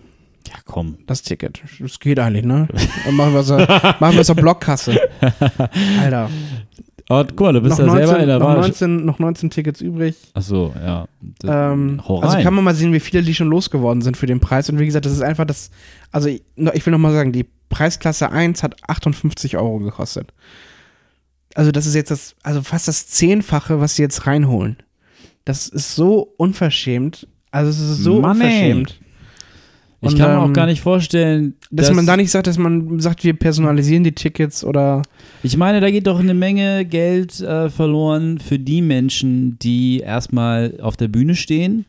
[0.48, 0.98] Ja, komm.
[1.06, 1.62] Das Ticket.
[1.78, 2.68] Das geht eigentlich, ne?
[3.06, 4.98] Dann machen wir so, machen wir so Blockkasse.
[6.00, 6.28] Alter.
[7.10, 8.60] Oh, guck mal, du bist Noch ja selber 19, in der noch, Wahl.
[8.60, 10.16] 19, noch 19 Tickets übrig.
[10.32, 11.06] Achso, ja.
[11.40, 14.40] Das- Ähm, also kann man mal sehen, wie viele die schon losgeworden sind für den
[14.40, 14.70] Preis.
[14.70, 15.70] Und wie gesagt, das ist einfach das.
[16.12, 16.42] Also ich,
[16.72, 20.32] ich will noch mal sagen, die Preisklasse 1 hat 58 Euro gekostet.
[21.54, 24.76] Also das ist jetzt das, also fast das Zehnfache, was sie jetzt reinholen.
[25.44, 27.26] Das ist so unverschämt.
[27.50, 29.00] Also es ist so Mann, unverschämt.
[30.00, 32.58] ich und, kann mir auch ähm, gar nicht vorstellen, Dass man da nicht sagt, dass
[32.58, 35.02] man sagt, wir personalisieren die Tickets oder
[35.42, 40.80] Ich meine, da geht doch eine Menge Geld äh, verloren für die Menschen, die erstmal
[40.80, 41.84] auf der Bühne stehen,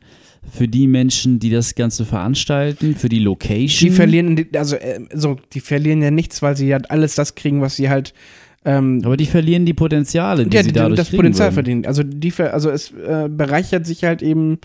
[0.51, 3.89] für die Menschen, die das Ganze veranstalten, für die Location.
[3.89, 7.61] die verlieren, also äh, so, die verlieren ja nichts, weil sie ja alles das kriegen,
[7.61, 8.13] was sie halt
[8.65, 11.53] ähm, Aber die verlieren die Potenziale, die ja, sie dadurch das Potenzial würden.
[11.53, 11.85] verdienen.
[11.85, 14.57] Also die, also es äh, bereichert sich halt eben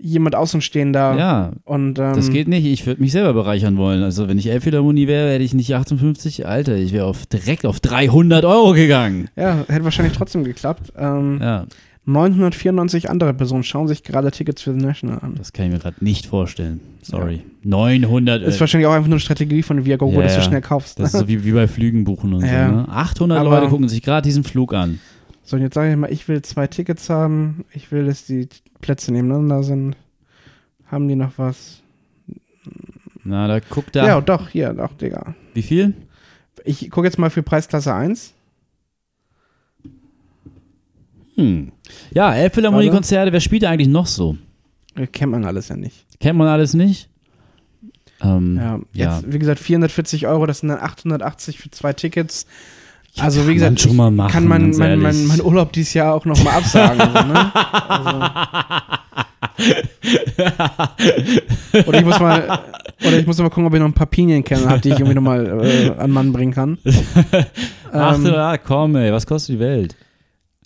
[0.00, 2.66] jemand Außenstehender Ja, und ähm, das geht nicht.
[2.66, 4.02] Ich würde mich selber bereichern wollen.
[4.02, 6.44] Also wenn ich Elbphilharmonie wäre, hätte ich nicht 58.
[6.46, 9.28] Alter, ich wäre auf, direkt auf 300 Euro gegangen.
[9.36, 10.92] Ja, hätte wahrscheinlich trotzdem geklappt.
[10.98, 11.66] Ähm, Ja.
[12.04, 15.34] 994 andere Personen schauen sich gerade Tickets für The National an.
[15.36, 16.80] Das kann ich mir gerade nicht vorstellen.
[17.02, 17.42] Sorry.
[17.62, 18.42] 900.
[18.42, 20.44] Ist äh, wahrscheinlich auch einfach nur eine Strategie von Viagogo, Ja, dass du ja.
[20.46, 20.98] schnell kaufst.
[20.98, 22.68] das ist so wie, wie bei Flügen buchen und Ja.
[22.70, 22.74] so.
[22.76, 22.88] Ne?
[22.88, 24.98] 800 Aber- Leute gucken sich gerade diesen Flug an.
[25.44, 27.64] So, und jetzt sage ich mal, ich will zwei Tickets haben.
[27.72, 28.48] Ich will, dass die
[28.80, 29.96] Plätze nebeneinander sind.
[30.86, 31.82] Haben die noch was?
[33.24, 34.22] Na, da guckt Ja, er.
[34.22, 35.34] doch, hier, doch, Digga.
[35.54, 35.94] Wie viel?
[36.64, 38.34] Ich gucke jetzt mal für Preisklasse 1.
[41.36, 41.72] Hm.
[42.12, 44.36] Ja, Elbphilharmonie-Konzerte, wer spielt da eigentlich noch so?
[44.94, 46.04] Äh, Kennt man alles ja nicht.
[46.20, 47.08] Kennt man alles nicht?
[48.22, 49.16] Ähm, Ja, ja.
[49.16, 52.46] jetzt, wie gesagt, 440 Euro, das sind dann 880 für zwei Tickets.
[53.18, 56.24] Also, wie gesagt, schon mal machen, kann man ganz mein, mein, Urlaub dieses Jahr auch
[56.24, 56.98] nochmal absagen.
[56.98, 57.52] so, ne?
[57.88, 58.20] also,
[61.86, 62.60] oder ich muss mal,
[63.06, 64.94] oder ich muss mal gucken, ob ich noch ein paar Pinien kennen habe, die ich
[64.94, 66.78] irgendwie nochmal äh, an Mann bringen kann.
[67.92, 69.94] Ach, Ähm, ja, komm, ey, was kostet die Welt?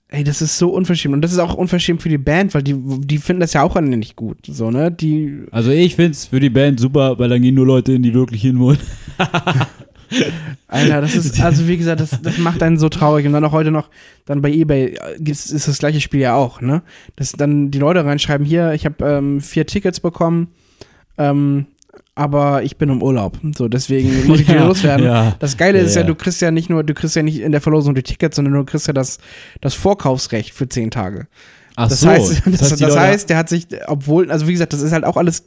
[0.09, 1.15] Ey, das ist so unverschämt.
[1.15, 3.75] Und das ist auch unverschämt für die Band, weil die, die finden das ja auch
[3.75, 4.39] alle nicht gut.
[4.47, 4.93] So, ne?
[4.93, 8.15] Die, Also ich find's für die Band super, weil dann gehen nur Leute hin, die
[8.15, 8.79] wirklich hin wollen.
[10.69, 13.27] Alter, das ist, also wie gesagt, das, das macht einen so traurig.
[13.27, 13.91] Und dann auch heute noch,
[14.27, 16.83] dann bei Ebay äh, gibt's, ist das gleiche Spiel ja auch, ne?
[17.17, 20.49] Dass dann die Leute reinschreiben, hier, ich habe ähm, vier Tickets bekommen,
[21.19, 21.67] ähm,
[22.17, 23.39] aber ich bin im Urlaub.
[23.57, 25.07] So, deswegen muss ich Ja, loswerden.
[25.07, 25.37] ja.
[25.39, 26.07] Das Geile ist ja, Ja.
[26.09, 28.55] du kriegst ja nicht nur, du kriegst ja nicht in der Verlosung die Tickets, sondern
[28.55, 29.19] du kriegst ja das,
[29.61, 31.29] das Vorkaufsrecht für zehn Tage.
[31.77, 32.09] Ach Das so.
[32.09, 34.93] heißt, das, das, die Leute- heißt, der hat sich, obwohl, also wie gesagt, das ist
[34.93, 35.45] halt auch alles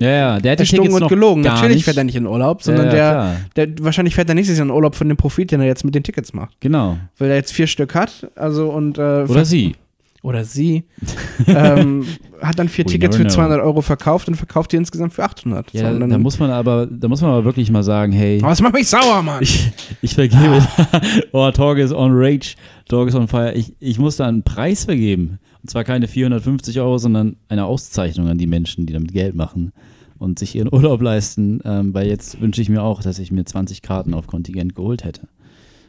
[0.00, 1.42] ja, ja, der hat die Tickets und noch gelogen.
[1.42, 1.84] Natürlich nicht.
[1.84, 4.66] fährt er nicht in Urlaub, sondern ja, ja, der, der, wahrscheinlich fährt er nächstes Jahr
[4.66, 6.56] in Urlaub von dem Profit, den er jetzt mit den Tickets macht.
[6.60, 6.96] Genau.
[7.18, 9.76] Weil er jetzt vier Stück hat, also und äh, Oder sie.
[10.22, 10.84] Oder sie
[11.46, 12.06] ähm,
[12.40, 13.32] hat dann vier We Tickets für know.
[13.32, 15.72] 200 Euro verkauft und verkauft die insgesamt für 800.
[15.72, 18.46] Ja, so, da, muss man aber, da muss man aber wirklich mal sagen, hey, oh,
[18.46, 19.42] das macht mich sauer, Mann.
[19.42, 19.70] ich,
[20.00, 20.66] ich vergebe.
[21.32, 22.54] oh, Torg is on rage,
[22.88, 23.52] Torg is on fire.
[23.54, 25.38] Ich, ich muss da einen Preis vergeben.
[25.62, 29.72] Und zwar keine 450 Euro, sondern eine Auszeichnung an die Menschen, die damit Geld machen
[30.18, 31.60] und sich ihren Urlaub leisten.
[31.64, 35.04] Ähm, weil jetzt wünsche ich mir auch, dass ich mir 20 Karten auf Kontingent geholt
[35.04, 35.28] hätte.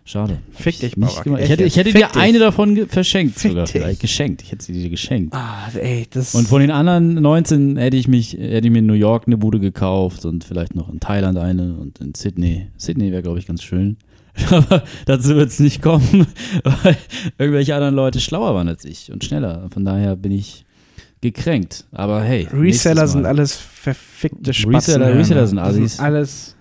[0.06, 0.40] Schade.
[0.52, 1.24] Fick dich, gemacht.
[1.26, 2.18] Ich hätte, ich hätte Fick dir dich.
[2.22, 3.72] eine davon verschenkt, Fick sogar dich.
[3.72, 4.02] vielleicht.
[4.02, 4.42] Geschenkt.
[4.42, 5.34] Ich hätte sie dir geschenkt.
[5.34, 8.86] Ah, ey, das Und von den anderen 19 hätte ich mich, hätte ich mir in
[8.86, 12.68] New York eine Bude gekauft und vielleicht noch in Thailand eine und in Sydney.
[12.76, 13.96] Sydney wäre, glaube ich, ganz schön.
[14.50, 16.28] Aber dazu wird es nicht kommen,
[16.64, 16.98] weil
[17.38, 19.70] irgendwelche anderen Leute schlauer waren als ich und schneller.
[19.72, 20.66] Von daher bin ich
[21.22, 21.86] gekränkt.
[21.94, 22.50] Aber hey.
[22.52, 24.96] Reseller sind alles verfickte Spatzen.
[25.02, 26.00] Reseller- Reseller sind Assis.
[26.00, 26.56] Alles,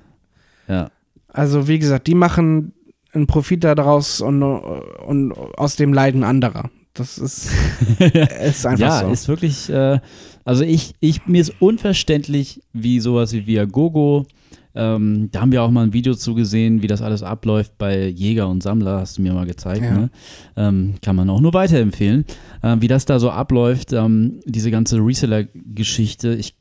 [0.68, 0.90] Ja.
[1.28, 2.72] also wie gesagt, die machen
[3.12, 6.70] einen Profit daraus und, und aus dem Leiden anderer.
[6.94, 7.50] Das ist,
[7.98, 9.10] ist einfach ja, so.
[9.10, 9.98] ist wirklich, äh,
[10.44, 14.26] also ich, ich, mir ist unverständlich, wie sowas wie Viagogo,
[14.74, 18.08] ähm, da haben wir auch mal ein Video zu gesehen, wie das alles abläuft bei
[18.08, 19.92] Jäger und Sammler, hast du mir mal gezeigt, Ja.
[19.92, 20.10] ne?
[20.56, 22.24] ähm, kann man auch nur weiterempfehlen,
[22.62, 26.54] ähm, wie das da so abläuft, ähm, diese ganze Reseller-Geschichte, ich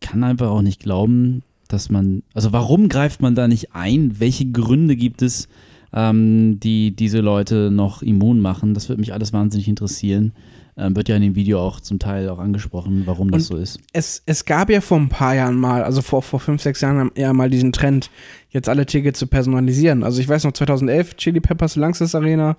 [0.00, 4.20] kann einfach auch nicht glauben, dass man, also warum greift man da nicht ein?
[4.20, 5.48] Welche Gründe gibt es,
[5.94, 8.74] ähm, die diese Leute noch immun machen?
[8.74, 10.32] Das würde mich alles wahnsinnig interessieren.
[10.76, 13.78] Ähm, wird ja in dem Video auch zum Teil auch angesprochen, warum das so ist.
[13.92, 17.12] es, es gab ja vor ein paar Jahren mal, also vor, vor fünf, sechs Jahren
[17.16, 18.10] ja mal diesen Trend,
[18.50, 20.02] jetzt alle Tickets zu personalisieren.
[20.02, 22.56] Also ich weiß noch, 2011, Chili Peppers Langsys Arena,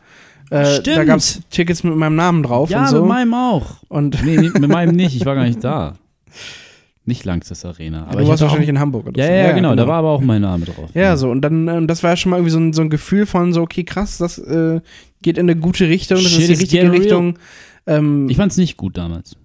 [0.49, 0.95] äh, Stimmt.
[0.95, 2.99] da gab es Tickets mit meinem Namen drauf Ja, und so.
[3.01, 3.83] mit meinem auch.
[3.89, 5.95] und Nee, nee, mit meinem nicht, ich war gar nicht da.
[7.07, 8.05] Nicht Langstes Arena.
[8.07, 9.31] Aber du ich warst wahrscheinlich auch, in Hamburg oder ja, so.
[9.31, 10.89] ja, ja, genau, da war aber auch mein Name drauf.
[10.95, 12.89] Ja, so, und dann, ähm, das war ja schon mal irgendwie so ein, so ein
[12.89, 14.81] Gefühl von so, okay, krass, das äh,
[15.21, 16.91] geht in eine gute Richtung, das Shit ist die richtige.
[16.91, 17.37] Richtung.
[17.85, 19.35] Ähm, Ich fand es nicht gut damals.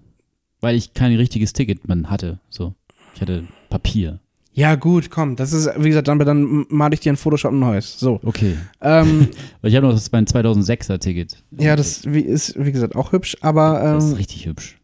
[0.59, 2.39] Weil ich kein richtiges Ticket man hatte.
[2.49, 2.73] So.
[3.15, 4.19] Ich hatte Papier.
[4.53, 7.59] ja, gut, komm, das ist, wie gesagt, dann, dann male ich dir ein Photoshop ein
[7.59, 7.99] neues.
[7.99, 8.19] So.
[8.23, 8.57] Okay.
[8.81, 9.27] Ähm,
[9.63, 11.37] ich habe noch das mein 2006er Ticket.
[11.51, 14.77] ja, das wie, ist, wie gesagt, auch hübsch, aber Das ist ähm, richtig hübsch.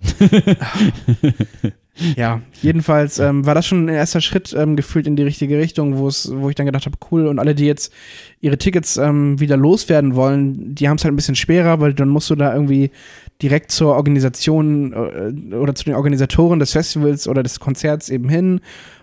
[2.16, 5.98] ja, jedenfalls ähm, war das schon ein erster Schritt ähm, gefühlt in die richtige Richtung,
[5.98, 7.92] wo es, wo ich dann gedacht habe, cool, und alle, die jetzt
[8.40, 12.08] ihre Tickets ähm, wieder loswerden wollen, die haben es halt ein bisschen schwerer, weil dann
[12.08, 12.90] musst du da irgendwie
[13.42, 18.60] direkt zur Organisation äh, oder zu den Organisatoren des Festivals oder des Konzerts eben hin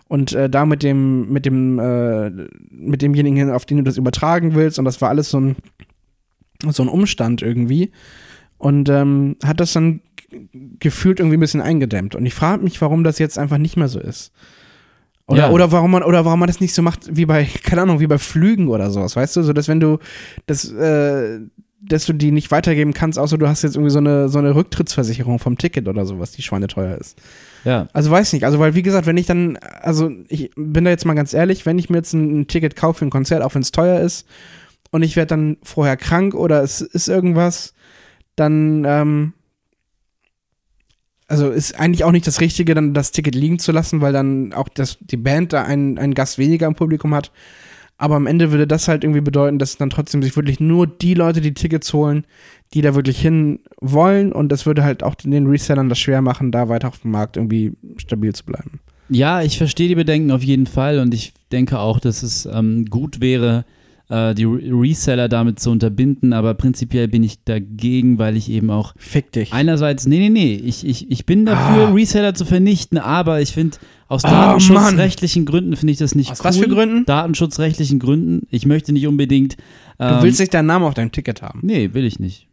[0.07, 2.29] und äh, da mit dem, mit dem, äh,
[2.69, 4.77] mit demjenigen, auf den du das übertragen willst.
[4.77, 5.55] Und das war alles so ein,
[6.69, 7.91] so ein Umstand irgendwie.
[8.57, 10.01] Und ähm, hat das dann
[10.79, 12.15] gefühlt irgendwie ein bisschen eingedämmt.
[12.15, 14.31] Und ich frage mich, warum das jetzt einfach nicht mehr so ist.
[15.27, 15.49] Oder, Ja.
[15.51, 18.07] oder, warum man, oder warum man das nicht so macht wie bei, keine Ahnung, wie
[18.07, 19.43] bei Flügen oder sowas, weißt du?
[19.43, 19.97] So, dass wenn du
[20.45, 21.39] das, äh,
[21.81, 24.55] dass du die nicht weitergeben kannst, außer du hast jetzt irgendwie so eine, so eine
[24.55, 27.17] Rücktrittsversicherung vom Ticket oder sowas, die schweineteuer ist.
[27.63, 27.87] Ja.
[27.93, 31.05] Also weiß nicht, also weil wie gesagt, wenn ich dann, also ich bin da jetzt
[31.05, 33.53] mal ganz ehrlich, wenn ich mir jetzt ein, ein Ticket kaufe für ein Konzert, auch
[33.55, 34.27] wenn es teuer ist,
[34.91, 37.73] und ich werde dann vorher krank oder es ist irgendwas,
[38.35, 39.33] dann, ähm,
[41.27, 44.53] also ist eigentlich auch nicht das Richtige, dann das Ticket liegen zu lassen, weil dann
[44.53, 47.31] auch das, die Band da einen, einen Gast weniger im Publikum hat.
[47.97, 51.13] Aber am Ende würde das halt irgendwie bedeuten, dass dann trotzdem sich wirklich nur die
[51.13, 52.25] Leute die Tickets holen,
[52.73, 54.33] die da wirklich hin wollen.
[54.33, 57.37] Und das würde halt auch den Resellern das schwer machen, da weiter auf dem Markt
[57.37, 58.79] irgendwie stabil zu bleiben.
[59.07, 62.85] Ja, ich verstehe die Bedenken auf jeden Fall und ich denke auch, dass es ähm,
[62.85, 63.63] gut wäre,
[64.35, 69.31] die Reseller damit zu unterbinden, aber prinzipiell bin ich dagegen, weil ich eben auch Fick
[69.31, 69.51] dich.
[69.53, 71.91] einerseits, nee, nee, nee, ich, ich, ich bin dafür, Ah.
[71.93, 73.77] Reseller zu vernichten, aber ich finde,
[74.07, 76.45] aus Oh, datenschutzrechtlichen Gründen finde ich das nicht Aus cool.
[76.45, 77.05] was für Gründen?
[77.05, 78.45] Datenschutzrechtlichen Gründen.
[78.51, 79.57] Ich möchte nicht unbedingt.
[79.97, 81.61] Du ähm, willst nicht deinen Namen auf deinem Ticket haben.
[81.63, 82.47] Nee, will ich nicht.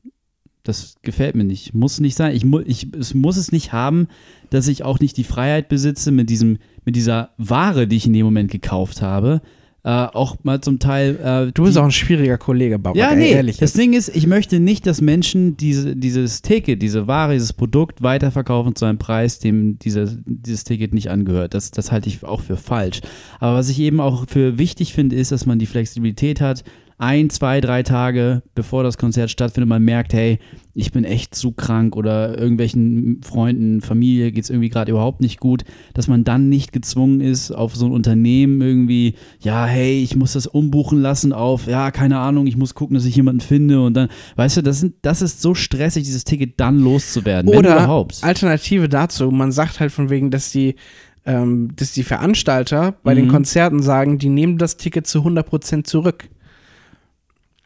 [0.62, 1.74] Das gefällt mir nicht.
[1.74, 2.34] Muss nicht sein.
[2.34, 4.06] Ich, mu ich es muss es nicht haben,
[4.50, 8.12] dass ich auch nicht die Freiheit besitze, mit diesem, mit dieser Ware, die ich in
[8.14, 9.42] dem Moment gekauft habe,
[9.84, 11.16] äh, auch mal zum Teil.
[11.48, 12.96] Äh, Du bist auch ein schwieriger Kollege, Bauer.
[12.96, 13.32] ja, nee.
[13.32, 13.56] ehrlich.
[13.56, 18.02] das Ding ist, ich möchte nicht, dass Menschen diese, dieses Ticket, diese Ware, dieses Produkt
[18.02, 21.54] weiterverkaufen zu einem Preis, dem diese, dieses Ticket nicht angehört.
[21.54, 23.00] Das, das halte ich auch für falsch.
[23.40, 26.62] Aber was ich eben auch für wichtig finde, ist, dass man die Flexibilität hat,
[27.02, 30.38] ein, zwei, drei Tage bevor das Konzert stattfindet, man merkt, hey,
[30.72, 35.40] ich bin echt zu krank oder irgendwelchen Freunden, Familie geht es irgendwie gerade überhaupt nicht
[35.40, 35.64] gut,
[35.94, 40.34] dass man dann nicht gezwungen ist, auf so ein Unternehmen irgendwie, ja, hey, ich muss
[40.34, 43.94] das umbuchen lassen auf, ja, keine Ahnung, ich muss gucken, dass ich jemanden finde und
[43.94, 47.74] dann, weißt du, das, sind, das ist so stressig, dieses Ticket dann loszuwerden, wenn Oder
[47.74, 48.20] überhaupt.
[48.22, 50.76] Alternative dazu, man sagt halt von wegen, dass die,
[51.26, 53.30] ähm, dass die Veranstalter bei den Mhm.
[53.30, 56.28] Konzerten sagen, die nehmen das Ticket zu 100% zurück.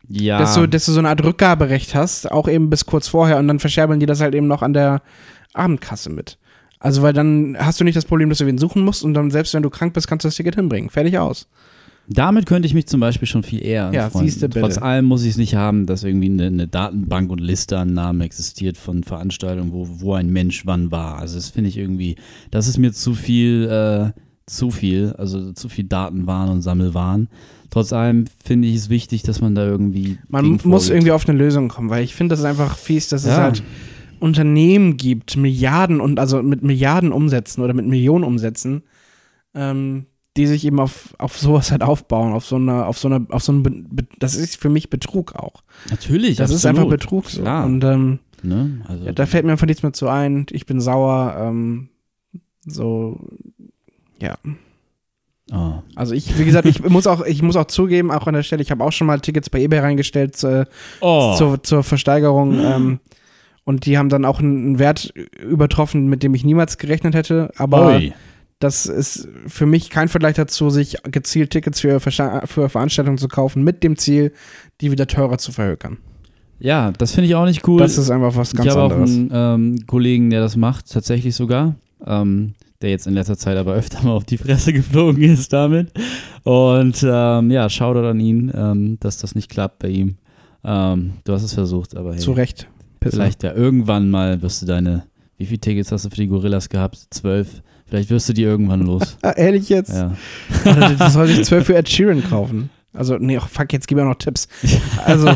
[0.08, 3.38] Ja, Dass, du, dass du so eine Art Rückgaberecht hast, auch eben bis kurz vorher
[3.38, 5.02] und dann verscherbeln die das halt eben noch an der
[5.52, 6.38] Abendkasse mit.
[6.78, 9.30] Also, weil dann hast du nicht das Problem, dass du wen suchen musst und dann
[9.30, 10.90] selbst wenn du krank bist, kannst du das Ticket hinbringen.
[10.90, 11.48] Fertig aus.
[12.08, 14.60] Damit könnte ich mich zum Beispiel schon viel eher Ja, siehste bitte.
[14.60, 17.94] Trotz allem muss ich es nicht haben, dass irgendwie eine, eine Datenbank und Liste an
[17.94, 21.18] Namen existiert von Veranstaltungen, wo, wo ein Mensch wann war.
[21.18, 22.14] Also das finde ich irgendwie,
[22.52, 23.68] das ist mir zu viel,
[24.14, 27.28] äh, zu viel, also zu viel Datenwahn und Sammelwahn.
[27.70, 30.18] Trotz allem finde ich es wichtig, dass man da irgendwie.
[30.28, 33.22] Man muss irgendwie auf eine Lösung kommen, weil ich finde das ist einfach fies, dass
[33.22, 33.42] es Ja.
[33.42, 33.62] halt
[34.20, 38.82] Unternehmen gibt, Milliarden und also mit Milliarden Umsätzen oder mit Millionen Umsätzen,
[39.54, 40.06] ähm,
[40.36, 43.42] die sich eben auf, auf sowas halt aufbauen, auf so einer, auf so einer, auf
[43.42, 43.86] so einem,
[44.18, 45.62] das ist für mich Betrug auch.
[45.90, 46.78] Natürlich, Das ist absolut.
[46.78, 47.42] einfach Betrug so.
[47.42, 47.64] Klar.
[47.66, 48.82] Und ähm, Ne?
[48.86, 50.44] Also, ja, da fällt mir einfach nichts mehr zu ein.
[50.52, 51.36] Ich bin sauer.
[51.40, 51.88] Ähm,
[52.66, 53.18] so,
[54.20, 54.36] ja.
[55.52, 55.74] Oh.
[55.94, 58.62] Also ich, wie gesagt, ich muss auch, ich muss auch zugeben, auch an der Stelle,
[58.62, 60.64] ich habe auch schon mal Tickets bei eBay reingestellt äh,
[61.00, 61.34] Oh.
[61.36, 62.58] zur, zur Versteigerung.
[62.58, 63.00] Ähm,
[63.64, 65.12] und die haben dann auch einen Wert
[65.42, 67.50] übertroffen, mit dem ich niemals gerechnet hätte.
[67.56, 68.12] Aber Ui.
[68.60, 73.64] das ist für mich kein Vergleich dazu, sich gezielt Tickets für, für Veranstaltungen zu kaufen,
[73.64, 74.32] mit dem Ziel,
[74.80, 75.98] die wieder teurer zu verhökern.
[76.58, 77.78] Ja, das finde ich auch nicht cool.
[77.80, 79.10] Das ist einfach was ganz ich habe auch anderes.
[79.10, 81.74] einen ähm, Kollegen, der das macht, tatsächlich sogar.
[82.06, 85.92] Ähm, der jetzt in letzter Zeit aber öfter mal auf die Fresse geflogen ist damit.
[86.44, 90.16] Und ähm, ja, Shoutout an ihn, ähm, dass das nicht klappt bei ihm.
[90.64, 92.68] Ähm, du hast es versucht, aber hey, Zu Recht.
[93.00, 93.16] Pisser.
[93.16, 95.04] vielleicht ja irgendwann mal wirst du deine,
[95.38, 96.98] wie viele Tickets hast du für die Gorillas gehabt?
[97.10, 97.62] Zwölf.
[97.86, 99.16] Vielleicht wirst du die irgendwann los.
[99.22, 99.92] Ah, ehrlich jetzt?
[99.92, 100.16] ja.
[100.98, 102.70] Das soll sich zwölf für Ed Sheeran kaufen.
[102.96, 104.48] Also, nee, oh, fuck, jetzt gib mir noch Tipps.
[105.04, 105.28] Also,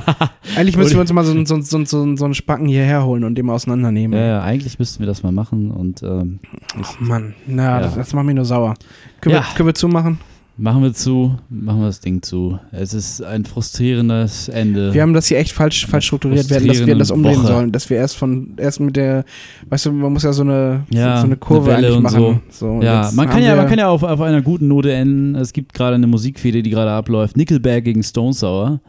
[0.57, 3.23] eigentlich müssen wir uns mal so, einen- so, so, so, so einen Spacken hierher holen
[3.25, 4.19] und den mal auseinandernehmen.
[4.19, 6.41] ja, ja, eigentlich müssten wir das mal machen und ähm,
[6.77, 7.81] Oh Mann, na, Ja.
[7.83, 8.75] das, das macht mich nur sauer.
[9.21, 9.43] Können, Ja.
[9.43, 10.19] wir, können wir zumachen?
[10.61, 12.59] Machen wir zu, machen wir das Ding zu.
[12.71, 14.93] Es ist ein frustrierendes Ende.
[14.93, 16.49] Wir haben das hier echt falsch, falsch strukturiert.
[16.51, 17.47] Wir hätten das, wir das umdrehen Woche.
[17.47, 17.73] sollen.
[17.73, 19.25] Dass wir erst von, erst mit der,
[19.69, 22.43] weißt du, man muss ja so eine, Ja, so, so eine Kurve eine eigentlich machen.
[22.51, 22.73] So.
[22.73, 25.35] und Ja, man kann ja, man kann ja auf, auf einer guten Note enden.
[25.35, 27.37] Es gibt gerade eine Musikfehde, die gerade abläuft.
[27.37, 28.81] Nickelback gegen Stone Sour.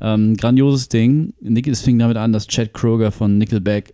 [0.00, 1.34] Ähm, grandioses Ding.
[1.40, 3.92] Nick, es fing damit an, dass Chad Kroger von Nickelback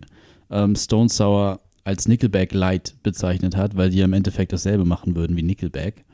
[0.50, 5.16] ähm, Stone Sour als Nickelback Light bezeichnet hat, weil die ja im Endeffekt dasselbe machen
[5.16, 6.04] würden wie Nickelback.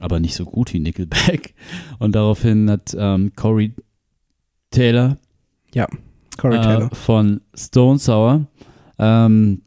[0.00, 1.54] Aber nicht so gut wie Nickelback.
[1.98, 3.72] Und daraufhin hat ähm, Corey
[4.70, 5.16] Taylor
[6.40, 6.90] Corey Taylor.
[6.90, 8.46] äh, von Stone Sour.
[8.98, 9.62] Ähm,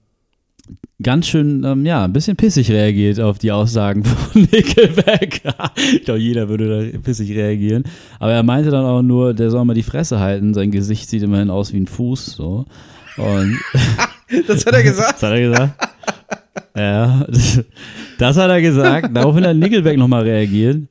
[1.01, 5.41] ganz schön, ähm, ja, ein bisschen pissig reagiert auf die Aussagen von Nickelback.
[5.93, 7.83] ich glaube, jeder würde da pissig reagieren.
[8.19, 10.53] Aber er meinte dann auch nur, der soll mal die Fresse halten.
[10.53, 12.25] Sein Gesicht sieht immerhin aus wie ein Fuß.
[12.25, 12.65] So.
[13.17, 13.59] Und
[14.47, 15.13] Das hat er gesagt.
[15.15, 15.89] das hat er gesagt.
[16.75, 17.25] Ja,
[18.17, 19.15] das, hat er gesagt.
[19.15, 20.83] Daraufhin hat Nickelback nochmal reagiert.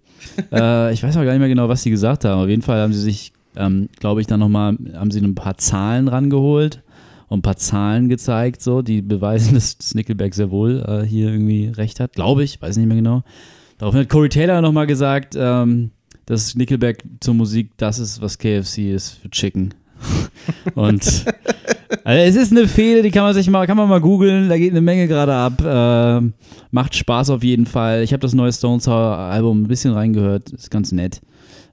[0.53, 2.43] Äh, ich weiß auch gar nicht mehr genau, was sie gesagt haben.
[2.43, 5.59] Auf jeden Fall haben sie sich, ähm, glaube ich, dann nochmal, haben sie ein paar
[5.59, 6.83] Zahlen rangeholt
[7.29, 11.31] und ein paar Zahlen gezeigt, so, die beweisen, dass, dass Nickelback sehr wohl äh, hier
[11.31, 12.13] irgendwie recht hat.
[12.15, 13.23] Glaube ich, weiß nicht mehr genau.
[13.79, 15.91] Daraufhin hat Corey Taylor nochmal gesagt, ähm,
[16.27, 19.75] dass Nickelback zur Musik das ist, was KFC ist für Chicken.
[20.75, 21.25] Und
[22.05, 24.57] Also es ist eine Fehde, die kann man sich mal, kann man mal googeln, da
[24.57, 25.63] geht eine Menge gerade ab.
[25.65, 26.35] Ähm,
[26.71, 28.03] macht Spaß auf jeden Fall.
[28.03, 31.21] Ich habe das neue Stones Album ein bisschen reingehört, ist ganz nett.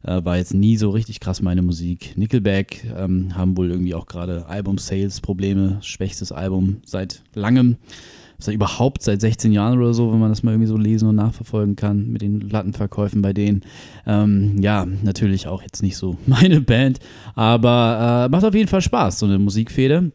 [0.04, 2.14] Äh, war jetzt nie so richtig krass meine Musik.
[2.16, 7.78] Nickelback ähm, haben wohl irgendwie auch gerade Album-Sales-Probleme, schwächstes Album seit langem.
[8.40, 11.16] Seit überhaupt seit 16 Jahren oder so, wenn man das mal irgendwie so lesen und
[11.16, 13.62] nachverfolgen kann mit den Lattenverkäufen bei denen.
[14.06, 17.00] Ähm, ja, natürlich auch jetzt nicht so meine Band,
[17.36, 20.12] aber äh, macht auf jeden Fall Spaß, so eine Musikfehde.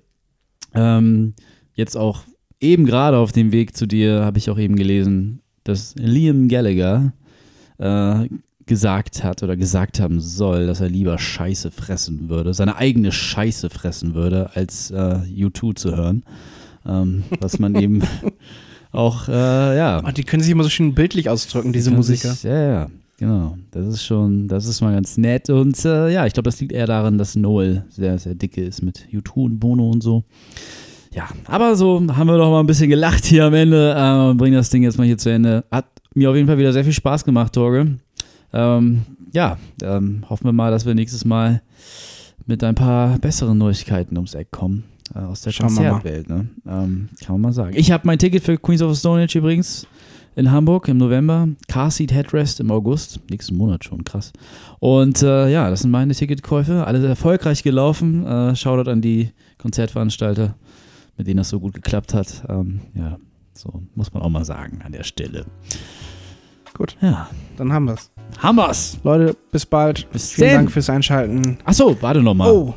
[0.75, 1.35] Ähm,
[1.75, 2.23] jetzt auch
[2.61, 7.13] eben gerade auf dem Weg zu dir habe ich auch eben gelesen, dass Liam Gallagher
[7.79, 8.29] äh,
[8.67, 13.71] gesagt hat oder gesagt haben soll, dass er lieber Scheiße fressen würde, seine eigene Scheiße
[13.71, 16.25] fressen würde, als äh, U2 zu hören.
[16.87, 18.03] Ähm, was man eben
[18.93, 20.03] auch, äh, ja.
[20.07, 22.33] Oh, die können sich immer so schön bildlich ausdrücken, diese Musiker.
[22.33, 23.57] Sich, ja, ja, genau.
[23.71, 25.51] Das ist schon, das ist mal ganz nett.
[25.51, 28.83] Und äh, ja, ich glaube, das liegt eher daran, dass Noel sehr, sehr dicke ist
[28.83, 30.25] mit U2 und Bono und so.
[31.13, 33.95] Ja, aber so haben wir doch mal ein bisschen gelacht hier am Ende.
[33.97, 35.65] Äh, bringen das Ding jetzt mal hier zu Ende.
[35.71, 37.99] Hat mir auf jeden Fall wieder sehr viel Spaß gemacht, Torge.
[38.53, 39.03] Ähm,
[39.33, 41.63] ja, ähm, hoffen wir mal, dass wir nächstes Mal
[42.47, 44.85] mit ein paar besseren Neuigkeiten ums Eck kommen.
[45.15, 45.67] Äh, aus der Schauen.
[45.69, 46.49] Konzertwelt, ne?
[46.67, 47.75] Ähm, kann man mal sagen.
[47.77, 49.87] Ich habe mein Ticket für Queens of the Stone Age übrigens
[50.37, 51.49] in Hamburg im November.
[51.69, 53.21] Car Seat Headrest im August.
[53.31, 54.33] Nächsten Monat schon, krass.
[54.81, 56.87] Und äh, ja, das sind meine Ticketkäufe.
[56.87, 58.27] Alles erfolgreich gelaufen.
[58.27, 60.55] Äh, Shoutout an die Konzertveranstalter,
[61.17, 62.43] mit denen das so gut geklappt hat.
[62.49, 63.19] Ähm, ja,
[63.53, 65.45] so muss man auch mal sagen an der Stelle.
[66.77, 68.11] Gut, Ja, dann haben wir's.
[68.43, 68.99] Hammers!
[69.05, 70.11] Leute, bis bald.
[70.11, 70.57] Bis Vielen denn.
[70.57, 71.59] Dank fürs Einschalten.
[71.65, 72.75] Achso, warte noch mal.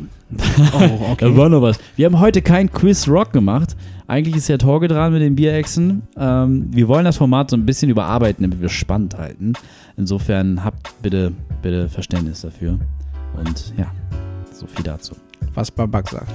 [0.73, 0.79] Oh.
[1.11, 1.79] Oh, Da war noch was.
[1.95, 3.75] Wir haben heute kein Quiz Rock gemacht.
[4.07, 6.03] Eigentlich ist ja Torge dran mit den Bierechsen.
[6.17, 9.53] Ähm, wir wollen das Format so ein bisschen überarbeiten, damit wir spannend halten.
[9.97, 12.79] Insofern habt bitte, bitte Verständnis dafür.
[13.37, 13.91] Und ja,
[14.53, 15.15] so viel dazu.
[15.53, 16.31] Was Babak sagt.